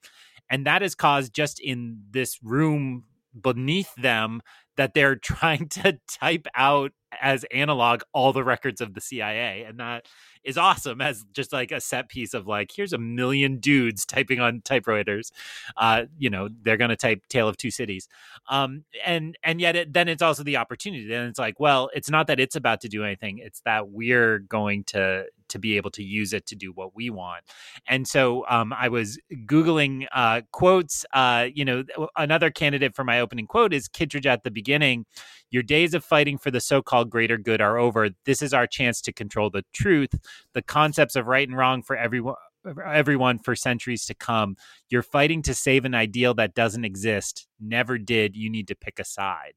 [0.49, 3.03] And that has caused just in this room
[3.39, 4.41] beneath them
[4.79, 9.63] that they're trying to type out as analog all the records of the CIA.
[9.63, 10.05] And that
[10.43, 14.39] is awesome as just like a set piece of like, here's a million dudes typing
[14.39, 15.33] on typewriters.
[15.75, 18.07] Uh, you know, they're going to type Tale of Two Cities.
[18.49, 21.07] Um, and, and yet it, then it's also the opportunity.
[21.07, 23.39] Then it's like, well, it's not that it's about to do anything.
[23.39, 27.09] It's that we're going to, to be able to use it to do what we
[27.09, 27.43] want.
[27.87, 31.05] And so um, I was Googling uh, quotes.
[31.13, 31.83] Uh, you know,
[32.17, 35.05] another candidate for my opening quote is Kittredge at the beginning.
[35.51, 38.09] Your days of fighting for the so called greater good are over.
[38.25, 40.11] This is our chance to control the truth.
[40.53, 44.55] The concepts of right and wrong for everyone everyone for centuries to come.
[44.89, 48.35] You're fighting to save an ideal that doesn't exist, never did.
[48.35, 49.53] You need to pick a side.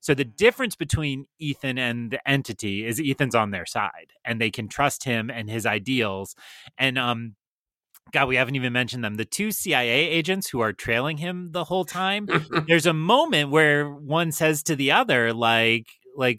[0.00, 4.50] So the difference between Ethan and the entity is Ethan's on their side and they
[4.50, 6.34] can trust him and his ideals.
[6.78, 7.36] And um
[8.12, 9.14] God, we haven't even mentioned them.
[9.14, 12.28] The two CIA agents who are trailing him the whole time.
[12.68, 15.86] there's a moment where one says to the other, like,
[16.16, 16.38] like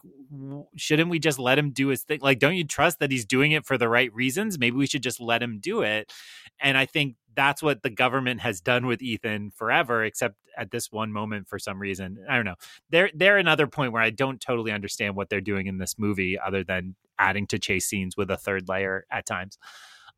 [0.76, 2.20] shouldn't we just let him do his thing?
[2.22, 4.60] Like don't you trust that he's doing it for the right reasons?
[4.60, 6.12] Maybe we should just let him do it.
[6.60, 10.92] And i think that's what the government has done with ethan forever except at this
[10.92, 12.18] one moment for some reason.
[12.30, 12.56] I don't know.
[12.90, 16.38] They're they're another point where i don't totally understand what they're doing in this movie
[16.40, 19.58] other than adding to chase scenes with a third layer at times.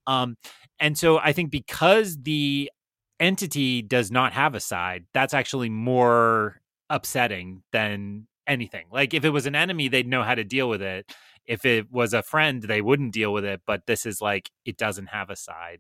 [0.06, 0.38] Um
[0.80, 2.72] and so i think because the
[3.20, 8.86] entity does not have a side that's actually more upsetting than anything.
[8.92, 11.12] Like if it was an enemy, they'd know how to deal with it.
[11.46, 13.62] If it was a friend, they wouldn't deal with it.
[13.66, 15.80] But this is like it doesn't have a side,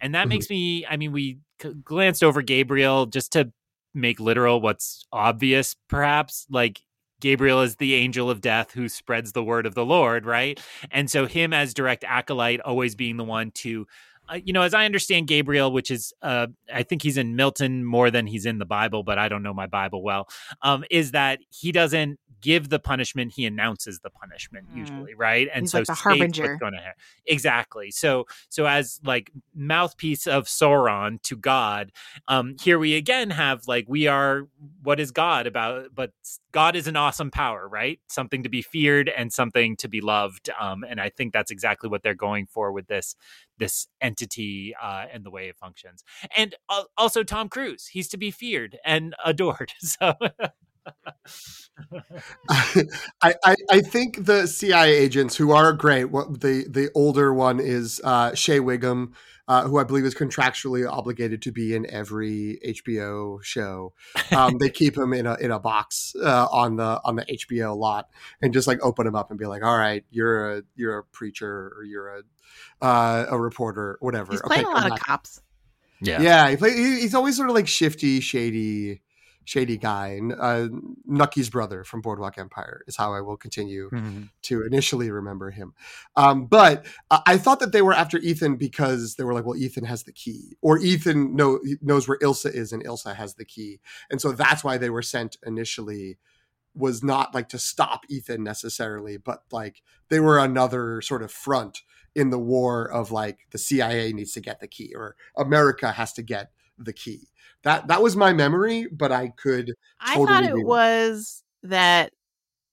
[0.00, 0.28] and that mm-hmm.
[0.30, 0.86] makes me.
[0.86, 1.38] I mean, we
[1.84, 3.52] glanced over Gabriel just to
[3.94, 6.46] make literal what's obvious, perhaps.
[6.50, 6.80] Like
[7.20, 10.60] Gabriel is the angel of death who spreads the word of the Lord, right?
[10.90, 13.86] And so him as direct acolyte, always being the one to
[14.34, 18.10] you know, as I understand Gabriel, which is, uh, I think he's in Milton more
[18.10, 20.28] than he's in the Bible, but I don't know my Bible well,
[20.62, 24.78] um, is that he doesn't give the punishment; he announces the punishment mm.
[24.78, 25.48] usually, right?
[25.52, 26.56] And he's so like the harbinger.
[26.56, 26.94] Going to
[27.26, 27.90] exactly.
[27.90, 31.92] So, so as like mouthpiece of Sauron to God,
[32.28, 34.48] um, here we again have like we are.
[34.82, 35.88] What is God about?
[35.94, 36.12] But
[36.52, 38.00] God is an awesome power, right?
[38.08, 40.48] Something to be feared and something to be loved.
[40.60, 43.14] Um, and I think that's exactly what they're going for with this
[43.58, 44.15] this entity
[44.80, 46.04] uh, and the way it functions.
[46.36, 49.72] And uh, also Tom Cruise, he's to be feared and adored.
[49.82, 50.14] So.
[52.48, 56.06] I, I, I think the CIA agents who are great.
[56.06, 59.14] What the the older one is uh, Shea Whigham,
[59.48, 63.92] uh, who I believe is contractually obligated to be in every HBO show.
[64.32, 67.76] Um, they keep him in a in a box uh, on the on the HBO
[67.76, 68.08] lot
[68.42, 71.04] and just like open him up and be like, "All right, you're a you're a
[71.04, 75.40] preacher or you're a uh, a reporter, whatever." He's playing okay, a lot of cops.
[76.00, 76.50] Yeah, yeah.
[76.50, 79.00] He play, he's always sort of like shifty, shady
[79.46, 80.08] shady guy.
[80.08, 80.68] And uh,
[81.06, 84.24] Nucky's brother from Boardwalk Empire is how I will continue mm-hmm.
[84.42, 85.72] to initially remember him.
[86.16, 89.84] Um, but I thought that they were after Ethan because they were like, well, Ethan
[89.84, 93.80] has the key, or Ethan know, knows where Ilsa is, and Ilsa has the key,
[94.10, 96.18] and so that's why they were sent initially.
[96.74, 101.80] Was not like to stop Ethan necessarily, but like they were another sort of front
[102.14, 106.12] in the war of like the CIA needs to get the key or America has
[106.14, 107.28] to get the key.
[107.66, 109.74] That that was my memory, but I could.
[110.06, 112.12] Totally I thought it was that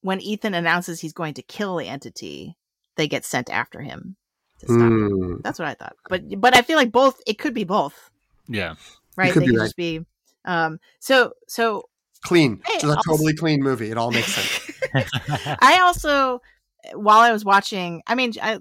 [0.02, 2.56] when Ethan announces he's going to kill the entity,
[2.94, 4.14] they get sent after him.
[4.62, 5.42] Mm.
[5.42, 5.96] That's what I thought.
[6.08, 7.20] But but I feel like both.
[7.26, 8.08] It could be both.
[8.46, 8.76] Yeah.
[9.16, 9.34] Right.
[9.34, 9.64] They could right.
[9.64, 10.06] just be.
[10.44, 10.78] Um.
[11.00, 11.88] So so
[12.22, 12.62] clean.
[12.68, 13.90] It's a also, totally clean movie.
[13.90, 14.32] It all makes
[14.92, 15.10] sense.
[15.60, 16.40] I also,
[16.92, 18.60] while I was watching, I mean, I,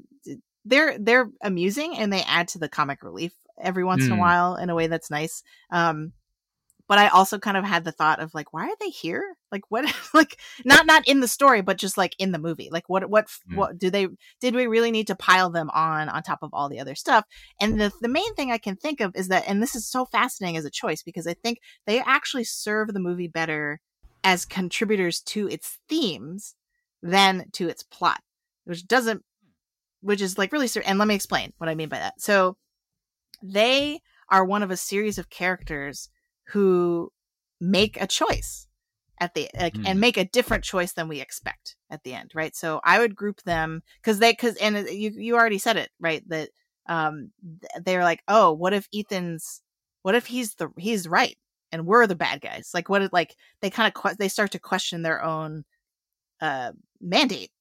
[0.65, 4.07] they're they're amusing and they add to the comic relief every once mm.
[4.07, 4.21] in a hmm.
[4.21, 5.43] while in a way that's nice.
[5.69, 6.11] Um,
[6.93, 9.35] but I also kind of had the thought of like, why are they here?
[9.51, 9.91] Like, what?
[10.13, 12.69] like, not not in the story, but just like in the movie.
[12.71, 13.55] Like, what what mm.
[13.55, 14.09] what do they?
[14.39, 17.25] Did we really need to pile them on on top of all the other stuff?
[17.59, 20.05] And the the main thing I can think of is that, and this is so
[20.05, 23.79] fascinating as a choice because I think they actually serve the movie better
[24.23, 26.53] as contributors to its themes
[27.01, 28.21] than to its plot,
[28.65, 29.23] which doesn't,
[30.01, 30.69] which is like really.
[30.85, 32.21] And let me explain what I mean by that.
[32.21, 32.55] So
[33.41, 33.99] they
[34.29, 36.09] are one of a series of characters
[36.47, 37.11] who
[37.59, 38.67] make a choice
[39.19, 39.85] at the like, mm.
[39.85, 39.99] and hmm.
[39.99, 43.41] make a different choice than we expect at the end right so i would group
[43.43, 46.49] them because they because and you you already said it right that
[46.89, 47.31] um
[47.85, 49.61] they're like oh what if ethan's
[50.01, 51.37] what if he's the he's right
[51.71, 54.51] and we're the bad guys like what if like they kind of que- they start
[54.51, 55.63] to question their own
[56.41, 57.51] uh mandate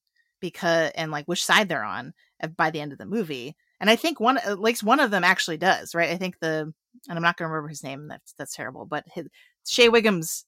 [0.40, 3.90] because and like which side they're on uh, by the end of the movie and
[3.90, 6.10] I think one at least one of them actually does, right?
[6.10, 6.72] I think the
[7.08, 8.08] and I'm not going to remember his name.
[8.08, 8.86] That's that's terrible.
[8.86, 9.26] But his,
[9.66, 10.44] Shea Whigham's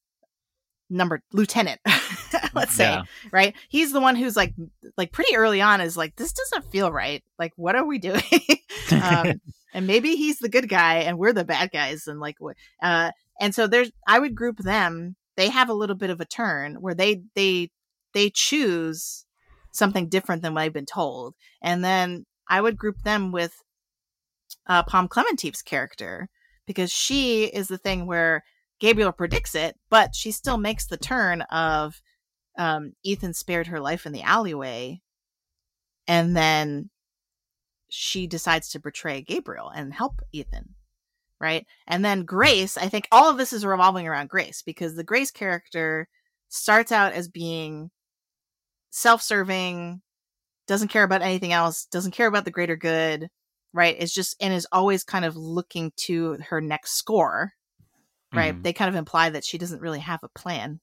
[0.91, 1.81] number lieutenant,
[2.55, 3.03] let's say, yeah.
[3.33, 3.55] right?
[3.69, 4.55] He's the one who's like
[4.97, 7.23] like pretty early on is like this doesn't feel right.
[7.39, 8.23] Like what are we doing?
[8.93, 9.41] um,
[9.75, 12.37] and maybe he's the good guy and we're the bad guys and like
[12.83, 13.11] uh
[13.41, 15.17] and so there's I would group them.
[15.37, 17.71] They have a little bit of a turn where they they
[18.13, 19.25] they choose
[19.73, 21.35] something different than what I've been told.
[21.61, 23.53] And then I would group them with
[24.67, 26.29] uh, Pom Klementieff's character
[26.67, 28.45] because she is the thing where
[28.81, 32.01] Gabriel predicts it, but she still makes the turn of
[32.59, 35.01] um, Ethan spared her life in the alleyway,
[36.07, 36.91] and then
[37.91, 40.75] she decides to betray Gabriel and help Ethan.
[41.41, 41.67] Right.
[41.87, 45.31] And then Grace, I think all of this is revolving around Grace because the Grace
[45.31, 46.09] character
[46.49, 47.91] starts out as being
[48.91, 50.01] self serving,
[50.67, 53.29] doesn't care about anything else, doesn't care about the greater good,
[53.75, 53.95] right?
[53.99, 57.53] Is just, and is always kind of looking to her next score,
[58.33, 58.55] right?
[58.55, 58.63] Mhm.
[58.63, 60.81] They kind of imply that she doesn't really have a plan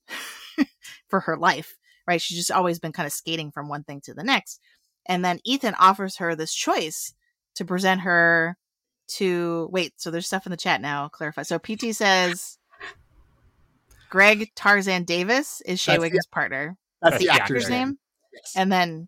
[1.07, 2.21] for her life, right?
[2.21, 4.59] She's just always been kind of skating from one thing to the next.
[5.07, 7.13] And then Ethan offers her this choice
[7.55, 8.55] to present her
[9.15, 11.41] to wait, so there's stuff in the chat now, clarify.
[11.43, 12.59] So PT says
[14.09, 16.77] Greg Tarzan Davis is Shea That's- Whigham's partner.
[17.01, 17.87] That's the That's the actor's Actor's name.
[17.87, 17.99] name?
[18.33, 18.53] Yes.
[18.55, 19.07] And then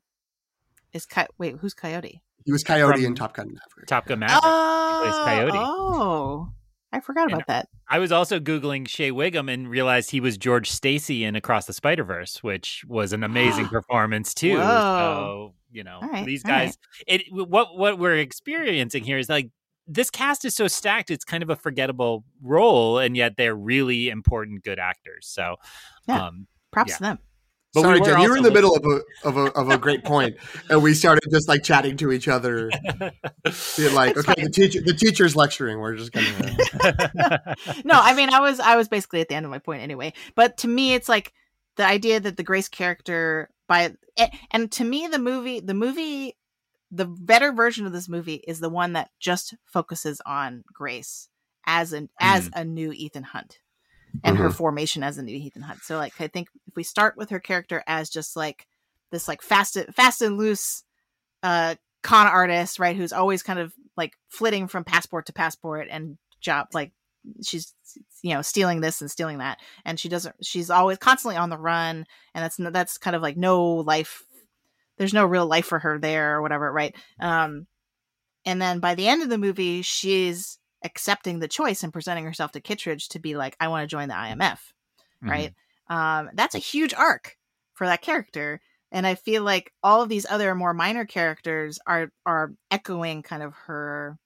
[0.93, 2.22] is Coy- wait, who's Coyote?
[2.45, 3.87] He was Coyote From- in Top Gun Maverick.
[3.87, 4.41] Top Gun Maverick.
[4.43, 5.57] Oh, Coyote.
[5.57, 6.49] oh,
[6.91, 7.69] I forgot And about that.
[7.89, 11.73] I was also googling Shea Whigham and realized he was George Stacy in Across the
[11.73, 14.57] Spider Verse, which was an amazing performance too.
[14.57, 14.61] Whoa.
[14.61, 16.65] So you know All right, these all right.
[16.67, 16.77] guys.
[17.07, 19.49] It what what we're experiencing here is like
[19.87, 21.09] this cast is so stacked.
[21.11, 25.27] It's kind of a forgettable role, and yet they're really important, good actors.
[25.27, 25.57] So,
[26.07, 26.27] Yeah.
[26.27, 26.95] um, Props yeah.
[26.97, 27.19] to them.
[27.73, 29.69] But we Sorry, were Jen, you were in the middle of a of a of
[29.69, 30.37] a great point,
[30.69, 32.69] and we started just like chatting to each other,
[33.77, 34.45] being like, It's "Okay, fine.
[34.45, 35.79] the teacher the teacher's lecturing.
[35.79, 39.49] We're just gonna." no, I mean, I was I was basically at the end of
[39.49, 40.13] my point anyway.
[40.35, 41.33] But to me, it's like
[41.75, 46.37] the idea that the Grace character by and, and to me, the movie, the movie,
[46.91, 51.27] the better version of this movie is the one that just focuses on Grace
[51.65, 52.53] as an as hmm.
[52.53, 53.59] a new Ethan Hunt
[54.23, 55.81] and her formation as a new Ethan Hunt.
[55.83, 58.67] So, like, I think if we start with her character as just like
[59.11, 60.83] this, like fast fast and loose,
[61.41, 62.95] uh, con artist, right?
[62.95, 66.91] Who's always kind of like flitting from passport to passport and job like
[67.41, 67.73] she's
[68.21, 71.57] you know stealing this and stealing that and she doesn't she's always constantly on the
[71.57, 74.23] run and that's that's kind of like no life
[74.97, 77.65] there's no real life for her there or whatever right um
[78.45, 82.51] and then by the end of the movie she's accepting the choice and presenting herself
[82.51, 84.59] to Kittredge to be like I want to join the IMF
[85.29, 85.53] right?
[85.89, 87.37] Um that's a huge arc
[87.73, 88.61] for that character
[88.93, 93.43] and i feel like all of these other more minor characters are are echoing kind
[93.43, 94.17] of her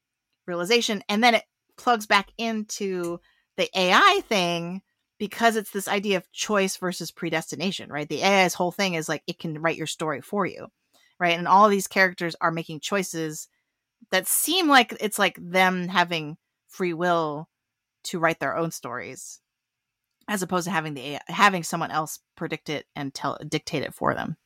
[0.45, 1.43] realization and then it
[1.77, 3.19] plugs back into
[3.55, 4.81] the ai thing
[5.17, 8.07] because it's this idea of choice versus predestination right?
[8.07, 10.67] The ai's whole thing is like it can write your story for you
[11.19, 11.37] right?
[11.37, 13.47] And all of these characters are making choices
[14.11, 17.49] that seem like it's like them having free will
[18.05, 19.41] to write their own stories
[20.27, 24.13] as opposed to having the having someone else predict it and tell dictate it for
[24.13, 24.37] them.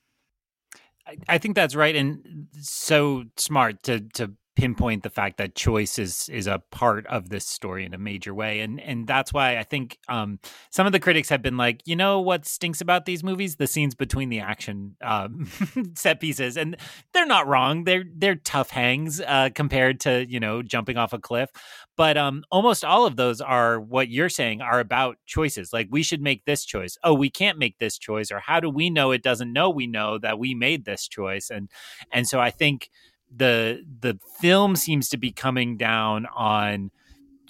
[1.07, 5.98] I, I think that's right, and so smart to to pinpoint the fact that choice
[5.98, 9.57] is is a part of this story in a major way, and and that's why
[9.57, 13.06] I think um, some of the critics have been like, you know, what stinks about
[13.06, 15.49] these movies, the scenes between the action um,
[15.95, 16.76] set pieces, and
[17.14, 17.86] they're not wrong.
[17.86, 21.49] They're they're tough hangs uh, compared to you know jumping off a cliff,
[21.95, 25.72] but um, almost all of those are what you're saying are about choices.
[25.72, 26.98] Like we should make this choice.
[27.03, 29.88] Oh, we can't make this choice, or how do we know it doesn't know we
[29.88, 31.49] know that we made this choice?
[31.49, 31.69] And
[32.11, 32.90] and so I think
[33.36, 36.91] the the film seems to be coming down on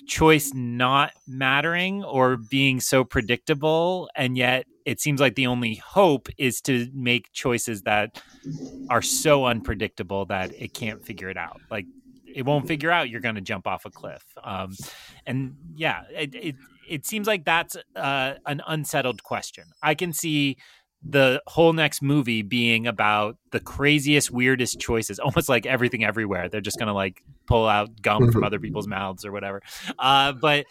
[0.07, 6.27] choice not mattering or being so predictable and yet it seems like the only hope
[6.37, 8.21] is to make choices that
[8.89, 11.61] are so unpredictable that it can't figure it out.
[11.69, 11.85] Like
[12.25, 14.23] it won't figure out you're going to jump off a cliff.
[14.43, 14.75] Um,
[15.25, 16.55] and yeah it, it,
[16.87, 19.65] it seems like that's uh, an unsettled question.
[19.81, 20.57] I can see
[21.03, 26.47] the whole next movie being about the craziest weirdest choices almost like everything everywhere.
[26.47, 28.45] They're just going to like pull out gum from Mhm.
[28.45, 29.61] other people's mouths or whatever.
[29.97, 30.65] Uh, but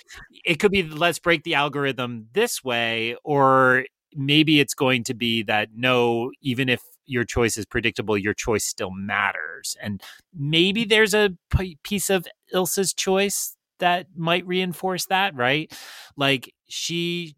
[0.45, 3.85] it could be let's break the algorithm this way or
[4.15, 8.65] maybe it's going to be that no even if your choice is predictable your choice
[8.65, 9.77] still matters.
[9.83, 10.01] And
[10.33, 15.73] maybe there's a p- piece of ilsa's choice that might reinforce that right?
[16.17, 17.35] Like she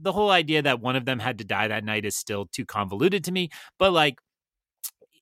[0.00, 2.64] the whole idea that one of them had to die that night is still too
[2.64, 4.18] convoluted to me but like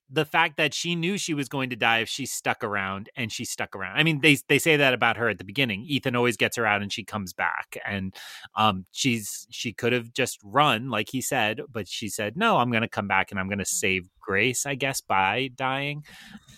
[0.09, 3.31] the fact that she knew she was going to die if she stuck around and
[3.31, 3.97] she stuck around.
[3.97, 5.83] I mean, they they say that about her at the beginning.
[5.87, 7.77] Ethan always gets her out and she comes back.
[7.85, 8.13] And
[8.55, 12.69] um she's she could have just run like he said, but she said, "No, I'm
[12.69, 16.03] going to come back and I'm going to save Grace, I guess, by dying."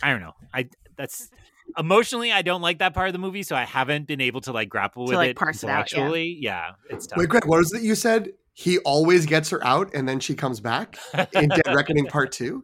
[0.04, 0.34] I don't know.
[0.54, 1.30] I that's
[1.78, 4.52] emotionally I don't like that part of the movie, so I haven't been able to
[4.52, 6.14] like grapple with like, it parse it out, yeah.
[6.16, 6.72] yeah.
[6.90, 7.18] it's tough.
[7.18, 8.30] Wait, Greg, what was it you said?
[8.54, 10.98] He always gets her out, and then she comes back
[11.34, 12.64] in Dead Reckoning Part Two.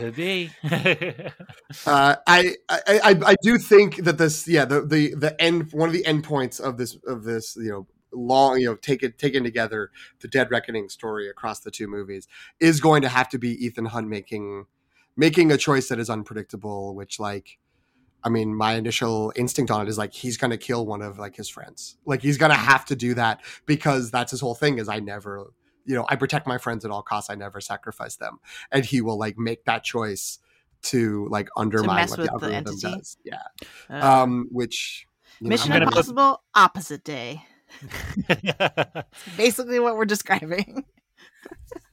[0.00, 0.50] Could be.
[1.86, 5.88] Uh, I, I, I, I do think that this, yeah, the, the, the end, one
[5.88, 9.44] of the end points of this, of this, you know, long, you know, taken taken
[9.44, 9.90] together,
[10.20, 12.26] the Dead Reckoning story across the two movies
[12.58, 14.66] is going to have to be Ethan Hunt making,
[15.16, 17.58] making a choice that is unpredictable, which like,
[18.22, 21.36] I mean, my initial instinct on it is like he's gonna kill one of like
[21.36, 21.96] his friends.
[22.04, 24.78] Like he's gonna have to do that because that's his whole thing.
[24.78, 25.52] Is I never,
[25.86, 27.30] you know, I protect my friends at all costs.
[27.30, 28.38] I never sacrifice them,
[28.70, 30.38] and he will like make that choice
[30.82, 32.96] to like undermine mess what with the the algorithm entity?
[32.96, 33.16] does.
[33.24, 33.42] Yeah,
[33.90, 35.06] Uh, um, which
[35.40, 37.44] you know, Mission gonna put- Impossible opposite day.
[39.36, 40.84] Basically, what we're describing.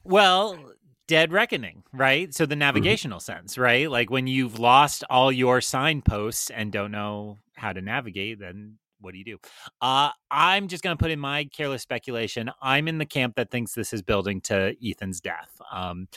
[0.04, 0.58] well,
[1.08, 2.32] Dead Reckoning, right?
[2.32, 2.60] So the Mm-hmm.
[2.60, 3.90] navigational sense, right?
[3.90, 9.12] Like when you've lost all your signposts and don't know how to navigate, then what
[9.12, 9.38] do you do?
[9.80, 12.50] Uh, I'm just going to put in my careless speculation.
[12.62, 15.60] I'm in the camp that thinks this is building to Ethan's death.
[15.72, 16.08] Um,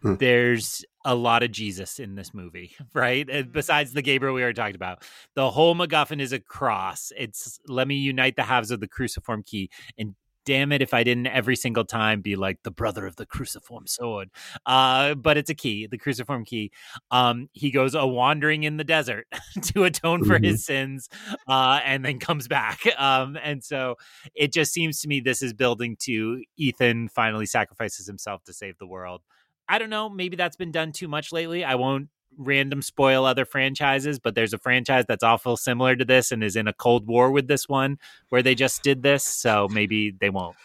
[0.00, 0.14] Hmm.
[0.14, 3.26] There's a lot of Jesus in this movie, right?
[3.26, 3.52] Mhm.
[3.52, 5.02] Besides the Gabriel we already talked about,
[5.34, 7.12] the whole MacGuffin is a cross.
[7.16, 10.14] It's let me unite the halves of the cruciform key, and
[10.44, 13.86] damn it if I didn't every single time be like the brotherhood of the cruciform
[13.86, 14.30] sword.
[14.66, 16.70] Uh, but it's a key, the cruciform key.
[17.10, 19.26] Um, he goes a wandering in the desert
[19.62, 21.08] to atone for his sins,
[21.48, 22.80] uh, and then comes back.
[23.02, 23.96] Um, and so
[24.34, 28.78] it just seems to me this is building to Ethan finally sacrifices himself to save
[28.78, 29.22] the world.
[29.68, 30.08] I don't know.
[30.08, 31.64] Maybe that's been done too much lately.
[31.64, 36.32] I won't random spoil other franchises, but there's a franchise that's awful similar to this
[36.32, 37.98] and is in a cold war with this one
[38.28, 39.24] where they just did this.
[39.24, 40.56] So maybe they won't.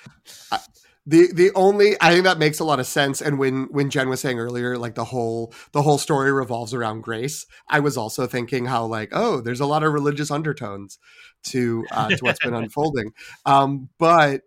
[1.05, 3.21] the the only I think that makes a lot of sense.
[3.21, 7.01] And when when Jen was saying earlier, like the whole the whole story revolves around
[7.01, 10.99] grace, I was also thinking how like oh, there's a lot of religious undertones
[11.45, 13.13] to uh, to what's been unfolding.
[13.45, 14.41] Um, but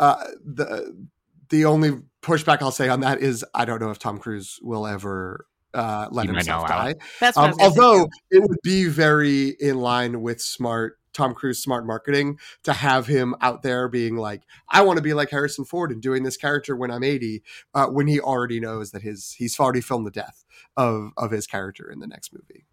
[0.00, 1.06] uh, the
[1.50, 4.86] the only pushback I'll say on that is I don't know if Tom Cruise will
[4.86, 6.94] ever uh, let He himself die.
[7.20, 8.10] That's Um, was gonna say, although too.
[8.30, 13.34] it would be very in line with smart Tom Cruise smart marketing to have him
[13.40, 16.74] out there being like, I want to be like Harrison Ford and doing this character
[16.74, 17.42] when I'm 80,
[17.74, 20.44] uh, when he already knows that his he's already filmed the death
[20.76, 22.64] of of his character in the next movie.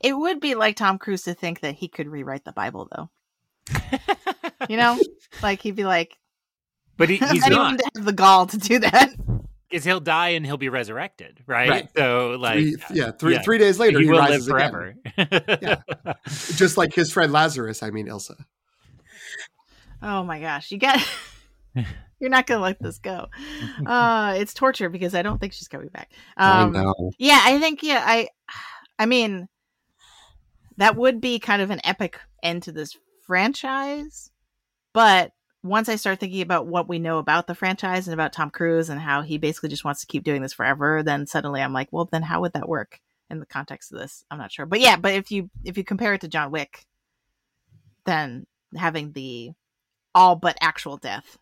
[0.00, 3.10] it would be like Tom Cruise to think that he could rewrite the Bible, though.
[4.68, 5.00] You know,
[5.42, 6.18] like he'd be like,
[6.96, 9.10] but he, he's anyone not to have the gall to do that.
[9.70, 11.70] Because he'll die and he'll be resurrected, right?
[11.70, 11.88] Right.
[11.96, 13.42] So like, three, yeah, three yeah.
[13.42, 14.70] three days later he, he, will live rises again.
[14.70, 15.58] forever.
[15.62, 16.14] Yeah.
[16.56, 17.82] just like his friend Lazarus.
[17.82, 18.44] I mean Ilsa.
[20.02, 21.00] Oh my gosh, you got.
[22.20, 23.28] You're not gonna let this go.
[23.86, 26.12] Uh, it's torture because I don't think she's coming back.
[26.36, 27.12] Um, I know.
[27.18, 28.28] Yeah, I think yeah, I
[28.98, 29.48] I mean
[30.76, 34.30] that would be kind of an epic end to this franchise.
[34.92, 38.50] But once I start thinking about what we know about the franchise and about Tom
[38.50, 41.72] Cruise and how he basically just wants to keep doing this forever, then suddenly I'm
[41.72, 44.24] like, well, then how would that work in the context of this?
[44.30, 44.66] I'm not sure.
[44.66, 46.86] But yeah, but if you if you compare it to John Wick,
[48.06, 48.46] then
[48.76, 49.52] having the
[50.14, 51.38] all but actual death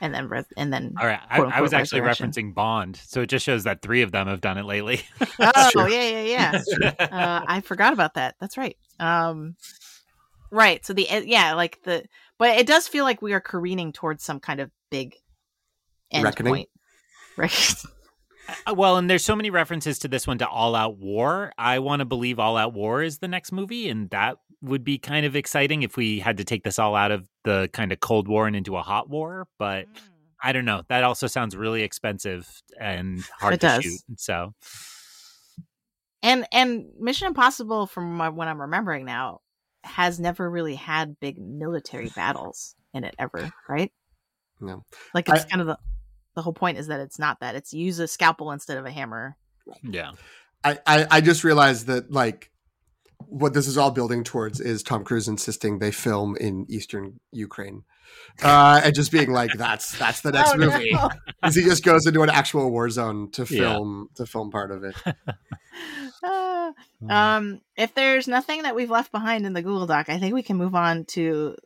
[0.00, 3.28] and then res- and then All right, I, I was actually referencing Bond, so it
[3.28, 5.02] just shows that three of them have done it lately.
[5.40, 5.88] oh true.
[5.90, 8.34] yeah yeah yeah uh, I forgot about that.
[8.40, 8.76] That's right.
[9.00, 9.56] Um,
[10.50, 10.84] right.
[10.84, 12.04] So the yeah, like the,
[12.44, 15.14] but it does feel like we are careening towards some kind of big
[16.10, 16.52] end Reckoning?
[16.54, 16.68] point.
[17.38, 17.74] Right.
[18.66, 21.50] Uh, well, and there's so many references to this one to All Out War.
[21.56, 24.98] I want to believe All Out War is the next movie, and that would be
[24.98, 28.00] kind of exciting if we had to take this all out of the kind of
[28.00, 29.46] Cold War and into a hot war.
[29.58, 29.86] But
[30.42, 30.82] I don't know.
[30.88, 32.46] That also sounds really expensive
[32.78, 33.82] and hard It to does.
[33.84, 34.00] shoot.
[34.18, 34.52] So
[36.22, 39.40] And and Mission Impossible, from my, what I'm remembering now,
[39.84, 43.92] has never really had big military battles in it ever, right?
[44.60, 44.82] No.
[45.14, 45.78] Like it's I- kind of the
[46.34, 48.90] the whole point is that it's not that it's use a scalpel instead of a
[48.90, 49.36] hammer.
[49.82, 50.12] yeah,
[50.64, 52.50] I, I I just realized that like
[53.26, 57.82] what this is all building towards is Tom Cruise insisting they film in eastern Ukraine,
[58.42, 61.08] uh, and just being like, "That's that's the next Oh, movie." no.
[61.52, 63.60] He just goes into an actual war zone to Yeah.
[63.74, 64.96] film to film part of it.
[66.22, 66.72] Ah.
[67.08, 70.42] um, if there's nothing that we've left behind in the Google Doc, I think we
[70.42, 71.56] can move on to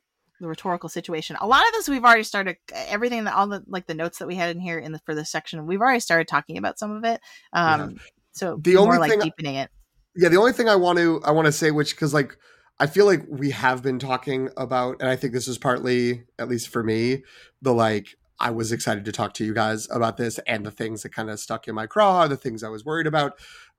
[0.40, 1.36] the rhetorical situation.
[1.40, 2.56] A lot of this we've already started.
[2.72, 5.14] Everything that all the like the notes that we had in here in the for
[5.14, 7.20] this section, we've already started talking about some of it.
[7.52, 7.96] Um,
[8.32, 9.70] so The more only like thing- deepening it.
[10.14, 12.36] yeah the only thing i want to i want to say which because like
[12.78, 16.48] i feel like we have been talking about and i think this is partly at
[16.48, 17.22] least for me
[17.62, 21.02] the like i was excited to talk to you guys about this and the things
[21.02, 23.32] that kind of stuck in my craw the things i was worried about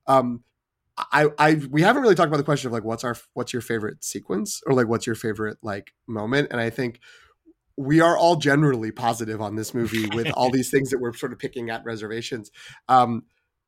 [0.06, 0.42] um
[1.12, 3.62] i i we haven't really talked about the question of like what's our what's your
[3.62, 7.00] favorite sequence or like what's your favorite like moment and i think
[7.76, 11.32] we are all generally positive on this movie with all these things that we're sort
[11.32, 12.50] of picking at reservations
[12.88, 13.22] um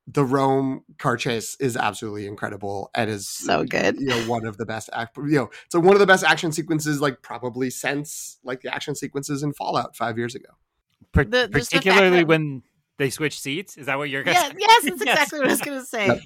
[0.09, 4.01] the Rome car chase is absolutely incredible and is So good.
[4.01, 5.17] You know, one of the best act.
[5.17, 8.97] You know, so one of the best action sequences, like probably since like the action
[8.97, 10.49] sequences in Fallout five years ago.
[11.13, 12.65] Par- The- just the particularly that- when
[12.99, 13.77] They switch seats.
[13.79, 14.23] Is that what you're?
[14.25, 14.55] Yeah, say?
[14.59, 16.21] yes, that's exactly what I was gonna say.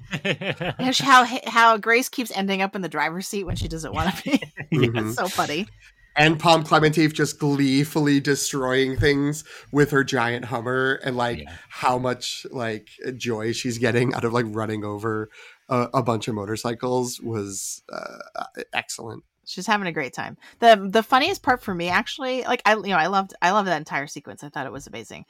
[0.79, 4.15] gonna how how Grace keeps ending up in the driver's seat when she doesn't want
[4.17, 4.41] to be.
[4.73, 5.07] Mhm.
[5.09, 5.69] It's so funny.
[6.17, 11.53] and Pom Klementieff just gleefully destroying things with her giant Hummer, and like Yeah.
[11.69, 15.29] how much like joy she's getting out of like running over
[15.69, 19.23] a, a bunch of motorcycles was uh, excellent.
[19.47, 20.37] She's having a great time.
[20.59, 23.69] the The funniest part for me, actually, like I, you know, I loved, I loved
[23.69, 24.43] that entire sequence.
[24.43, 25.25] I thought it was amazing.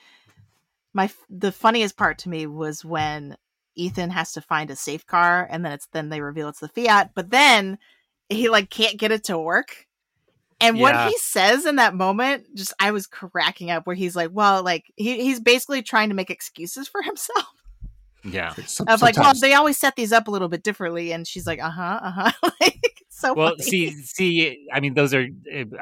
[0.97, 3.37] My the funniest part to me was when
[3.75, 6.69] Ethan has to find a safe car, and then it's then they reveal it's the
[6.69, 7.77] Fiat, but then
[8.31, 9.87] he like can't get it to work.
[10.59, 13.87] And what he says in that moment, just I was cracking up.
[13.87, 17.45] Where he's like, "Well, like he, he's basically trying to make excuses for himself."
[18.33, 18.55] Yeah.
[18.67, 21.47] Some- Of like, well, they always set these up a little bit differently, and she's
[21.47, 23.63] like, "Uh huh, uh huh." like, so Well, funny.
[23.63, 25.27] see, see, I mean, those are.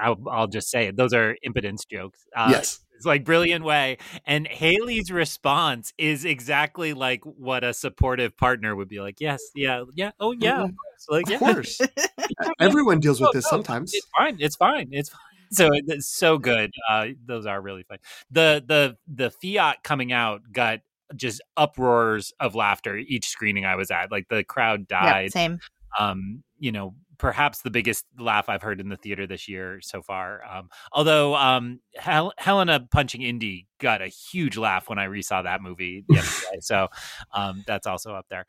[0.00, 0.96] I'll, I'll just say it.
[0.96, 2.20] Those are impotence jokes.
[2.36, 3.98] Uh, yes, It's like brilliant way.
[4.26, 9.20] And Hayley's response is exactly like what a supportive partner would be like.
[9.20, 10.12] Yes, yeah, yeah.
[10.20, 11.06] Oh yeah, of course.
[11.08, 11.38] Like of yeah.
[11.38, 11.80] course.
[12.60, 13.92] Everyone deals with No, this no, sometimes.
[13.94, 14.36] It's fine.
[14.38, 14.88] It's fine.
[14.92, 15.20] It's fine.
[15.50, 16.70] So it's so good.
[16.88, 17.98] Uh, those are really fun.
[18.30, 20.80] The the the Fiat coming out got
[21.16, 24.10] just uproars of laughter each screening I was at.
[24.10, 25.32] Like the crowd died.
[25.32, 25.60] same.
[25.98, 30.02] um, you know, perhaps the biggest laugh I've heard in the theater this year so
[30.02, 30.42] far.
[30.50, 35.60] Um, although um, Hel- Helena punching Indy got a huge laugh when I resaw that
[35.62, 36.88] movie the other day, so
[37.32, 38.46] um, that's also up there.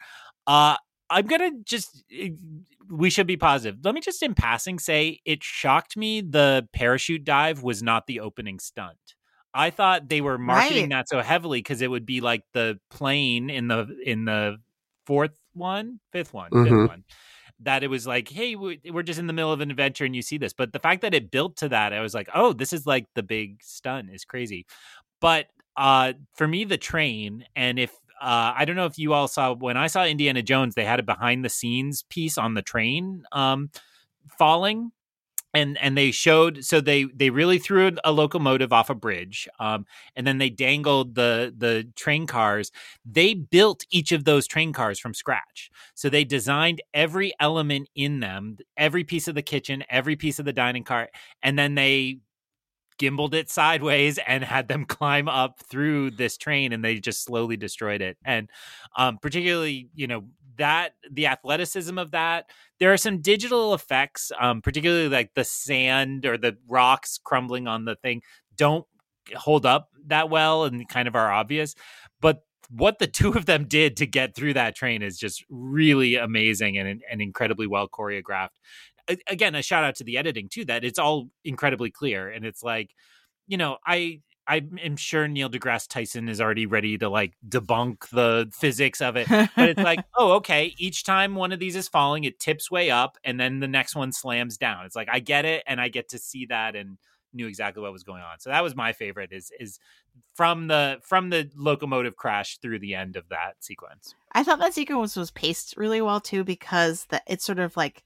[0.48, 0.78] Uh,
[1.10, 2.04] I'm gonna just.
[2.12, 2.30] eh,
[2.90, 3.80] We should be positive.
[3.84, 8.20] Let me just, in passing, say it shocked me the parachute dive was not the
[8.22, 8.98] opening stunt.
[9.56, 10.90] I thought they were marketing Right.
[10.90, 14.58] that so heavily because it would be like the plane in the in the
[15.08, 16.64] fourth one, fifth one, Mhm.
[16.66, 17.04] fifth one.
[17.62, 20.16] That it was like, hey, we- we're just in the middle of an adventure and
[20.16, 20.54] you see this.
[20.54, 23.06] But the fact that it built to that, I was like, oh, this is like
[23.16, 24.66] the big stunt is crazy.
[25.22, 27.92] But uh, for me, the train, and if
[28.22, 31.00] uh, I don't know if you all saw when I saw Indiana Jones, they had
[31.00, 33.70] a behind the scenes piece on the train um,
[34.40, 34.92] falling.
[35.56, 39.86] And and they showed so they they really threw a locomotive off a bridge, um,
[40.16, 42.72] and then they dangled the the train cars.
[43.06, 45.72] They built each of those train cars from scratch.
[45.94, 50.46] So they designed every element in them, every piece of the kitchen, every piece of
[50.46, 51.10] the dining car,
[51.42, 52.20] and then they
[53.00, 57.58] gimbaled it sideways and had them climb up through this train and they just slowly
[57.58, 58.18] destroyed it.
[58.24, 58.50] And
[58.98, 60.26] um, particularly, you know,
[60.58, 62.50] that the athleticism of that,
[62.80, 67.86] there are some digital effects, um, particularly like the sand or the rocks crumbling on
[67.86, 68.22] the thing,
[68.56, 68.86] don't
[69.36, 71.76] hold up that well and kind of are obvious.
[72.22, 76.16] But what the two of them did to get through that train is just really
[76.16, 78.50] amazing and, and incredibly well choreographed.
[79.28, 82.30] Again, a shout out to the editing too, that it's all incredibly clear.
[82.30, 82.90] And it's like,
[83.48, 88.10] you know, I I am sure Neil deGrasse Tyson is already ready to like debunk
[88.10, 89.28] the physics of it.
[89.28, 90.76] But it's like, oh, okay.
[90.78, 93.96] Each time one of these is falling, it tips way up, and then the next
[93.96, 94.86] one slams down.
[94.86, 96.98] It's like I get it, and I get to see that and
[97.34, 98.40] knew exactly what was going on.
[98.40, 99.32] So that was my favorite.
[99.32, 99.80] Is is
[100.36, 104.16] from the from the locomotive crash through the end of that sequence.
[104.34, 108.04] I thought that sequence was paced really well too because that it's sort of like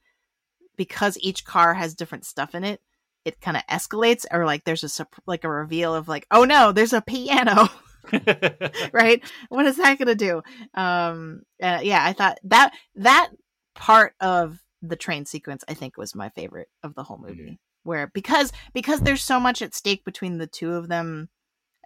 [0.76, 2.82] because each car has different stuff in it,
[3.26, 6.72] it kind of escalates or like there's a like a reveal of like oh no,
[6.72, 7.70] there's a piano,
[8.92, 9.22] right?
[9.50, 10.42] What is that to do?
[10.74, 13.30] Um uh, yeah, I thought that that
[13.76, 18.08] part of the train sequence I think was my favorite of the whole movie where
[18.08, 21.30] because because there's so much at stake between the two of them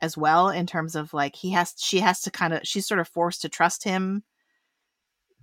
[0.01, 2.99] as well in terms of like he has she has to kind of she's sort
[2.99, 4.23] of forced to trust him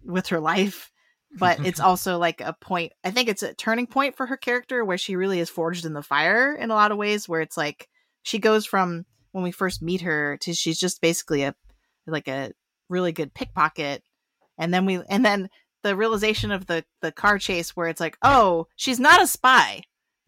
[0.04, 0.90] with her life
[1.38, 4.84] but it's also like a point i think it's a turning point for her character
[4.84, 7.56] where she really is forged in the fire in a lot of ways where it's
[7.56, 7.88] like
[8.22, 11.54] she goes from when we first meet her to she's just basically a
[12.06, 12.52] like a
[12.88, 14.02] really good pickpocket.
[14.58, 15.48] And then we and then
[15.82, 19.82] the realization of the the car chase where it's like oh she's not a spy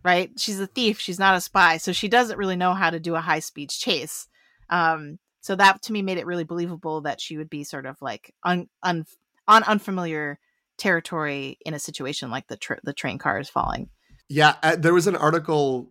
[0.05, 0.33] right?
[0.37, 1.77] She's a thief she's not a spy.
[1.77, 4.29] So she doesn't really know how to do a high speed chase.
[4.71, 8.01] Um so that to me made it really believable that she would be sort of
[8.01, 9.05] like un, un,
[9.49, 10.39] on unfamiliar
[10.79, 13.89] territory in a situation like the tr- the train car is falling.
[14.29, 15.91] Yeah, uh, there was an article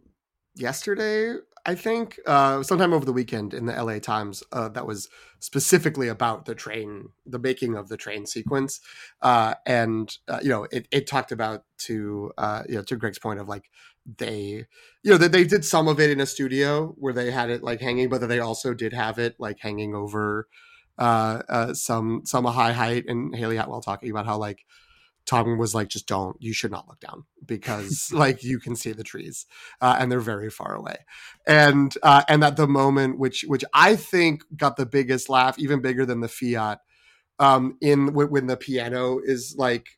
[0.55, 1.35] yesterday,
[1.65, 5.09] I think, uh, sometime over the weekend in the LA Times uh, that was
[5.39, 8.79] specifically about the train, the making of the train sequence,
[9.21, 13.19] uh, and uh, you know, it, it talked about to uh, you know to Greg's
[13.19, 13.69] point of like
[14.17, 14.65] they
[15.03, 17.63] you know that they did some of it in a studio where they had it
[17.63, 20.47] like hanging, but that they also did have it like hanging over
[21.01, 24.65] uh, uh, some some high height, and Hayley Atwell talking about how like
[25.25, 28.91] Tom was like, just don't, you should not look down because like you can see
[28.91, 29.45] the trees
[29.79, 30.97] uh, and they're very far away.
[31.47, 35.81] And, uh, and that the moment, which, which I think got the biggest laugh, even
[35.81, 36.79] bigger than the Fiat,
[37.41, 39.89] um, in when the piano is like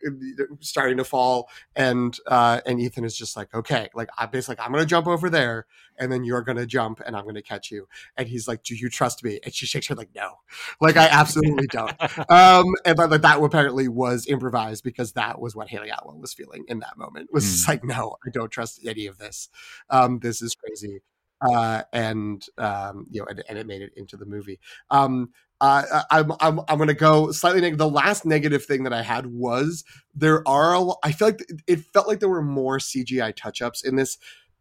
[0.62, 4.72] starting to fall, and uh, and Ethan is just like, okay, like I basically I'm
[4.72, 5.66] gonna jump over there,
[6.00, 7.90] and then you're gonna jump, and I'm gonna catch you.
[8.16, 9.42] And he's like, do you trust me?
[9.44, 10.40] And she shakes her like, no,
[10.80, 11.92] like I absolutely don't.
[12.32, 16.34] um, and but, like that apparently was improvised because that was what Hayley Atwell was
[16.34, 17.34] feeling in that moment.
[17.34, 17.68] Was mm.
[17.68, 19.50] like, no, I don't trust any of this.
[19.90, 21.02] Um, this is crazy.
[21.42, 24.62] Uh, and um, you know, and, and, it made it into the movie.
[24.90, 25.34] Um,
[25.64, 27.78] I'm I'm I'm gonna go slightly negative.
[27.78, 31.80] The last negative thing that I had was there are a, I feel like it
[31.94, 34.18] felt like there were more CGI touch ups in this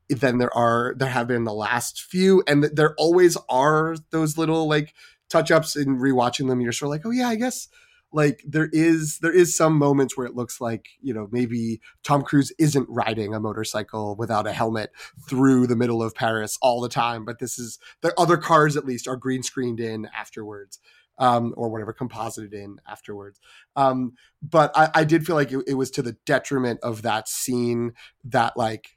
[0.08, 4.68] than there are there have been the last few, and there always are those little
[4.68, 4.94] like
[5.28, 6.60] touch ups in rewatching them.
[6.60, 7.68] You're sort of like, oh yeah, I guess
[8.12, 12.22] like there is there is some moments where it looks like you know maybe Tom
[12.22, 14.90] Cruise isn't riding a motorcycle without a helmet
[15.28, 18.84] through the middle of Paris all the time, but this is the other cars at
[18.84, 20.78] least are green screened in afterwards.
[21.18, 23.38] Um, or whatever composited in afterwards.
[23.76, 27.28] Um, but I, I, did feel like it, it was to the detriment of that
[27.28, 27.92] scene
[28.24, 28.96] that like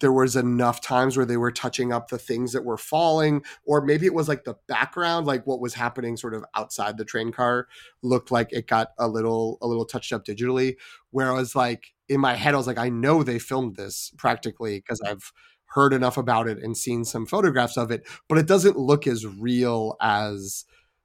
[0.00, 3.84] there was enough times where they were touching up the things that were falling or
[3.84, 7.32] maybe it was like the background like what was happening sort of outside the train
[7.32, 7.66] car
[8.02, 10.76] looked like it got a little a little touched up digitally.
[11.10, 14.12] Where i was like in my head i was like i know they filmed this
[14.16, 15.32] practically because i've
[15.66, 19.26] heard enough about it and seen some photographs of it but it doesn't look as
[19.26, 20.64] real as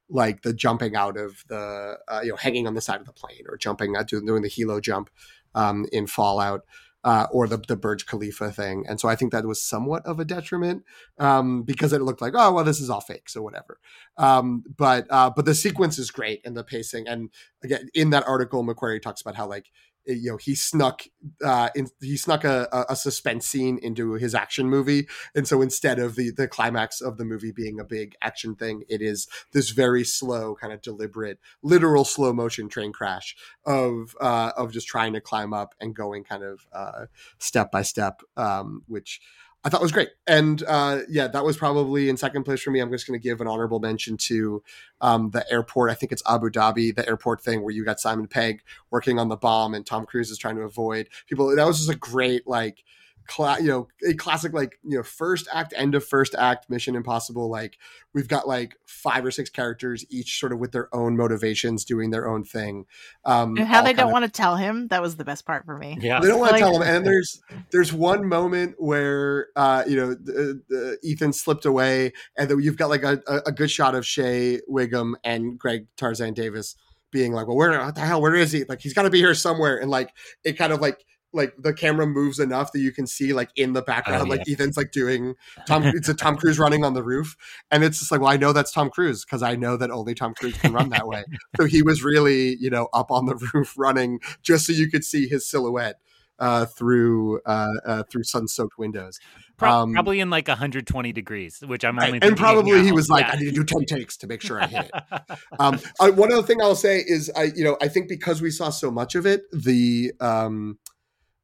[0.09, 3.13] like the jumping out of the uh, you know hanging on the side of the
[3.13, 5.09] plane or jumping out doing, doing the HALO jump
[5.55, 6.61] um, in fallout
[7.07, 10.19] uh, or the the Burj Khalifa thing, and so I think that was somewhat of
[10.19, 10.83] a detriment
[11.17, 13.79] um, because it looked like oh well this is all fake so whatever.
[14.17, 17.29] Um, but uh, but the sequence is great and the pacing and
[17.63, 19.71] again in that article McQuarrie talks about how like
[20.07, 21.03] you know he snuck
[21.43, 25.07] uh in, he snuck a, a suspense scene into his action movie.
[25.35, 28.83] And so instead of the the climax of the movie being a big action thing
[28.89, 33.35] it is this very slow kind of deliberate literal slow motion train crash
[33.65, 37.05] of uh of just trying to climb up and going kind of uh
[37.39, 39.21] step by step um which
[39.67, 40.11] I thought was great.
[40.25, 42.79] And uh, yeah, that was probably in second place for me.
[42.79, 44.63] I'm just going to give an honorable mention to
[45.01, 45.91] um, the airport.
[45.91, 48.61] I think it's Abu Dhabi, the airport thing where you got Simon Pegg
[48.91, 51.53] working on the bomb and Tom Cruise is trying to avoid people.
[51.53, 52.85] That was just a great like
[53.27, 56.95] cla- you know a classic like you know first act end of first act mission
[56.95, 57.77] impossible like
[58.13, 62.09] we've got like five or six characters each sort of with their own motivations doing
[62.09, 62.85] their own thing
[63.25, 65.65] um and how they don't of, want to tell him that was the best part
[65.65, 67.41] for me yeah they don't want like, to tell him and there's
[67.71, 72.77] there's one moment where uh you know the, the ethan slipped away and then you've
[72.77, 76.75] got like a, a good shot of shea whigham and greg tarzan davis
[77.11, 78.21] being like, well, where what the hell?
[78.21, 78.63] Where is he?
[78.65, 79.77] Like, he's got to be here somewhere.
[79.77, 80.13] And like,
[80.43, 83.73] it kind of like like the camera moves enough that you can see like in
[83.73, 84.39] the background, oh, yeah.
[84.39, 85.35] like Ethan's like doing
[85.67, 85.83] Tom.
[85.83, 87.35] it's a Tom Cruise running on the roof,
[87.71, 90.15] and it's just like, well, I know that's Tom Cruise because I know that only
[90.15, 91.23] Tom Cruise can run that way.
[91.57, 95.03] so he was really, you know, up on the roof running just so you could
[95.03, 95.99] see his silhouette
[96.39, 99.19] uh, through uh, uh, through sun-soaked windows.
[99.59, 102.19] Um, probably in like 120 degrees, which I'm only.
[102.21, 103.33] And probably he was like, yeah.
[103.33, 106.31] "I need to do 10 takes to make sure I hit it." um, uh, one
[106.31, 109.15] other thing I'll say is, I you know, I think because we saw so much
[109.15, 110.77] of it, the um,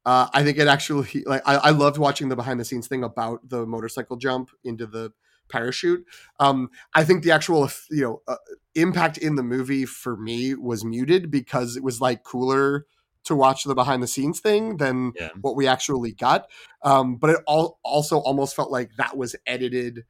[0.06, 3.04] uh, I think it actually like I, I, loved watching the behind the scenes thing
[3.04, 5.14] about the motorcycle jump into the
[5.50, 6.06] parachute.
[6.40, 8.36] Um, I think the actual you know uh,
[8.76, 12.86] impact in the movie for me was muted because it was like cooler
[13.26, 15.30] to watch the behind the scenes thing than yeah.
[15.40, 16.50] what we actually got.
[16.84, 20.04] Um, but it all also almost felt like that was edited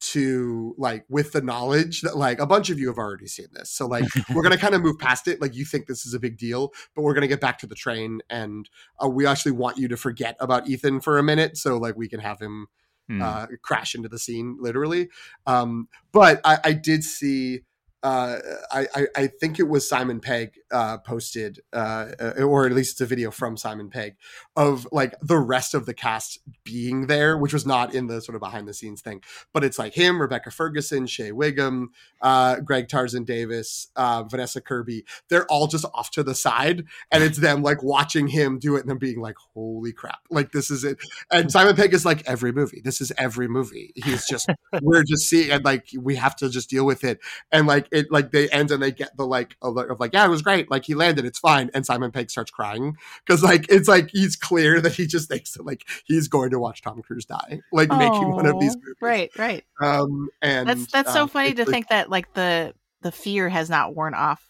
[0.00, 3.70] to like with the knowledge that like a bunch of you have already seen this
[3.70, 4.04] so like
[4.34, 6.72] we're gonna kind of move past it like you think this is a big deal
[6.94, 8.70] but we're gonna get back to the train and
[9.02, 12.08] uh, we actually want you to forget about ethan for a minute so like we
[12.08, 12.66] can have him
[13.08, 13.20] hmm.
[13.20, 15.08] uh, crash into the scene literally
[15.46, 17.60] um but i, I did see
[18.02, 18.38] uh,
[18.70, 22.06] I, I, think it was Simon Pegg uh, posted, uh,
[22.38, 24.16] or at least it's a video from Simon Pegg
[24.56, 28.36] of like the rest of the cast being there, which was not in the sort
[28.36, 29.20] of behind the scenes thing,
[29.52, 31.90] but it's like him, Rebecca Ferguson, Shea Whigham,
[32.22, 35.04] uh, Greg Tarzan Davis, uh, Vanessa Kirby.
[35.28, 38.80] They're all just off to the side, and it's them like watching him do it
[38.80, 40.20] and them being like, "Holy crap!
[40.30, 40.98] Like this is it."
[41.30, 42.80] And Simon Pegg is like every movie.
[42.82, 43.92] This is every movie.
[43.94, 44.48] He's just
[44.80, 47.20] we're just seeing and like we have to just deal with it,
[47.52, 50.28] and like it like they end and they get the like of, like yeah it
[50.28, 52.96] was great like he landed it's fine and Simon Pegg starts crying
[53.26, 56.58] because like it's like he's clear that he just thinks that like he's going to
[56.58, 60.68] watch Tom Cruise die like oh, making one of these movies right right um and
[60.68, 63.94] that's that's so um, funny to like, think that like the the fear has not
[63.94, 64.44] worn off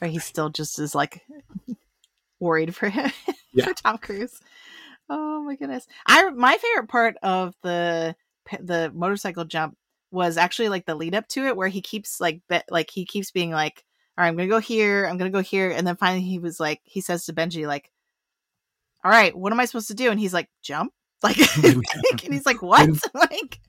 [0.00, 1.22] or he's still just as like
[2.40, 3.10] worried for him
[3.54, 3.66] Yeah.
[3.66, 4.40] for Tom Cruise.
[5.10, 5.86] Oh my goodness!
[6.06, 8.16] I my favorite part of the
[8.60, 9.76] the motorcycle jump
[10.12, 13.04] was actually like the lead up to it, where he keeps like be, like he
[13.04, 13.84] keeps being like,
[14.16, 16.60] "All right, I'm gonna go here, I'm gonna go here," and then finally he was
[16.60, 17.90] like, he says to Benji like,
[19.04, 21.38] "All right, what am I supposed to do?" And he's like, "Jump!" Like,
[22.24, 23.60] and he's like, "What?" like,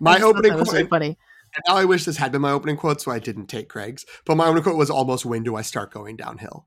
[0.00, 1.06] My opening was quote, really funny.
[1.54, 4.06] and now I wish this had been my opening quote, so I didn't take Craig's.
[4.24, 6.66] But my opening quote was almost when do I start going downhill?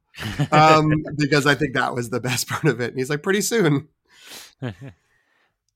[0.51, 2.89] Um, because I think that was the best part of it.
[2.91, 3.87] And he's like, pretty soon.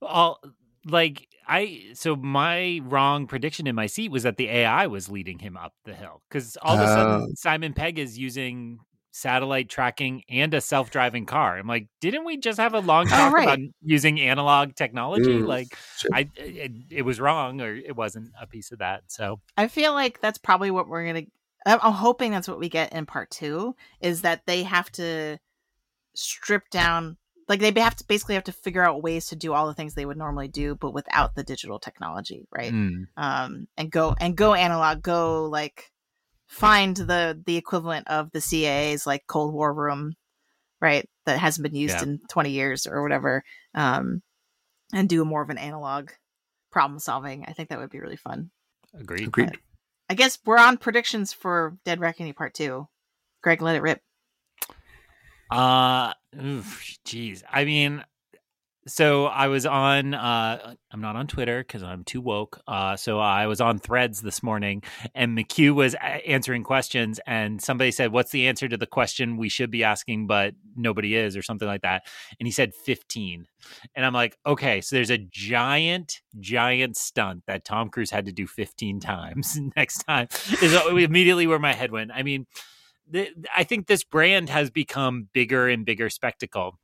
[0.01, 0.39] all
[0.85, 5.39] like I so my wrong prediction in my seat was that the AI was leading
[5.39, 8.79] him up the hill because all of a sudden Simon Pegg is using
[9.13, 11.57] satellite tracking and a self-driving car.
[11.57, 13.43] I'm like, didn't we just have a long talk right.
[13.43, 15.39] about using analog technology?
[15.39, 16.11] Mm, like, sure.
[16.13, 19.03] I it, it was wrong or it wasn't a piece of that.
[19.07, 21.25] So I feel like that's probably what we're gonna.
[21.65, 23.75] I'm I'm hoping that's what we get in part two.
[24.01, 25.37] Is that they have to
[26.15, 27.17] strip down,
[27.49, 29.93] like they have to basically have to figure out ways to do all the things
[29.93, 32.71] they would normally do, but without the digital technology, right?
[32.71, 35.91] mm, Um, and go and go analog, go like
[36.47, 40.13] find the the equivalent of the CIA's like Cold War room,
[40.81, 41.07] right?
[41.25, 42.03] That hasn't been used Yeah.
[42.03, 43.43] in 20 years or whatever.
[43.73, 44.21] Um,
[44.93, 46.11] and do more of an analog
[46.71, 47.45] problem solving.
[47.47, 48.51] I think that would be really fun.
[48.93, 49.27] agreed.
[49.27, 49.57] Agreed.
[50.09, 52.87] I guess we're on predictions for Dead Reckoning Part Two.
[53.41, 54.01] Greg, let it rip.
[55.53, 56.13] Uh,
[57.05, 57.43] jeez.
[57.51, 58.03] I mean,
[58.87, 60.13] so I was on.
[60.13, 62.59] Uh, I'm not on Twitter because I'm too woke.
[62.67, 64.83] Uh, so I was on Threads this morning,
[65.15, 69.37] and McHugh was a- answering questions, and somebody said, "What's the answer to the question
[69.37, 72.03] we should be asking, but nobody is," or something like that.
[72.39, 73.45] And he said 15,
[73.95, 78.33] and I'm like, okay, so there's a giant, giant stunt that Tom Cruise had to
[78.33, 79.57] do 15 times.
[79.77, 80.27] Next time
[80.61, 82.11] is immediately where my head went.
[82.13, 82.47] I mean
[83.11, 86.79] th- I think this brand has become bigger and bigger spectacle.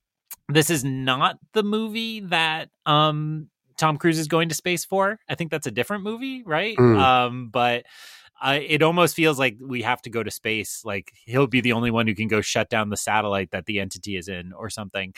[0.47, 5.19] This is not the movie that um, Tom Cruise is going to space for.
[5.29, 6.75] I think that's a different movie, right?
[6.77, 6.99] Mm.
[6.99, 7.85] Um, but
[8.41, 10.81] uh, it almost feels like we have to go to space.
[10.83, 13.79] Like he'll be the only one who can go shut down the satellite that the
[13.79, 15.13] entity is in, or something.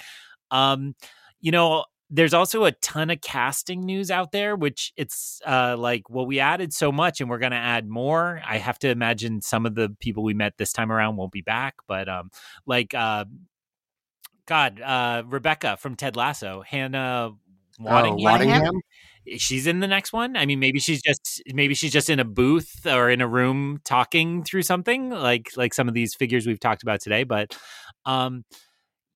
[0.49, 0.95] Um,
[1.39, 6.09] you know, there's also a ton of casting news out there, which it's uh, like,
[6.09, 8.41] well, we added so much and we're going to add more.
[8.45, 11.41] I have to imagine some of the people we met this time around won't be
[11.41, 12.29] back, but um,
[12.65, 13.25] like, uh,
[14.45, 17.31] God, uh, Rebecca from Ted Lasso, Hannah
[17.79, 18.19] Oh, Waddingham.
[18.19, 18.71] Waddingham?
[19.37, 20.35] She's in the next one.
[20.35, 23.79] I mean, maybe she's just maybe she's just in a booth or in a room
[23.85, 27.23] talking through something like like some of these figures we've talked about today.
[27.23, 27.55] But
[28.05, 28.43] um,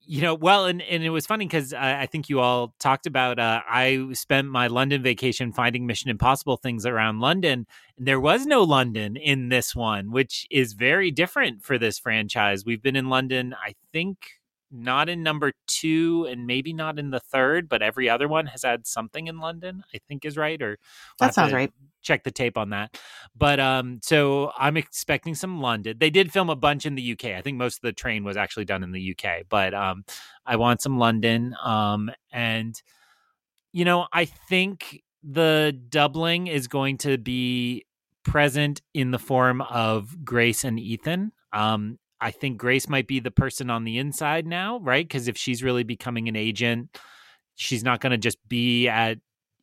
[0.07, 3.05] you know, well, and, and it was funny because I, I think you all talked
[3.05, 3.39] about.
[3.39, 7.65] Uh, I spent my London vacation finding Mission Impossible things around London,
[7.97, 12.65] and there was no London in this one, which is very different for this franchise.
[12.65, 14.17] We've been in London, I think,
[14.71, 18.63] not in number two, and maybe not in the third, but every other one has
[18.63, 19.83] had something in London.
[19.93, 20.77] I think is right, or
[21.19, 21.73] we'll That sounds to right.
[22.05, 22.97] Check the tape on that.
[23.35, 25.97] But um, so I'm expecting some London.
[25.99, 27.31] They did film a bunch in the UK.
[27.31, 30.05] I think most of the train was actually done in the UK, but um,
[30.45, 31.55] I want some London.
[31.63, 32.81] Um, and
[33.73, 37.85] you know, I think the doubling is going to be
[38.23, 41.31] present in the form of Grace and Ethan.
[41.51, 45.05] Um, I think Grace might be the person on the inside now, right?
[45.05, 46.97] Because if she's really becoming an agent,
[47.55, 49.17] she's not going to just be at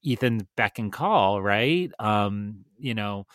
[0.07, 1.91] Ethan's beck and call, right?
[1.99, 3.27] Um, you know,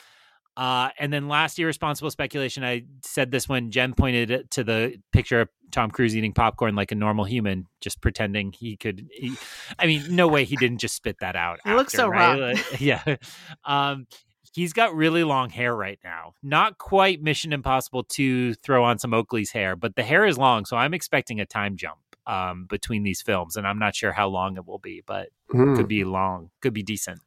[0.57, 2.64] uh, and then last irresponsible speculation.
[2.64, 6.91] I said this when Jen pointed to the picture of Tom Cruise eating popcorn like
[6.91, 9.07] a normal human, just pretending he could.
[9.11, 9.35] He,
[9.77, 11.60] I mean, no way he didn't just spit that out.
[11.64, 12.39] He looks so right?
[12.39, 12.53] wrong.
[12.53, 13.18] Like, yeah.
[13.65, 14.07] Um,
[14.52, 16.34] he's got really long hair right now.
[16.41, 20.65] Not quite Mission Impossible to throw on some Oakley's hair, but the hair is long,
[20.65, 24.27] so I'm expecting a time jump um, between these films, and I'm not sure how
[24.27, 25.75] long it will be, but Hmm.
[25.75, 27.21] could be long, could be decent.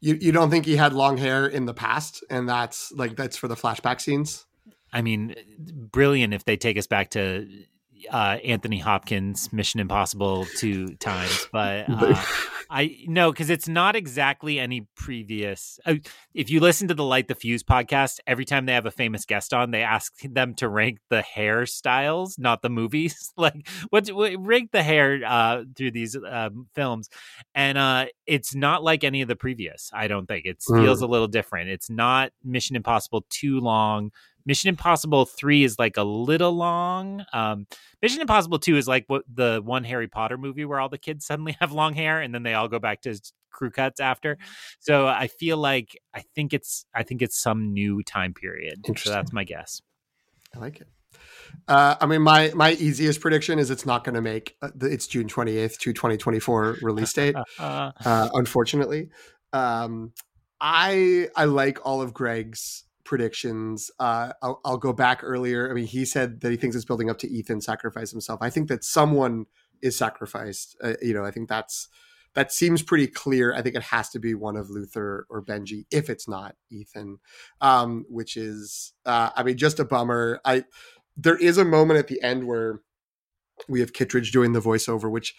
[0.00, 3.36] You you don't think he had long hair in the past, and that's like that's
[3.36, 4.44] for the flashback scenes?
[4.92, 7.48] I mean, brilliant if they take us back to
[8.10, 12.22] uh, Anthony Hopkins Mission Impossible two times, but uh,
[12.70, 15.78] I no, because it's not exactly any previous.
[15.86, 15.94] Uh,
[16.34, 19.24] if you listen to the Light the Fuse podcast, every time they have a famous
[19.24, 23.32] guest on, they ask them to rank the hairstyles, not the movies.
[23.36, 27.08] like what, what rank the hair uh, through these um, films,
[27.54, 29.90] and uh, it's not like any of the previous.
[29.92, 30.82] I don't think it Mm.
[30.82, 31.68] feels a little different.
[31.68, 34.12] It's not Mission Impossible too long.
[34.46, 37.24] Mission Impossible three is like a little long.
[37.32, 37.66] Um,
[38.02, 41.26] Mission Impossible two is like what the one Harry Potter movie where all the kids
[41.26, 43.18] suddenly have long hair and then they all go back to
[43.50, 44.36] crew cuts after.
[44.80, 48.82] So I feel like I think it's I think it's some new time period.
[48.98, 49.80] So that's my guess.
[50.54, 50.88] I like it.
[51.68, 54.86] Uh, I mean, my my easiest prediction is it's not going to make uh, the,
[54.86, 57.36] it's June twenty eighth to twenty twenty four release date.
[57.58, 59.08] uh, unfortunately,
[59.52, 60.12] um,
[60.60, 63.90] I I like all of Greg's predictions.
[63.98, 65.70] Uh, I'll, I'll go back earlier.
[65.70, 68.40] I mean, he said that he thinks it's building up to Ethan sacrifice himself.
[68.42, 69.46] I think that someone
[69.82, 70.76] is sacrificed.
[70.82, 71.88] Uh, you know, I think that's
[72.34, 73.54] that seems pretty clear.
[73.54, 77.18] I think it has to be one of Luther or Benji, if it's not Ethan,
[77.60, 80.40] um, which is, uh, I mean, just a bummer.
[80.44, 80.64] I
[81.16, 82.80] there is a moment at the end where
[83.68, 85.34] we have Kittredge doing the voiceover, which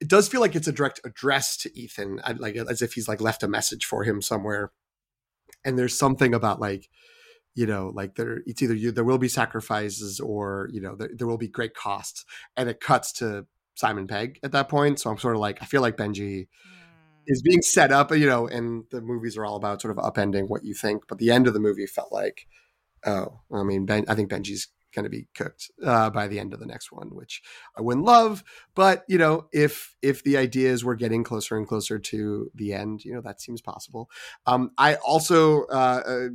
[0.00, 3.20] it does feel like it's a direct address to Ethan, like as if he's like
[3.20, 4.72] left a message for him somewhere.
[5.66, 6.88] And there's something about like,
[7.54, 11.10] you know, like there, it's either you, there will be sacrifices or you know there,
[11.12, 12.24] there will be great costs,
[12.56, 14.98] and it cuts to Simon Pegg at that point.
[14.98, 16.46] So I'm sort of like, I feel like Benji mm.
[17.26, 20.48] is being set up, you know, and the movies are all about sort of upending
[20.48, 21.04] what you think.
[21.06, 22.46] But the end of the movie felt like,
[23.04, 26.52] oh, I mean, Ben, I think Benji's going to be cooked uh, by the end
[26.52, 27.42] of the next one, which
[27.78, 28.42] I wouldn't love.
[28.74, 32.72] But you know, if if the idea is we're getting closer and closer to the
[32.72, 34.10] end, you know, that seems possible.
[34.46, 36.28] Um, I also uh, uh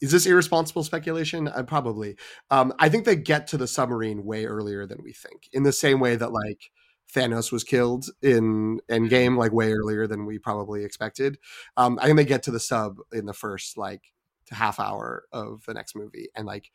[0.00, 1.48] is this irresponsible speculation?
[1.48, 2.16] Uh, probably.
[2.50, 5.48] Um, I think they get to the submarine way earlier than we think.
[5.52, 6.70] In the same way that like
[7.12, 11.38] Thanos was killed in Endgame, like way earlier than we probably expected.
[11.76, 14.12] Um, I think they get to the sub in the first like
[14.50, 16.70] half hour of the next movie, and like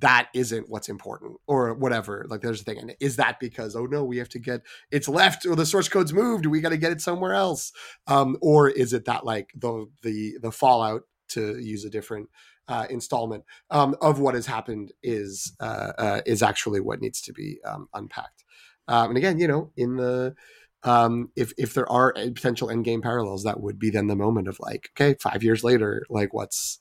[0.00, 2.26] that isn't what's important or whatever.
[2.28, 2.78] Like there's a thing.
[2.78, 5.88] And is that because, oh no, we have to get it's left or the source
[5.88, 6.46] code's moved.
[6.46, 7.72] We got to get it somewhere else.
[8.06, 12.28] Um, or is it that like the, the, the fallout to use a different
[12.68, 17.32] uh, installment um, of what has happened is uh, uh, is actually what needs to
[17.32, 18.44] be um, unpacked.
[18.86, 20.34] Um, and again, you know, in the
[20.82, 24.48] um, if if there are potential end game parallels, that would be then the moment
[24.48, 26.78] of like, okay, five years later, like what's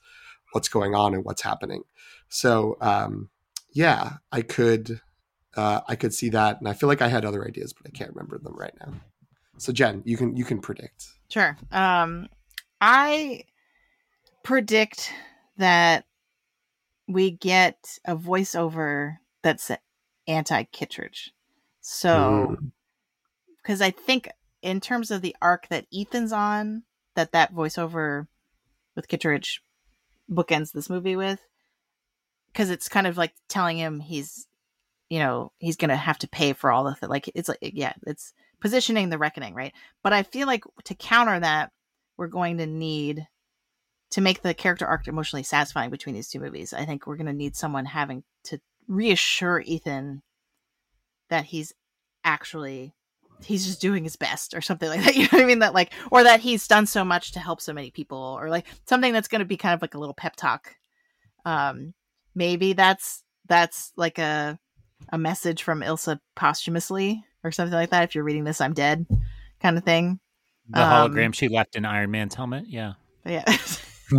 [0.52, 1.84] what's going on and what's happening.
[2.30, 3.30] So um,
[3.74, 5.02] yeah, I could
[5.56, 7.98] uh, I could see that, and I feel like I had other ideas, but I
[7.98, 8.94] can't remember them right now.
[9.58, 11.08] So Jen, you can you can predict.
[11.30, 11.58] Sure.
[11.72, 12.30] Um,
[12.80, 13.44] I
[14.44, 15.12] predict
[15.58, 16.06] that
[17.08, 19.72] we get a voiceover that's
[20.28, 21.34] anti Kittredge.
[21.82, 22.58] So,
[23.62, 23.86] because mm.
[23.86, 24.30] I think
[24.62, 26.84] in terms of the arc that Ethan's on,
[27.16, 28.28] that that voiceover
[28.96, 29.64] with Kittredge
[30.30, 31.40] bookends this movie with,
[32.52, 34.48] because it's kind of like telling him he's,
[35.10, 37.94] you know, he's gonna have to pay for all the th- like it's like yeah,
[38.06, 39.74] it's positioning the reckoning, right?
[40.04, 41.72] But I feel like to counter that,
[42.18, 43.28] we're going to need
[44.12, 47.28] to make the character arc emotionally satisfying between these two movies, I think we're going
[47.28, 50.22] to need someone having to reassure Ethan
[51.30, 51.74] that he's
[52.24, 52.94] actually
[53.44, 55.16] he's just doing his best or something like that.
[55.16, 55.60] You know what I mean?
[55.60, 58.66] That like or that he's done so much to help so many people or like
[58.86, 60.76] something that's going to be kind of like a little pep talk.
[61.46, 61.94] Um
[62.38, 64.58] maybe that's that's like a
[65.10, 69.06] a message from Ilsa posthumously or something like that if you're reading this I'm dead
[69.60, 70.20] kind of thing.
[70.70, 72.94] The um, hologram she left in Iron Man's helmet, yeah.
[73.26, 73.44] Yeah.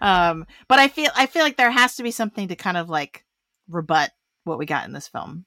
[0.00, 2.88] um, but I feel I feel like there has to be something to kind of
[2.88, 3.24] like
[3.68, 4.10] rebut
[4.44, 5.44] what we got in this film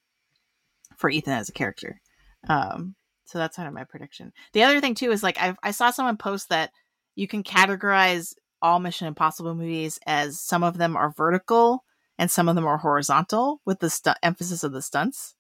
[0.98, 2.00] for Ethan as a character.
[2.48, 2.96] Um,
[3.26, 4.32] so that's kind of my prediction.
[4.54, 6.72] The other thing too is like I I saw someone post that
[7.16, 11.84] you can categorize all Mission Impossible movies as some of them are vertical
[12.18, 15.36] and some of them are horizontal with the stu- emphasis of the stunts.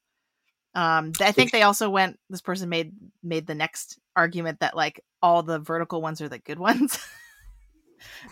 [0.73, 2.17] Um, I think they also went.
[2.29, 6.39] This person made made the next argument that like all the vertical ones are the
[6.39, 6.97] good ones.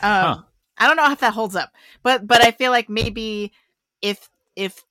[0.02, 0.38] um, huh.
[0.78, 1.72] I don't know if that holds up,
[2.02, 3.52] but but I feel like maybe
[4.02, 4.84] if if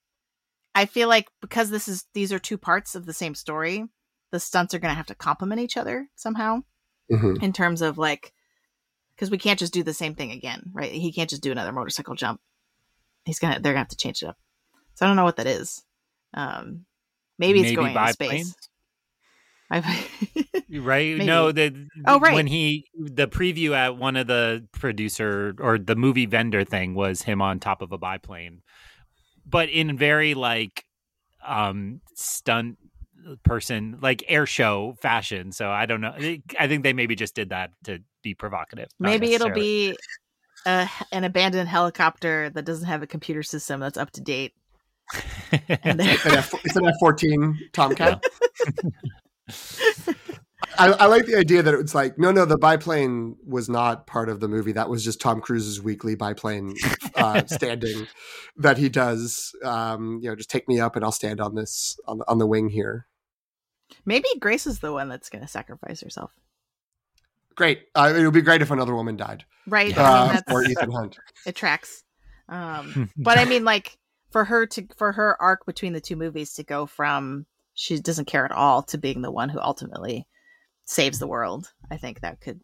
[0.75, 3.87] I feel like because this is these are two parts of the same story,
[4.31, 6.63] the stunts are going to have to complement each other somehow
[7.11, 7.43] mm-hmm.
[7.43, 8.33] in terms of like
[9.19, 10.93] because we can't just do the same thing again, right?
[10.93, 12.41] He can't just do another motorcycle jump.
[13.25, 14.37] He's gonna they're gonna have to change it up.
[14.95, 15.83] So I don't know what that is.
[16.35, 16.85] Um,
[17.39, 18.55] maybe it's maybe going into space.
[19.71, 21.19] right?
[21.19, 25.97] No, the oh right when he the preview at one of the producer or the
[25.97, 28.63] movie vendor thing was him on top of a biplane,
[29.45, 30.85] but in very like
[31.45, 32.79] um stunt
[33.43, 35.53] person like air show fashion.
[35.53, 36.15] So I don't know.
[36.59, 38.89] I think they maybe just did that to be provocative.
[38.99, 39.97] Maybe it'll be
[40.67, 44.55] a, an abandoned helicopter that doesn't have a computer system that's up to date.
[45.53, 48.23] it's an F fourteen Tomcat.
[50.79, 54.29] I, I, like the idea that it's like no, no, the biplane was not part
[54.29, 54.73] of the movie.
[54.73, 56.75] That was just Tom Cruise's weekly biplane
[57.17, 58.07] uh, standing
[58.57, 59.55] that he does.
[59.65, 62.47] Um, you know, just take me up and I'll stand on this on, on the
[62.47, 63.08] wing here.
[64.09, 66.33] Maybe Grace is the one that's going to sacrifice herself.
[67.55, 67.83] Great.
[67.95, 69.45] Uh, it would be great if another woman died.
[69.67, 69.97] Right.
[69.97, 71.19] Uh, or Ethan Hunt.
[71.47, 72.05] It tracks.
[72.49, 73.99] Um, but I mean, like
[74.31, 77.45] for her to for her arc between the two movies to go from
[77.75, 80.27] she doesn't care at all to being the one who ultimately
[80.87, 81.71] saves the world.
[81.91, 82.61] I think that could,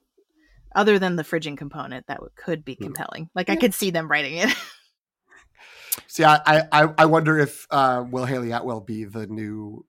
[0.74, 2.84] other than the fridging component, that would, could be Hmm.
[2.84, 3.28] compelling.
[3.34, 4.48] Like I could see them writing it.
[6.08, 6.40] See, I,
[6.72, 9.84] I, I wonder if uh, will Hayley Atwell be the new,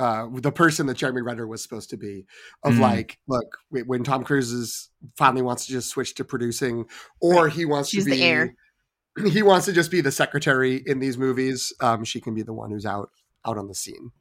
[0.00, 2.26] uh, the person that Jeremy Renner was supposed to be.
[2.64, 2.80] Of Mm.
[2.80, 6.86] like, look, when Tom Cruise is finally wants to just switch to producing,
[7.20, 8.54] or he wants She's to the be, heir.
[9.28, 11.72] he wants to just be the secretary in these movies.
[11.80, 13.10] Um, she can be the one who's out
[13.44, 14.12] out on the scene.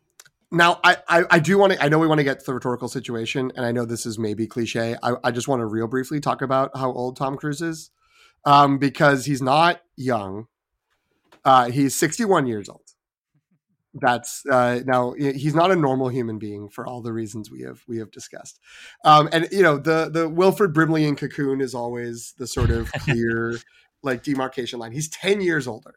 [0.52, 1.84] Now, I, I, I do want to.
[1.84, 4.18] I know we want to get to the rhetorical situation, and I know this is
[4.18, 4.96] maybe cliche.
[5.04, 7.92] I, I just want to real briefly talk about how old Tom Cruise is,
[8.46, 10.48] um, because he's not young.
[11.46, 12.82] Uh, he's 61 years old.
[13.94, 17.82] That's uh, now he's not a normal human being for all the reasons we have
[17.88, 18.60] we have discussed.
[19.04, 22.92] Um, and you know the the Wilford Brimley in Cocoon is always the sort of
[22.94, 23.58] clear
[24.04, 24.92] like demarcation line.
[24.92, 25.96] He's 10 years older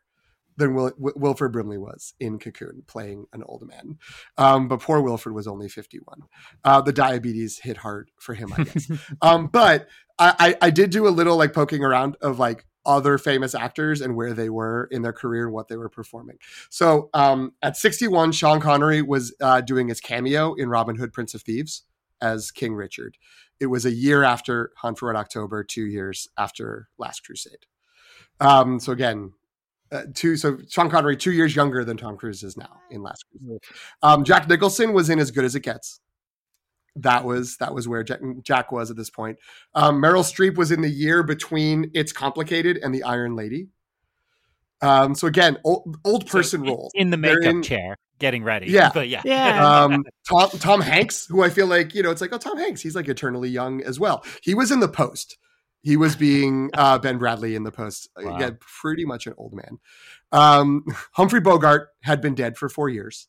[0.57, 3.99] than Wil- Wil- Wilford Brimley was in Cocoon, playing an old man.
[4.37, 6.23] Um, but poor Wilford was only 51.
[6.65, 8.91] Uh, the diabetes hit hard for him, I guess.
[9.23, 9.89] um, but
[10.19, 14.01] I, I, I did do a little like poking around of like other famous actors
[14.01, 16.39] and where they were in their career and what they were performing.
[16.71, 21.35] So um, at 61, Sean Connery was uh, doing his cameo in Robin Hood, Prince
[21.35, 21.85] of Thieves
[22.21, 23.19] as King Richard.
[23.61, 27.67] It was a year after Hunt for Red October, two years after Last Crusade.
[28.41, 29.33] Um, so again,
[29.93, 30.37] uh, two.
[30.37, 33.61] So Sean Connery, two years younger than Tom Cruise is now in Last Crusade.
[34.03, 36.01] Um, Jack Nicholson was in As Good as It Gets.
[36.97, 39.39] That was that was where Jack, Jack was at this point.
[39.75, 43.69] Um, Meryl Streep was in the year between It's Complicated and The Iron Lady.
[44.81, 46.91] Um, so again, old, old person in- roles.
[46.95, 48.67] in the They're makeup in- chair, getting ready.
[48.67, 48.91] Yeah.
[48.93, 49.85] but yeah, Yeah.
[49.85, 52.81] um, Tom Tom Hanks, who I feel like you know, it's like oh Tom Hanks,
[52.81, 54.25] he's like eternally young as well.
[54.43, 55.39] He was in the Post.
[55.83, 58.09] He was being uh, Ben Bradlee in the Post.
[58.17, 58.37] Wow.
[58.37, 59.79] Again, pretty much an old man.
[60.33, 63.29] Um, Humphrey Bogart had been dead for four years.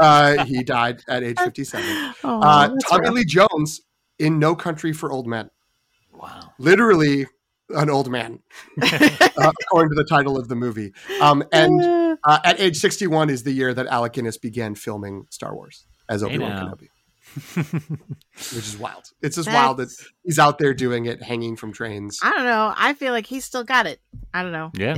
[0.00, 2.14] Uh, he died at age fifty-seven.
[2.24, 3.14] Oh, Uh, Tommy rough.
[3.14, 3.82] Lee Jones
[4.18, 5.50] in No Country for Old Men,
[6.12, 6.52] wow.
[6.58, 7.26] literally
[7.70, 8.40] an old man,
[8.82, 10.92] uh, according to the title of the movie.
[11.20, 11.80] Um, and
[12.24, 16.22] Uh, at age 61 is the year that Alec Guinness began filming Star Wars as
[16.22, 16.50] Obi Wan.
[16.52, 16.88] Kenobi,
[17.54, 19.04] which is wild.
[19.22, 19.88] It's just wild that
[20.24, 22.18] he's out there doing it, hanging from trains.
[22.22, 22.74] I don't know.
[22.76, 24.00] I feel like he's still got it.
[24.34, 24.70] I don't know.
[24.74, 24.96] yeah.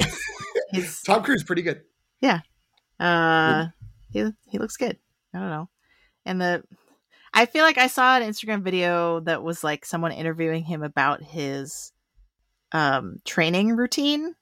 [1.06, 1.82] Tom Cruise, pretty good.
[2.20, 2.40] Yeah.
[2.98, 3.66] Uh
[4.12, 4.98] he he looks good.
[5.34, 5.68] I don't know.
[6.24, 6.62] And the
[7.34, 11.22] I feel like I saw an Instagram video that was like someone interviewing him about
[11.22, 11.92] his
[12.72, 14.34] um training routine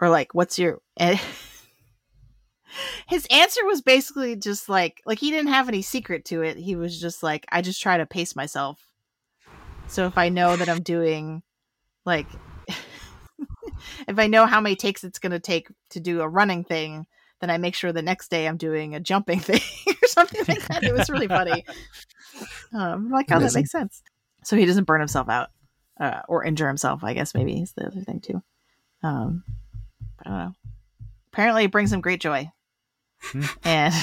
[0.00, 1.20] or like what's your and
[3.06, 6.56] his answer was basically just like like he didn't have any secret to it.
[6.56, 8.80] He was just like I just try to pace myself.
[9.86, 11.42] So if I know that I'm doing
[12.06, 12.26] like
[14.08, 17.06] if I know how many takes it's going to take to do a running thing,
[17.44, 20.66] then I make sure the next day I'm doing a jumping thing or something like
[20.68, 20.82] that.
[20.82, 21.64] It was really funny.
[22.72, 24.02] Um, I'm like, oh, that makes sense.
[24.42, 25.50] So he doesn't burn himself out
[26.00, 27.04] uh, or injure himself.
[27.04, 28.42] I guess maybe is the other thing too.
[29.04, 29.44] Um,
[30.18, 30.52] I don't know.
[31.32, 32.50] Apparently, it brings him great joy.
[33.64, 33.94] And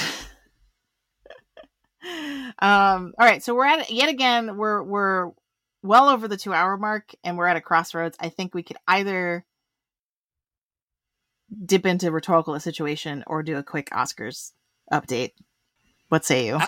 [2.58, 4.56] um, all right, so we're at yet again.
[4.56, 5.32] We're we're
[5.82, 8.16] well over the two hour mark, and we're at a crossroads.
[8.18, 9.44] I think we could either
[11.64, 14.52] dip into rhetorical situation or do a quick Oscars
[14.92, 15.32] update.
[16.08, 16.58] What say you?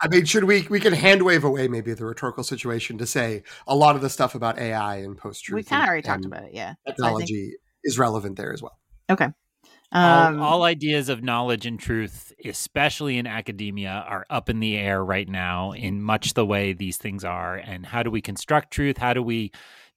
[0.00, 3.42] I mean, should we we can hand wave away maybe the rhetorical situation to say
[3.66, 6.24] a lot of the stuff about AI and post truth we kind of already talked
[6.26, 6.50] about it.
[6.52, 7.52] Yeah, So I think- technology
[7.84, 8.78] is relevant there as well.
[9.10, 9.28] Okay.
[9.92, 14.76] all, Um, all ideas of knowledge and truth, especially in academia, are up in the
[14.76, 17.56] air right now in much the way these things are.
[17.56, 18.98] And how do we construct truth?
[18.98, 19.52] How do we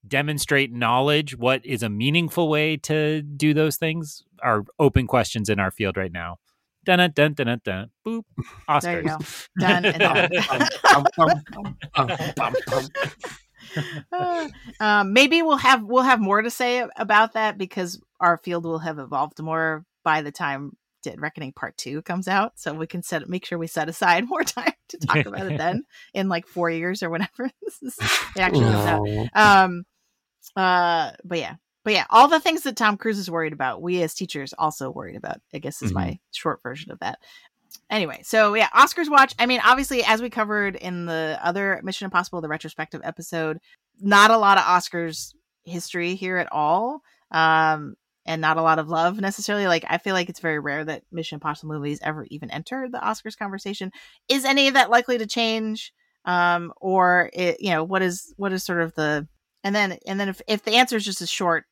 [0.07, 1.37] demonstrate knowledge?
[1.37, 4.23] What is a meaningful way to do those things?
[4.41, 6.37] Are open questions in our field right now.
[6.85, 7.89] Dun dun dun dun dun.
[8.07, 8.23] Boop.
[8.69, 8.81] Oscars.
[8.81, 9.17] There you go.
[9.59, 10.29] Done and done.
[14.11, 14.47] Uh,
[14.79, 18.79] um, maybe we'll have we'll have more to say about that because our field will
[18.79, 20.71] have evolved more by the time
[21.03, 22.53] Dead Reckoning Part Two comes out.
[22.55, 25.57] So we can set make sure we set aside more time to talk about it
[25.57, 27.97] then in like four years or whenever this is,
[28.35, 29.27] it actually comes out.
[29.35, 29.83] Um,
[30.55, 34.01] uh, but yeah, but yeah, all the things that Tom Cruise is worried about, we
[34.03, 35.41] as teachers also worried about.
[35.53, 37.19] I guess is my short version of that.
[37.89, 39.33] Anyway, so yeah, Oscars watch.
[39.39, 43.59] I mean, obviously, as we covered in the other Mission Impossible, the retrospective episode,
[43.99, 47.01] not a lot of Oscars history here at all.
[47.31, 47.95] Um,
[48.25, 49.65] and not a lot of love necessarily.
[49.65, 52.99] Like, I feel like it's very rare that Mission Impossible movies ever even enter the
[52.99, 53.91] Oscars conversation.
[54.27, 55.93] Is any of that likely to change?
[56.25, 59.27] Um, or it, you know, what is what is sort of the
[59.63, 61.65] and then and then if if the answer is just a short,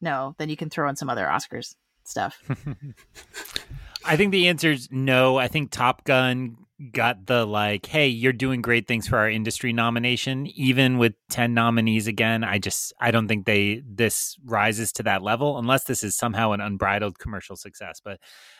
[0.00, 2.42] no, then you can throw in some other Oscars stuff.
[4.04, 5.38] I think the answer is no.
[5.38, 6.56] I think Top Gun
[6.90, 11.54] got the like, hey, you're doing great things for our industry nomination, even with 10
[11.54, 12.44] nominees again.
[12.44, 16.52] I just I don't think they this rises to that level unless this is somehow
[16.52, 18.00] an unbridled commercial success.
[18.04, 18.18] But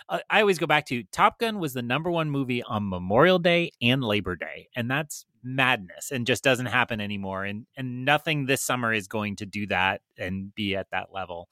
[0.09, 3.39] uh, I always go back to Top Gun was the number one movie on Memorial
[3.39, 7.45] Day and Labor Day, and that's madness and just doesn't happen anymore.
[7.45, 11.49] And and nothing this summer is going to do that and be at that level.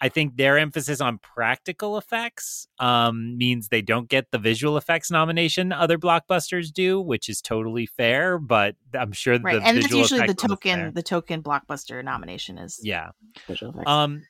[0.00, 5.10] I think their emphasis on practical effects um, means they don't get the visual effects
[5.10, 8.38] nomination other blockbusters do, which is totally fair.
[8.38, 12.58] But I'm sure right, the and that's visual usually the token the token blockbuster nomination
[12.58, 13.10] is Yeah.
[13.48, 13.90] visual effects.
[13.90, 14.22] Um,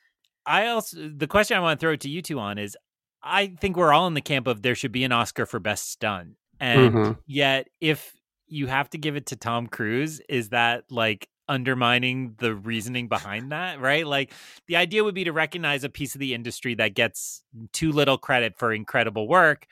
[0.47, 2.77] I also the question I want to throw to you two on is,
[3.23, 5.91] I think we're all in the camp of there should be an Oscar for best
[5.91, 7.19] stunt, and Mhm.
[7.27, 8.15] yet if
[8.47, 13.53] you have to give it to Tom Cruise, is that like undermining the reasoning behind
[13.53, 14.07] that, right?
[14.07, 14.33] Like
[14.67, 18.19] the idea would be to recognize a piece of the industry that gets too little
[18.19, 19.67] credit for incredible work.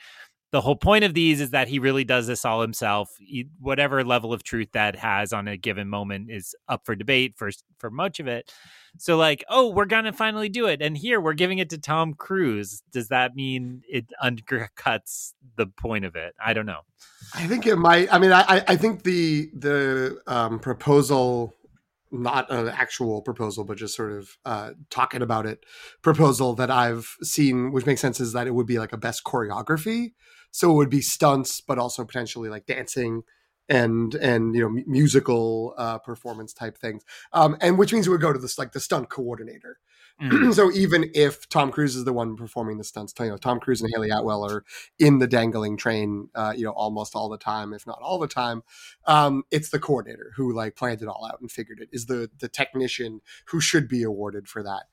[0.52, 3.10] The whole point of these is that he really does this all himself.
[3.18, 7.34] He- whatever level of truth that has on a given moment is up for debate
[7.36, 8.50] for for much of it.
[8.96, 12.14] So like, oh, we're gonna finally do it, and here we're giving it to Tom
[12.14, 12.82] Cruise.
[12.92, 16.34] Does that mean it undercuts the point of it?
[16.42, 16.80] I don't know.
[17.34, 18.10] I think it might.
[18.14, 21.52] I mean, I I- I think the the um, proposal,
[22.20, 25.64] not an actual proposal, but just sort of uh, talking about it,
[26.02, 29.24] proposal that I've seen, which makes sense, is that it would be like a best
[29.24, 30.12] choreography.
[30.50, 33.22] So it would be stunts, but also potentially like dancing
[33.68, 38.10] and and you know mu- musical uh, performance type things, um, and which means it
[38.10, 39.78] would go to this like the stunt coordinator.
[40.20, 40.54] Mm.
[40.54, 43.82] so even if Tom Cruise is the one performing the stunts, you know, Tom Cruise
[43.82, 44.64] and Hayley Atwell are
[44.98, 48.28] in the dangling train, uh, you know, almost all the time, if not all the
[48.28, 48.62] time.
[49.06, 51.88] Um, it's the coordinator who like planned it all out and figured it.
[51.92, 54.84] Is the the technician who should be awarded for that.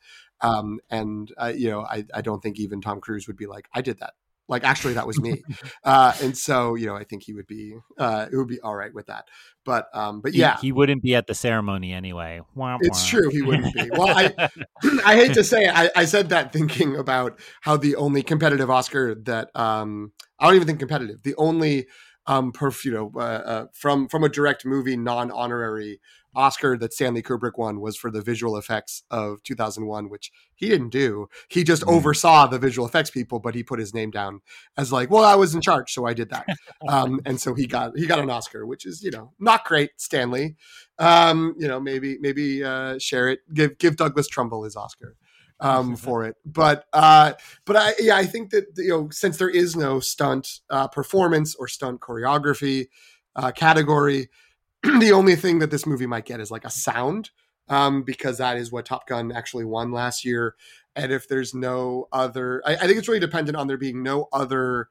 [0.42, 3.70] Um, and uh, you know, I I don't think even Tom Cruise would be like,
[3.74, 4.14] I did that.
[4.48, 5.42] Like actually, that was me.
[5.84, 8.76] uh, and so you know, I think he would be uh, it would be all
[8.76, 9.26] right with that.
[9.66, 12.42] But um, but yeah, he, wouldn't be at the ceremony anyway.
[12.54, 13.90] Wah, It's true, he wouldn't be.
[13.92, 14.50] Well, I-
[15.06, 18.70] I hate to say it, I, I said that thinking about how the only competitive
[18.70, 21.88] Oscar that um, I don't even think competitive, the only
[22.28, 26.00] um, perf, you know, uh, uh, from from a direct movie non honorary
[26.36, 30.90] Oscar that Stanley Kubrick won was for the visual effects of 2001, which he didn't
[30.90, 31.28] do.
[31.48, 31.94] He just Mm.
[31.94, 34.42] oversaw the visual effects people, but he put his name down
[34.76, 36.48] as like, well, I was in charge, so I did that.
[36.88, 39.92] Um, and so he got he got an Oscar, which is you know not great,
[39.98, 40.56] Stanley.
[41.00, 45.16] Um, you know, maybe maybe uh, share it, give give Douglas Trumbull his Oscar
[45.64, 46.36] um, for it.
[46.46, 47.34] But uh,
[47.66, 51.56] but I yeah, I think that you know since there is no stunt uh, performance
[51.56, 52.90] or stunt choreography
[53.36, 54.30] uh, category,
[54.84, 57.32] the only thing that this movie might get is like a sound
[57.70, 60.56] um, because that is what Top Gun actually won last year.
[60.96, 64.28] And if there's no other, I, I think it's really dependent on there being no
[64.32, 64.90] other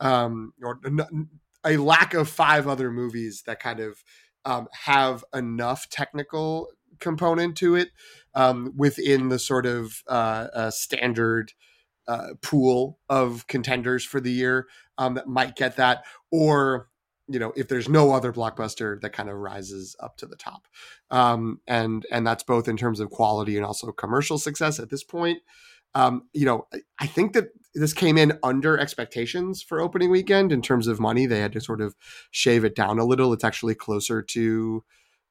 [0.00, 1.28] um, or n-
[1.64, 4.02] a lack of five other movies that kind of
[4.44, 6.68] um, have enough technical
[7.00, 7.90] component to it
[8.34, 11.52] um, within the sort of uh, uh, standard
[12.06, 16.88] uh, pool of contenders for the year um, that might get that, or
[17.30, 20.66] you know, if there's no other blockbuster that kind of rises up to the top,
[21.10, 25.04] um, and and that's both in terms of quality and also commercial success at this
[25.04, 25.38] point.
[25.94, 30.52] Um, you know, I- I think that this came in under expectations for opening weekend
[30.52, 31.26] in terms of money.
[31.26, 31.94] They had to sort of
[32.30, 33.32] shave it down a little.
[33.32, 34.84] It's actually closer to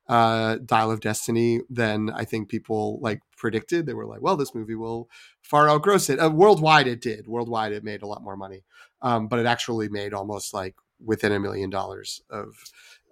[0.08, 3.86] uh, Dial of Destiny than I think people like predicted.
[3.86, 5.10] They were like, well, this movie will
[5.42, 6.20] far outgross it.
[6.20, 7.28] Uh, worldwide, it did.
[7.28, 8.64] Worldwide, it made a lot more money,
[9.02, 12.56] um, but it actually made almost like within a million dollars of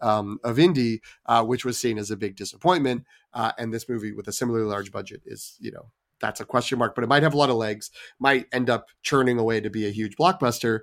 [0.02, 3.06] um, of indie, uh, which was seen as a big disappointment.
[3.34, 6.80] Uh, and this movie with a similarly large budget is, you know, that's a question
[6.80, 7.92] mark, but it might have a lot of legs.
[8.20, 10.80] Might end up churning away to be a huge blockbuster.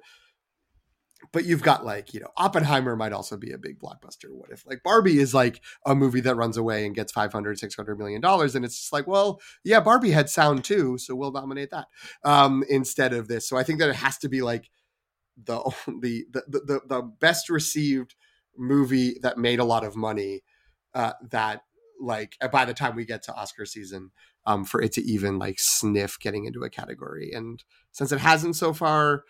[1.31, 4.31] But you've got like, you know, Oppenheimer might also be a big blockbuster.
[4.31, 7.99] What if like Barbie is like a movie that runs away and gets 500, 600
[7.99, 8.55] million dollars?
[8.55, 10.99] And it's just like, well, yeah, Barbie had sound too.
[10.99, 11.87] So we'll nominate that
[12.25, 13.49] um, instead of this.
[13.49, 14.69] So I think that it has to be like
[15.43, 18.15] the, the, the, the, the best received
[18.57, 20.43] movie that made a lot of money
[20.95, 21.63] uh, that
[22.01, 24.11] like by the time we get to Oscar season,
[24.45, 27.31] um, for it to even like sniff getting into a category.
[27.33, 29.25] And since it hasn't so far,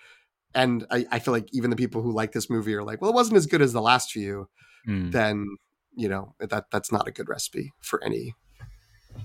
[0.55, 3.10] and I, I feel like even the people who like this movie are like, well,
[3.10, 4.48] it wasn't as good as the last few.
[4.89, 5.12] Mm.
[5.12, 5.47] Then
[5.94, 8.34] you know that that's not a good recipe for any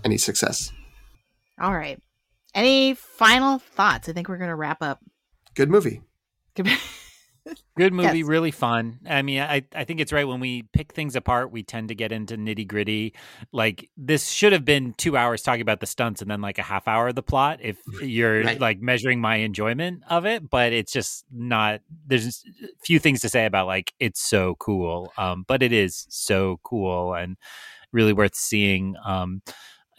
[0.04, 0.72] any success.
[1.60, 2.00] All right.
[2.54, 4.10] Any final thoughts?
[4.10, 5.00] I think we're going to wrap up.
[5.56, 6.02] Good movie.
[6.56, 6.68] Good
[7.78, 8.28] movie, Yes.
[8.28, 9.00] really fun.
[9.08, 11.96] I mean, I, I think it's right when we pick things apart, we tend to
[11.96, 13.14] get into nitty gritty.
[13.52, 16.64] Like this should have been two hours talking about the stunts and then like a
[16.64, 18.60] half hour of the plot if you're Right.
[18.60, 20.50] like measuring my enjoyment of it.
[20.50, 21.82] But it's just not.
[22.06, 22.44] There's
[22.84, 25.12] few things to say about like it's so cool.
[25.18, 27.38] Um, but it is so cool and
[27.92, 28.96] really worth seeing.
[29.06, 29.42] Um,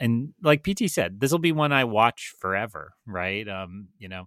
[0.01, 3.49] and like PT said, this will be one I watch forever, right?
[3.49, 4.27] Um, you know,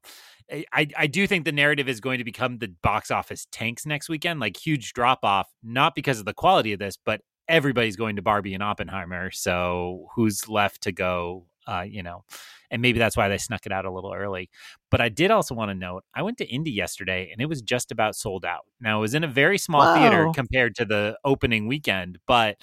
[0.74, 4.10] I, I do think the narrative is going to become the box office tanks next
[4.10, 8.18] weekend, like huge drop off, not because of the quality of this, but everybody's going
[8.18, 9.32] to Barbie and Oppenheimer.
[9.32, 11.46] So who's left to go?
[11.68, 12.24] Uh, you know,
[12.72, 14.50] and maybe that's why they snuck it out a little early.
[14.90, 17.62] But I did also want to note I went to Indy yesterday and it was
[17.62, 18.66] just about sold out.
[18.80, 22.58] Now it was in a very small theater compared to the opening weekend, but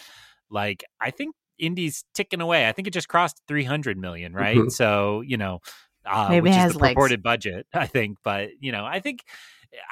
[0.51, 2.69] like I think Indy's ticking away.
[2.69, 4.57] I think it just crossed 300 million, right?
[4.57, 4.73] Mhm.
[4.73, 5.61] So, you know,
[6.07, 6.95] uh, Maybe which it is has the legs.
[6.95, 8.19] purported budget, I think.
[8.25, 9.23] But, you know, I think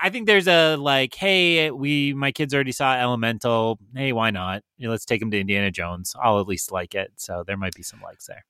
[0.03, 3.79] I think there's a like, hey, we my kids already saw Elemental.
[3.95, 4.63] Hey, why not?
[4.79, 6.15] You know, let's take them to Indiana Jones.
[6.23, 7.13] I'll at least like it.
[7.17, 8.45] So there might be some likes there.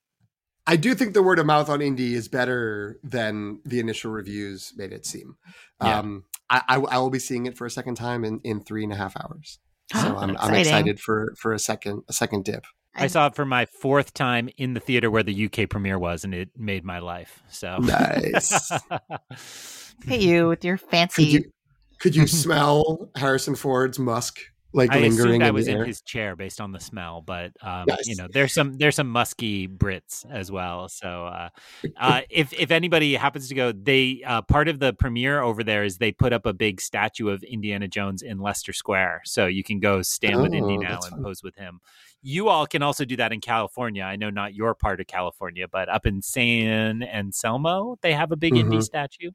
[0.68, 4.72] I do think the word of mouth on indie is better than the initial reviews
[4.76, 5.36] made it seem.
[5.80, 6.00] Yeah.
[6.00, 8.82] Um, I, I, I will be seeing it for a second time in, in three
[8.84, 9.58] and a half hours.
[9.92, 12.66] So I'm, I'm excited for for a second a second dip.
[12.96, 15.98] I, I- saw it for my fourth time in the theater where the UK premiere
[15.98, 17.42] was, and it made my life.
[17.50, 18.70] So Nice.
[18.90, 21.24] Look at you with your fancy.
[21.24, 21.52] Could you
[21.98, 24.38] could you smell Harrison Ford's musk
[24.74, 27.52] like I lingering assumed I was the in his chair based on the smell, but
[27.62, 28.06] um, Nice.
[28.06, 30.90] you know, there's some there's some musky Brits as well.
[30.90, 31.48] So uh,
[31.98, 35.82] uh, if if anybody happens to go, they uh, part of the premiere over there
[35.84, 39.64] is they put up a big statue of Indiana Jones in Leicester Square, so you
[39.64, 41.22] can go stand with Indy Oh, now and fun.
[41.24, 41.80] pose with him.
[42.22, 44.02] You all can also do that in California.
[44.02, 48.36] I know not your part of California, but up in San Anselmo, they have a
[48.36, 48.82] big Indy Mhm.
[48.82, 49.30] statue.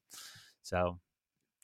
[0.61, 0.99] So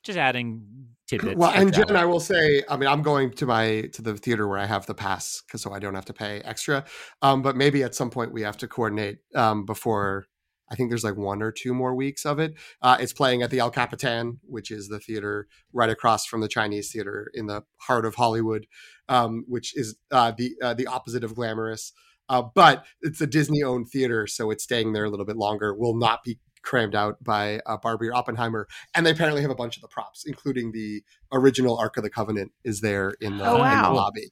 [0.02, 1.36] just adding tidbits.
[1.36, 1.96] Well, and Jen.
[1.96, 4.86] I will say, I mean, I'm going to my to the theater where I have
[4.86, 6.84] the pass, because so I don't have to pay extra.
[7.20, 10.26] Um, but maybe at some point we have to coordinate um, before.
[10.70, 12.54] I think there's like one or two more weeks of it.
[12.82, 16.48] Uh, it's playing at the El Capitan, which is the theater right across from the
[16.48, 18.66] Chinese theater in the heart of Hollywood,
[19.08, 21.92] um, which is uh, the uh, the opposite of glamorous.
[22.30, 25.74] Uh, but it's a Disney-owned theater, so it's staying there a little bit longer.
[25.74, 29.54] Will not be crammed out by uh, Barbie or Oppenheimer and they apparently have a
[29.54, 33.44] bunch of the props, including the original Ark of the Covenant is there in the,
[33.44, 33.94] Oh, in the wow.
[33.94, 34.28] lobby.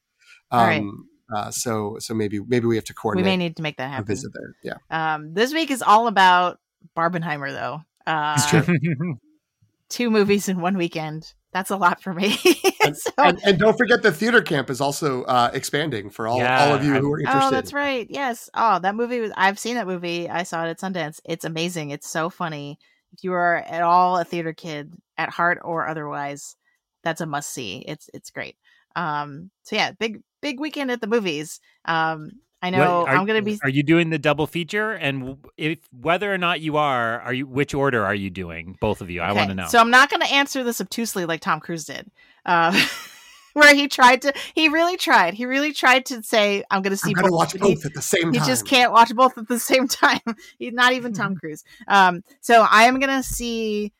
[0.50, 3.24] Um, uh, so so maybe maybe we have to coordinate.
[3.24, 4.06] we may need to make that a happen.
[4.06, 4.54] visit there.
[4.62, 4.74] Yeah,
[5.14, 6.58] Um, this week is all about
[6.96, 7.80] Barbenheimer, though.
[8.06, 9.18] Uh, It's true.
[9.88, 11.32] two movies in one weekend.
[11.52, 12.38] That's a lot for me.
[12.84, 16.38] And- So- and, and don't forget the theater camp is also uh, expanding for all
[16.38, 17.46] Yeah, all of you I'm- who are interested.
[17.46, 18.06] Oh, that's right.
[18.08, 18.48] Yes.
[18.54, 19.32] Oh, that movie was.
[19.36, 20.28] I've seen that movie.
[20.28, 21.18] I saw it at Sundance.
[21.24, 21.90] It's amazing.
[21.90, 22.78] It's so funny.
[23.12, 26.54] If you are at all a theater kid at heart or otherwise,
[27.02, 27.78] that's a must see.
[27.78, 28.56] It's it's great.
[28.94, 29.50] Um.
[29.64, 31.60] So yeah, big big weekend at the movies.
[31.84, 32.32] Um.
[32.62, 33.58] I know What- are, I'm gonna be.
[33.62, 34.92] Are you doing the double feature?
[34.92, 38.76] And if whether or not you are, are you which order are you doing?
[38.80, 39.20] Both of you.
[39.20, 39.66] I want to know.
[39.68, 42.10] So I'm not going to answer this obtusely like Tom Cruise did,
[42.46, 42.72] uh,
[43.52, 44.32] where he tried to.
[44.54, 45.34] He really tried.
[45.34, 47.92] He really tried to say, "I'm going to see I'm both." watch but he- at
[47.92, 48.48] the same he time.
[48.48, 50.20] just can't watch both at the same time.
[50.58, 51.62] He's not even Tom Cruise.
[51.86, 53.92] Um, so I am gonna see,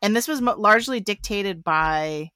[0.00, 2.30] and this was largely dictated by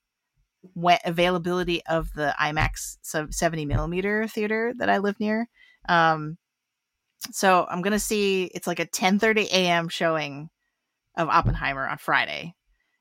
[0.75, 5.49] when availability of the IMAX 70 millimeter theater that I live near.
[5.89, 6.37] Um,
[7.33, 9.89] so I'm gonna see it's like a 10:30 a.m.
[9.89, 10.51] showing
[11.17, 12.55] of Oppenheimer on Friday,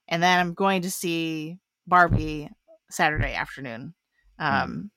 [0.08, 1.58] and then I'm going to see
[1.88, 2.50] Barbie
[2.90, 3.94] Saturday afternoon.
[4.38, 4.92] Um,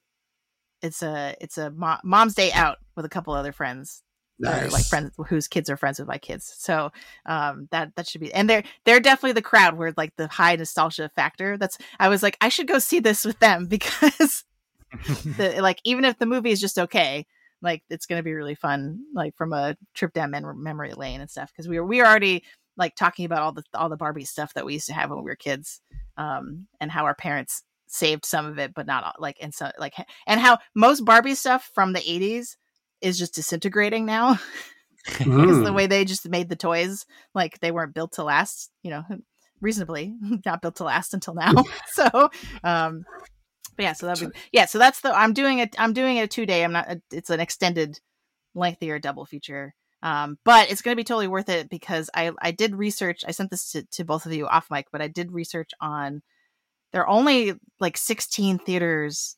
[0.83, 4.03] it's a it's a mo- mom's day out with a couple other friends
[4.45, 4.73] or, Nice.
[4.73, 6.55] like friends whose kids are friends with my kids.
[6.59, 6.91] So
[7.27, 10.57] um that that should be and they're they're definitely the crowd where like the high
[10.57, 11.57] nostalgia factor.
[11.57, 14.45] That's I was like I should go see this with them because
[15.37, 17.27] the like even if the movie is just okay,
[17.62, 21.31] like it's gonna be really fun like from a trip down mem- memory lane and
[21.31, 22.45] stuff because we were we were already
[22.77, 25.19] like talking about all the all the Barbie stuff that we used to have when
[25.19, 25.81] we were kids,
[26.17, 29.71] um and how our parents saved some of it but not all like and so
[29.79, 29.93] like
[30.27, 32.57] and how most Barbie stuff from the 80s
[33.03, 34.39] is just disintegrating now
[35.19, 35.27] because
[35.59, 35.65] Mm.
[35.65, 39.03] the way they just made the toys like they weren't built to last you know
[39.61, 40.15] reasonably
[40.47, 41.53] not built to last until now
[41.89, 42.31] so
[42.65, 43.05] um
[43.77, 46.23] but yeah so that would yeah so that's the i'm doing it i'm doing it
[46.23, 47.99] a two day i'm not it's an extended
[48.55, 52.51] lengthier double feature um but it's going to be totally worth it because i i
[52.51, 55.33] did research i sent this to, to both of you off mic but i did
[55.33, 56.23] research on
[56.93, 59.37] there are only like 16 theaters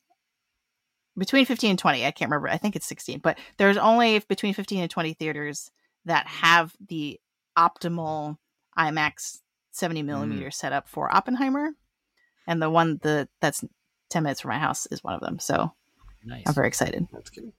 [1.17, 4.55] between 15 and 20 i can't remember i think it's 16 but there's only between
[4.55, 5.71] 15 and 20 theaters
[6.05, 7.21] that have the
[7.57, 8.37] optimal
[8.79, 9.41] imax
[9.73, 11.71] 70 millimeter setup for oppenheimer
[12.47, 13.65] and the one the that's
[14.15, 15.39] ten minutes from my house is one of them.
[15.39, 15.73] So
[16.27, 16.45] Nice.
[16.47, 17.07] I'm very excited.
[17.13, 17.53] That's good.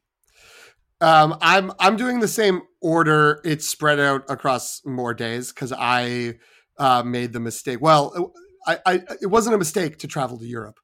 [1.02, 3.42] Um, I'm I'm doing the same order.
[3.44, 6.36] It's spread out across more days because I
[6.80, 7.80] uh, made the mistake.
[7.82, 8.34] Well,
[8.66, 10.80] I, I it wasn't a mistake to travel to Europe,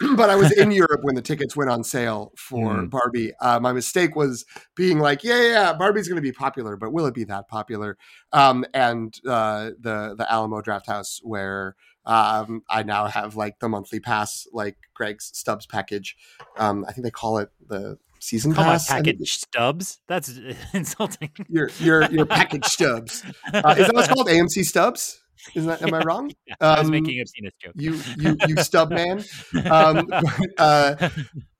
[0.16, 2.90] but I was in Europe when the tickets went on sale for Mm.
[2.90, 3.32] Barbie.
[3.40, 4.44] Uh, my mistake was
[4.74, 7.48] being like, yeah, yeah, yeah, Barbie's going to be popular, but will it be that
[7.48, 7.96] popular?
[8.32, 11.76] Um, and uh, the the Alamo Draft House where.
[12.06, 16.16] Um, I now have like the monthly pass, like Greg's Stubs package.
[16.56, 18.88] Um, I think they call it the season Call pass.
[18.88, 20.00] Package stubs.
[20.08, 20.32] That's
[20.72, 21.30] insulting.
[21.50, 23.22] your your your package stubs.
[23.52, 25.20] Uh, is that what's called AMC stubs?
[25.54, 25.82] Isn't that?
[25.82, 26.32] Am I wrong?
[26.46, 27.74] Yeah, I was Um, making a penis joke.
[27.76, 29.24] You you you stub man.
[29.70, 30.08] Um,
[30.58, 31.08] uh,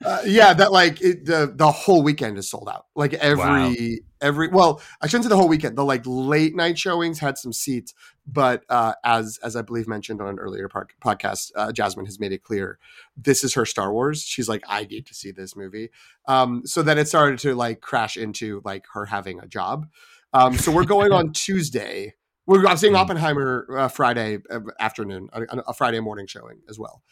[0.04, 2.86] uh, yeah, that like it, the the whole weekend is sold out.
[2.94, 3.74] Like every Wow.
[4.20, 5.76] every well, I shouldn't say the whole weekend.
[5.76, 7.94] The like late night showings had some seats,
[8.26, 12.32] but uh, as as I believe mentioned on an earlier podcast, uh, Jasmine has made
[12.32, 12.78] it clear
[13.16, 14.22] this is her Star Wars.
[14.22, 15.90] She's like, I need to see this movie.
[16.26, 19.86] Um, so then it started to like crash into like her having a job.
[20.32, 22.14] Um, so we're going on Tuesday.
[22.48, 22.98] We're I'm seeing Mhm.
[22.98, 27.02] Oppenheimer uh, Friday uh, afternoon, a, a Friday morning showing as well.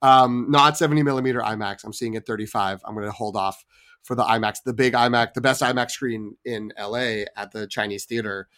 [0.00, 1.84] Um, not 70 millimeter IMAX.
[1.84, 2.80] I'm seeing it 35.
[2.82, 3.62] I'm going to hold off
[4.02, 8.06] for the IMAX, the big IMAX, the best IMAX screen in LA at the Chinese
[8.06, 8.48] theater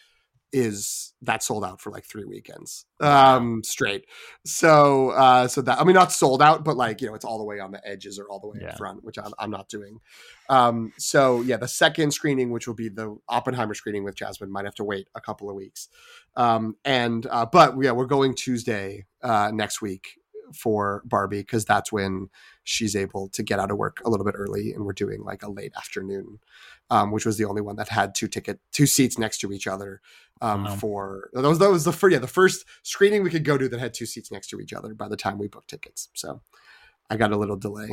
[0.51, 4.05] is that sold out for like three weekends um straight.
[4.45, 7.37] So uh so that i mean not sold out but like you know it's all
[7.37, 8.69] the way on the edges or all the way Yeah.
[8.69, 9.99] up front which I'm, I'm not doing.
[10.49, 14.65] Um so yeah the second screening which will be the oppenheimer screening with jasmine might
[14.65, 15.87] have to wait a couple of weeks.
[16.35, 20.15] Um and uh but yeah we're going tuesday uh next week
[20.55, 22.27] for barbie because that's when
[22.69, 25.41] she's able to get out of work a little bit early and we're doing like
[25.43, 26.39] a late afternoon
[26.91, 29.65] um, which was the only one that had two ticket two seats next to each
[29.67, 30.01] other
[30.41, 30.75] um, Wow.
[30.75, 33.67] for that was that was the first yeah the first screening we could go to
[33.69, 36.41] that had two seats next to each other by the time we booked tickets so
[37.09, 37.89] i got a little delay.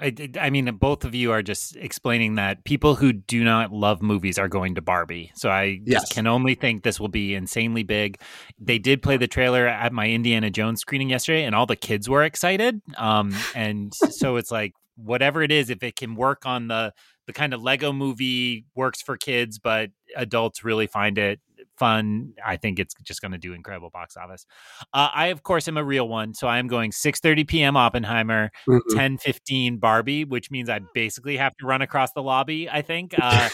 [0.00, 4.02] I, I mean, both of you are just explaining that people who do not love
[4.02, 5.30] movies are going to Barbie.
[5.34, 6.02] So I Yes.
[6.02, 8.18] just can only think this will be insanely big.
[8.58, 12.08] They did play the trailer at my Indiana Jones screening yesterday, and all the kids
[12.08, 12.80] were excited.
[12.96, 16.92] Um, and so it's like whatever it is, if it can work on the
[17.28, 21.40] the kind of Lego movie works for kids, but adults really find it
[21.82, 22.32] fun.
[22.44, 24.46] I think it's just going to do incredible box office.
[24.94, 27.76] Uh, I of course am a real one, so I am going 6:30 p.m.
[27.76, 28.50] Oppenheimer.
[28.68, 28.80] Mhm.
[28.94, 33.14] 10 15 Barbie, which means I basically have to run across the lobby, I think.
[33.22, 33.48] Uh,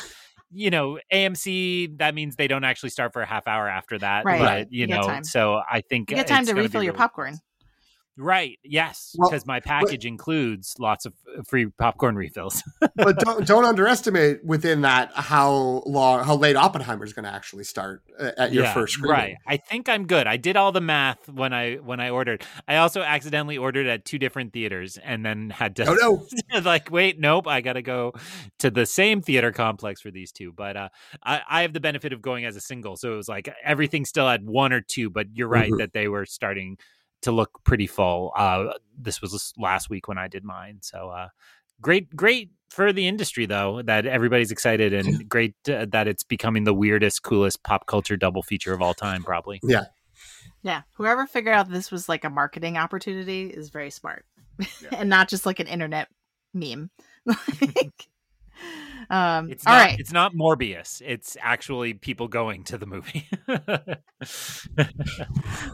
[0.51, 4.25] you know, AMC, that means they don't actually start for a half hour after that.
[4.25, 4.39] Right.
[4.41, 5.23] But, you You know, time.
[5.25, 7.35] so I think You get time it's to gonna refill your really- popcorn.
[8.21, 8.59] Right.
[8.65, 9.15] Yes.
[9.17, 12.65] Well, Because my package includes lots of uh, free popcorn refills.
[12.97, 17.63] but don't don't underestimate within that how long how late oppenheimer is going to actually
[17.63, 19.37] start uh, at your Yeah, first screening Right.
[19.47, 20.27] I think I'm good.
[20.27, 22.45] I did all the math when I when I ordered.
[22.67, 26.91] I also accidentally ordered at two different theaters and then had to oh no like
[26.91, 28.13] wait nope i gotta go
[28.59, 30.89] to the same theater complex for these two but uh
[31.23, 34.05] I, I have the benefit of going as a single so it was like everything
[34.05, 35.79] still had one or two but you're right Mhm.
[35.79, 36.79] that they were starting
[37.23, 41.29] to look pretty full uh this was last week when i did mine so uh
[41.81, 46.65] great great for the industry though that everybody's excited and great uh, that it's becoming
[46.65, 49.85] the weirdest coolest pop culture double feature of all time probably Yeah,
[50.63, 50.83] yeah.
[50.95, 54.25] whoever figured out this was like a marketing opportunity is very smart,
[54.93, 56.09] and not just like an internet
[56.53, 56.91] meme.
[57.27, 58.09] like,
[59.11, 60.01] um, it's all not right.
[60.01, 63.29] it's not morbius it's actually people going to the movie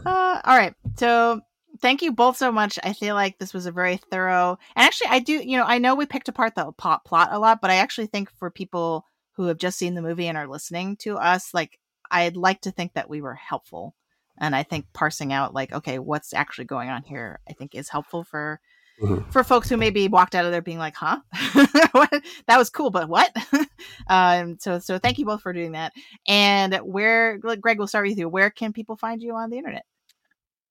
[0.05, 0.73] Uh, all right.
[0.97, 1.41] So
[1.79, 2.79] thank you both so much.
[2.83, 4.57] I feel like this was a very thorough.
[4.75, 5.33] And actually, I do.
[5.33, 8.07] You know, I know we picked apart the plot plot a lot, but I actually
[8.07, 11.79] think for people who have just seen the movie and are listening to us, like
[12.09, 13.95] I'd like to think that we were helpful.
[14.37, 17.89] And I think parsing out like, okay, what's actually going on here, I think is
[17.89, 18.59] helpful for
[19.01, 19.29] Mhm.
[19.31, 23.09] for folks who maybe walked out of there being like, huh, that was cool, but
[23.09, 23.35] what?
[24.07, 25.91] um, so so thank you both for doing that.
[26.27, 28.29] And where, Greg, we'll start with you.
[28.29, 29.83] Where can people find you on the internet?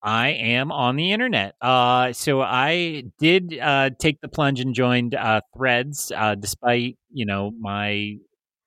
[0.03, 1.55] I am on the internet.
[1.63, 7.25] Uh, so I did uh, take the plunge and joined uh, Threads, uh, despite you
[7.25, 8.17] know my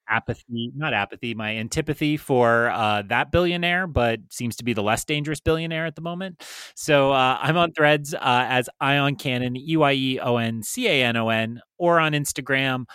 [0.09, 5.05] apathy, not apathy, my antipathy for uh, that billionaire, but seems to be the less
[5.05, 6.43] dangerous billionaire at the moment.
[6.75, 10.87] So uh, I'm on Threads uh, as Ion Cannon, E Y E O N C
[10.87, 12.85] A N O N, or on Instagram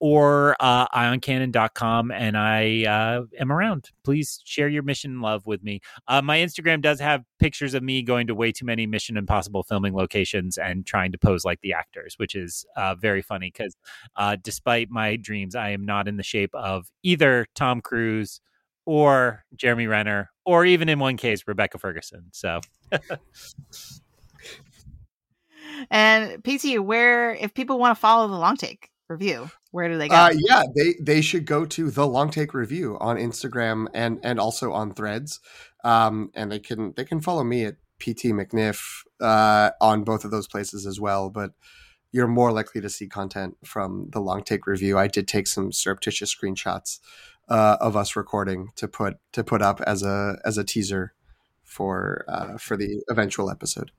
[0.00, 3.90] or uh, ioncannon.com and i uh, am around.
[4.04, 5.80] Please share your mission love with me.
[6.06, 9.62] Uh, my Instagram does have pictures of me going to way too many Mission Impossible
[9.62, 13.76] filming locations and trying to pose like the actors, which is uh, very funny because
[14.16, 18.40] uh, despite my dreams, I am not in the shape of either Tom Cruise
[18.86, 22.26] or Jeremy Renner, or even in one case, Rebecca Ferguson.
[22.32, 22.60] So.
[25.90, 30.08] And PT, where if people want to follow the long take review, where do they
[30.08, 30.14] go?
[30.14, 34.38] Uh, yeah, they they should go to the Long Take Review on Instagram and and
[34.38, 35.40] also on Threads,
[35.84, 40.30] um, and they can they can follow me at PT McNiff uh, on both of
[40.30, 41.30] those places as well.
[41.30, 41.52] But
[42.12, 44.98] you're more likely to see content from the Long Take Review.
[44.98, 47.00] I did take some surreptitious screenshots
[47.48, 51.14] uh, of us recording to put to put up as a as a teaser
[51.62, 53.90] for uh, for the eventual episode.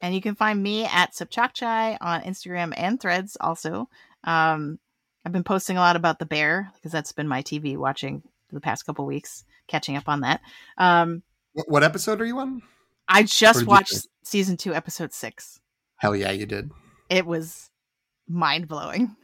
[0.00, 3.36] And you can find me at Subchakchai on Instagram and Threads.
[3.40, 3.88] Also,
[4.24, 4.78] um,
[5.24, 8.54] I've been posting a lot about the bear because that's been my TV watching for
[8.54, 10.40] the past couple weeks, catching up on that.
[10.78, 11.22] Um,
[11.54, 12.62] what, what episode are you on?
[13.08, 15.60] I just watched season two, episode six.
[15.96, 16.70] Hell yeah, you did.
[17.08, 17.70] It was
[18.28, 19.16] mind blowing.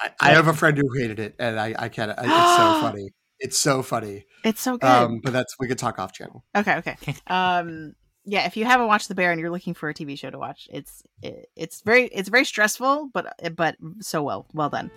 [0.00, 2.10] I, I, have a friend who hated it, and I, I can't.
[2.10, 2.26] It's so
[2.80, 3.10] funny.
[3.38, 4.24] It's so funny.
[4.44, 4.86] It's so good.
[4.86, 6.44] Um, but that's we could talk off channel.
[6.54, 6.96] Okay, okay.
[7.26, 7.94] um,
[8.26, 10.38] yeah, if you haven't watched The Bear and you're looking for a TV show to
[10.38, 14.90] watch, it's it, it's very it's very stressful, but uh, but so well well done.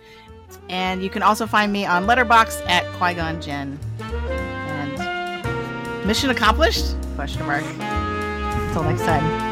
[0.68, 3.78] And you can also find me on Letterboxd at Qui Gon Jen.
[4.00, 6.96] And mission accomplished?
[7.14, 7.64] Question mark.
[7.64, 9.48] Until next time.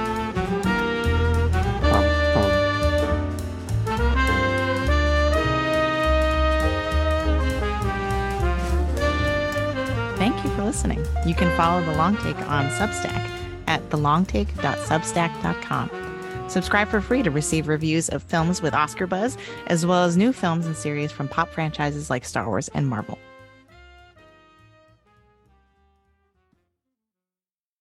[10.19, 11.07] Thank you for listening.
[11.25, 13.38] You can follow The Long Take on Substack
[13.69, 15.91] at thelongtake.substack.com.
[16.49, 20.33] Subscribe for free to receive reviews of films with Oscar buzz, as well as new
[20.33, 23.19] films and series from pop franchises like Star Wars and Marvel.